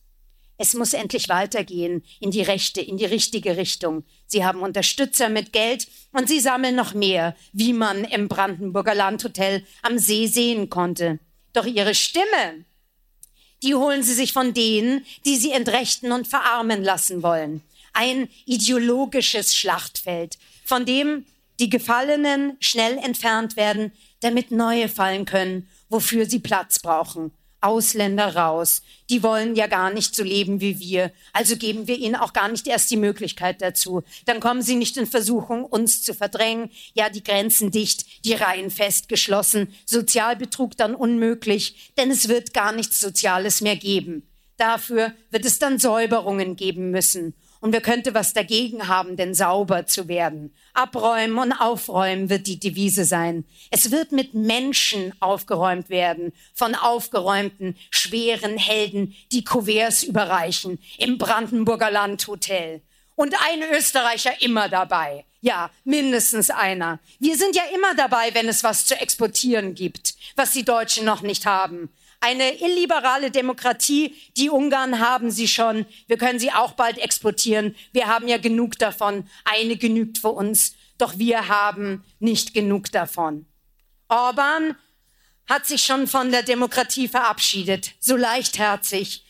Es 0.58 0.74
muss 0.74 0.93
endlich 0.93 1.28
weitergehen 1.28 2.03
in 2.20 2.32
die 2.32 2.41
rechte, 2.41 2.82
in 2.82 2.97
die 2.97 3.06
richtige 3.06 3.58
Richtung. 3.58 4.06
Sie 4.26 4.45
haben 4.45 4.62
Unterstützer 4.62 5.30
mit 5.30 5.51
Geld 5.51 5.88
und 6.14 6.30
sie 6.30 6.39
sammeln 6.39 6.76
noch 6.76 6.93
mehr, 6.93 7.36
wie 7.51 7.74
man 7.74 8.06
im 8.06 8.28
Brandenburger 8.28 8.95
Landhotel 8.95 9.66
am 9.82 9.97
See 9.97 10.28
sehen 10.28 10.70
konnte. 10.70 11.20
Doch 11.51 11.66
ihre 11.66 11.93
Stimme, 11.93 12.66
die 13.64 13.76
holen 13.76 14.03
sie 14.03 14.14
sich 14.14 14.32
von 14.32 14.53
denen, 14.53 15.06
die 15.26 15.36
sie 15.36 15.51
entrechten 15.51 16.12
und 16.12 16.28
verarmen 16.28 16.84
lassen 16.84 17.22
wollen. 17.24 17.62
Ein 17.93 18.30
ideologisches 18.45 19.56
Schlachtfeld, 19.56 20.38
von 20.64 20.86
dem 20.86 21.26
die 21.60 21.70
Gefallenen 21.70 22.58
schnell 22.60 22.97
entfernt 22.97 23.56
werden, 23.56 23.91
damit 24.20 24.51
neue 24.51 24.89
fallen 24.89 25.26
können, 25.26 25.70
wofür 25.89 26.26
sie 26.26 26.39
Platz 26.39 26.80
brauchen. 26.80 27.32
Ausländer 27.62 28.36
raus. 28.36 28.82
Die 29.10 29.24
wollen 29.24 29.56
ja 29.56 29.68
gar 29.68 29.91
nicht 29.91 30.16
so 30.16 30.24
leben 30.24 30.62
wie 30.62 30.80
wir. 30.80 31.12
Also 31.34 31.58
geben 31.58 31.88
wir 31.88 31.97
ihnen 31.97 32.16
auch 32.16 32.34
gar 32.34 32.47
nicht 32.47 32.68
erst 32.68 32.91
die 32.91 32.97
Möglichkeit 32.97 33.62
dazu. 33.62 34.03
Dann 34.26 34.39
kommen 34.39 34.62
sie 34.62 34.76
nicht 34.76 34.97
in 34.97 35.08
Versuchung, 35.08 35.66
uns 35.66 36.03
zu 36.03 36.14
verdrängen. 36.14 36.70
Ja, 36.93 37.10
die 37.10 37.24
Grenzen 37.24 37.72
dicht, 37.72 38.26
die 38.26 38.34
Reihen 38.34 38.72
festgeschlossen. 38.72 39.74
Sozialbetrug 39.86 40.78
dann 40.78 40.95
unmöglich, 40.95 41.91
denn 41.97 42.12
es 42.12 42.28
wird 42.28 42.53
gar 42.53 42.72
nichts 42.72 42.99
Soziales 42.99 43.62
mehr 43.62 43.76
geben. 43.76 44.28
Dafür 44.58 45.14
wird 45.32 45.45
es 45.45 45.60
dann 45.60 45.80
Säuberungen 45.80 46.56
geben 46.56 46.91
müssen. 46.91 47.34
Und 47.62 47.74
wer 47.74 47.82
könnte 47.82 48.14
was 48.14 48.34
dagegen 48.34 48.88
haben, 48.88 49.16
denn 49.16 49.34
sauber 49.34 49.86
zu 49.86 50.08
werden? 50.08 50.53
Abräumen 50.74 51.38
und 51.38 51.53
aufräumen 51.53 52.30
wird 52.30 52.47
die 52.47 52.60
Devise 52.60 53.06
sein. 53.06 53.45
Es 53.72 53.91
wird 53.91 54.12
mit 54.12 54.34
Menschen 54.34 55.14
aufgeräumt 55.20 55.89
werden, 55.89 56.34
von 56.53 56.76
aufgeräumten, 56.76 57.76
schweren 57.89 58.58
Helden, 58.58 59.16
die 59.32 59.43
Kuverts 59.43 60.03
überreichen 60.03 60.80
im 60.97 61.18
Brandenburger 61.18 61.91
Landhotel. 61.91 62.82
Und 63.16 63.34
ein 63.49 63.64
Österreicher 63.74 64.41
immer 64.41 64.68
dabei. 64.68 65.26
Ja, 65.41 65.70
mindestens 65.84 66.49
einer. 66.49 66.99
Wir 67.20 67.38
sind 67.38 67.56
ja 67.56 67.62
immer 67.74 67.95
dabei, 67.95 68.34
wenn 68.34 68.47
es 68.49 68.64
was 68.64 68.86
zu 68.86 68.99
exportieren 68.99 69.76
gibt, 69.76 70.16
was 70.36 70.51
die 70.51 70.66
Deutschen 70.66 71.06
noch 71.06 71.22
nicht 71.22 71.45
haben. 71.45 71.89
Eine 72.26 72.59
illiberale 72.59 73.30
Demokratie, 73.30 74.15
die 74.36 74.49
Ungarn 74.49 74.97
haben 74.97 75.30
sie 75.30 75.47
schon. 75.47 75.86
Wir 76.07 76.17
können 76.17 76.39
sie 76.39 76.51
auch 76.51 76.71
bald 76.71 76.97
exportieren. 76.97 77.76
Wir 77.91 78.07
haben 78.07 78.28
ja 78.28 78.39
genug 78.39 78.80
davon. 78.80 79.30
Eine 79.43 79.78
genügt 79.78 80.17
für 80.17 80.30
uns. 80.30 80.73
Doch 80.97 81.19
wir 81.19 81.49
haben 81.49 82.03
nicht 82.17 82.55
genug 82.55 82.91
davon. 82.91 83.45
Orban 84.09 84.76
hat 85.47 85.67
sich 85.67 85.84
schon 85.84 86.07
von 86.07 86.32
der 86.32 86.41
Demokratie 86.41 87.07
verabschiedet, 87.07 87.91
so 87.99 88.15
leichtherzig, 88.15 89.23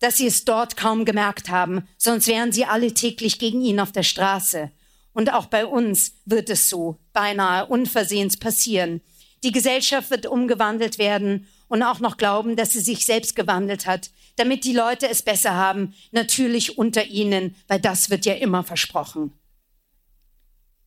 dass 0.00 0.16
sie 0.16 0.26
es 0.26 0.44
dort 0.44 0.76
kaum 0.76 1.04
gemerkt 1.04 1.50
haben, 1.50 1.86
sonst 1.98 2.26
wären 2.26 2.50
sie 2.50 2.64
alle 2.64 2.92
täglich 2.92 3.38
gegen 3.38 3.60
ihn 3.60 3.78
auf 3.78 3.92
der 3.92 4.02
Straße. 4.02 4.72
Und 5.12 5.32
auch 5.32 5.46
bei 5.46 5.66
uns 5.66 6.14
wird 6.24 6.50
es 6.50 6.68
so 6.68 6.98
beinahe 7.12 7.66
unversehens 7.66 8.36
passieren. 8.36 9.02
Die 9.44 9.52
Gesellschaft 9.52 10.10
wird 10.10 10.26
umgewandelt 10.26 10.98
werden 10.98 11.46
und 11.70 11.84
auch 11.84 12.00
noch 12.00 12.16
glauben, 12.16 12.56
dass 12.56 12.72
sie 12.72 12.80
sich 12.80 13.06
selbst 13.06 13.36
gewandelt 13.36 13.86
hat, 13.86 14.10
damit 14.34 14.64
die 14.64 14.72
Leute 14.72 15.08
es 15.08 15.22
besser 15.22 15.54
haben, 15.54 15.94
natürlich 16.10 16.76
unter 16.76 17.06
ihnen, 17.06 17.54
weil 17.68 17.80
das 17.80 18.10
wird 18.10 18.26
ja 18.26 18.34
immer 18.34 18.64
versprochen. 18.64 19.32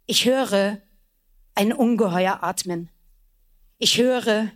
Ich 0.06 0.26
höre 0.26 0.82
ein 1.56 1.72
Ungeheuer 1.72 2.44
atmen. 2.44 2.90
Ich 3.78 3.98
höre, 3.98 4.52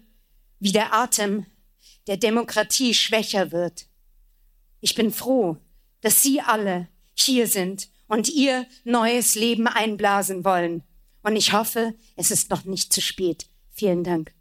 wie 0.60 0.74
der 0.74 0.94
Atem 0.94 1.46
der 2.08 2.18
Demokratie 2.18 2.94
schwächer 2.94 3.54
wird. 3.54 3.88
Ich 4.82 4.96
bin 4.96 5.12
froh, 5.12 5.56
dass 6.02 6.22
Sie 6.22 6.42
alle 6.42 6.90
hier 7.14 7.48
sind 7.48 7.88
und 8.08 8.28
ihr 8.28 8.68
neues 8.84 9.36
Leben 9.36 9.68
einblasen 9.68 10.44
wollen. 10.44 10.84
Und 11.24 11.38
ich 11.38 11.54
hoffe, 11.54 11.94
es 12.18 12.32
ist 12.32 12.50
noch 12.50 12.66
nicht 12.66 12.92
zu 12.92 13.00
spät. 13.00 13.48
Vielen 13.72 14.04
Dank. 14.04 14.37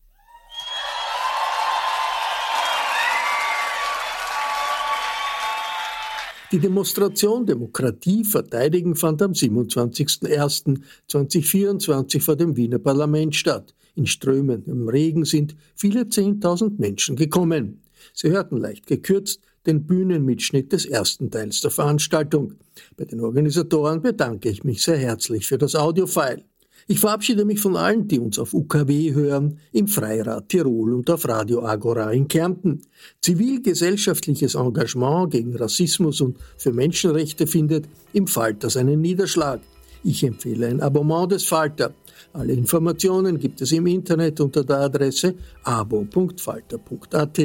Die 6.57 6.63
Demonstration 6.63 7.45
Demokratie 7.45 8.25
verteidigen 8.25 8.97
fand 8.97 9.21
am 9.21 9.33
27.01.2024 9.33 12.23
vor 12.23 12.35
dem 12.35 12.57
Wiener 12.57 12.79
Parlament 12.79 13.37
statt. 13.37 13.75
In 13.95 14.07
strömendem 14.07 14.89
Regen 14.89 15.27
sind 15.27 15.55
viele 15.75 16.09
Zehntausend 16.09 16.79
Menschen 16.79 17.15
gekommen. 17.15 17.83
Sie 18.15 18.31
hörten 18.31 18.57
leicht 18.57 18.87
gekürzt 18.87 19.43
den 19.67 19.85
Bühnenmitschnitt 19.85 20.73
des 20.73 20.87
ersten 20.87 21.31
Teils 21.31 21.61
der 21.61 21.71
Veranstaltung. 21.71 22.55
Bei 22.97 23.05
den 23.05 23.21
Organisatoren 23.21 24.01
bedanke 24.01 24.49
ich 24.49 24.65
mich 24.65 24.83
sehr 24.83 24.97
herzlich 24.97 25.47
für 25.47 25.59
das 25.59 25.75
Audiofile. 25.75 26.43
Ich 26.89 27.01
verabschiede 27.01 27.45
mich 27.45 27.59
von 27.59 27.77
allen, 27.77 28.07
die 28.07 28.21
uns 28.21 28.39
auf 28.39 28.55
UKW 28.55 29.13
hören, 29.13 29.59
im 29.73 29.89
Freirad 29.89 30.49
Tirol 30.49 30.95
und 30.95 31.11
auf 31.11 31.27
Radio 31.27 31.65
Agora 31.65 32.13
in 32.13 32.29
Kärnten. 32.29 32.83
Zivilgesellschaftliches 33.21 34.55
Engagement 34.55 35.33
gegen 35.33 35.57
Rassismus 35.57 36.21
und 36.21 36.39
für 36.57 36.73
Menschenrechte 36.73 37.49
findet 37.49 37.89
im 38.13 38.29
Falter 38.29 38.71
seinen 38.71 39.01
Niederschlag. 39.01 39.59
Ich 40.05 40.23
empfehle 40.23 40.69
ein 40.69 40.81
Abonnement 40.81 41.33
des 41.33 41.43
Falter. 41.43 41.93
Alle 42.33 42.53
Informationen 42.53 43.41
gibt 43.41 43.61
es 43.63 43.73
im 43.73 43.89
Internet 43.89 44.39
unter 44.41 44.63
der 44.63 44.77
Adresse 44.83 45.35
abo.falter.at. 45.65 47.41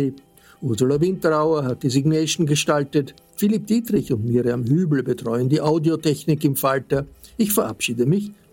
Ursula 0.61 1.01
Winterauer 1.01 1.63
hat 1.63 1.81
die 1.81 1.89
Signation 1.89 2.45
gestaltet. 2.45 3.15
Philipp 3.35 3.65
Dietrich 3.65 4.13
und 4.13 4.23
Miriam 4.23 4.63
Hübel 4.63 5.01
betreuen 5.01 5.49
die 5.49 5.61
Audiotechnik 5.61 6.43
im 6.43 6.55
Falter. 6.55 7.07
Ich 7.37 7.51
verabschiede 7.51 8.05
mich 8.05 8.31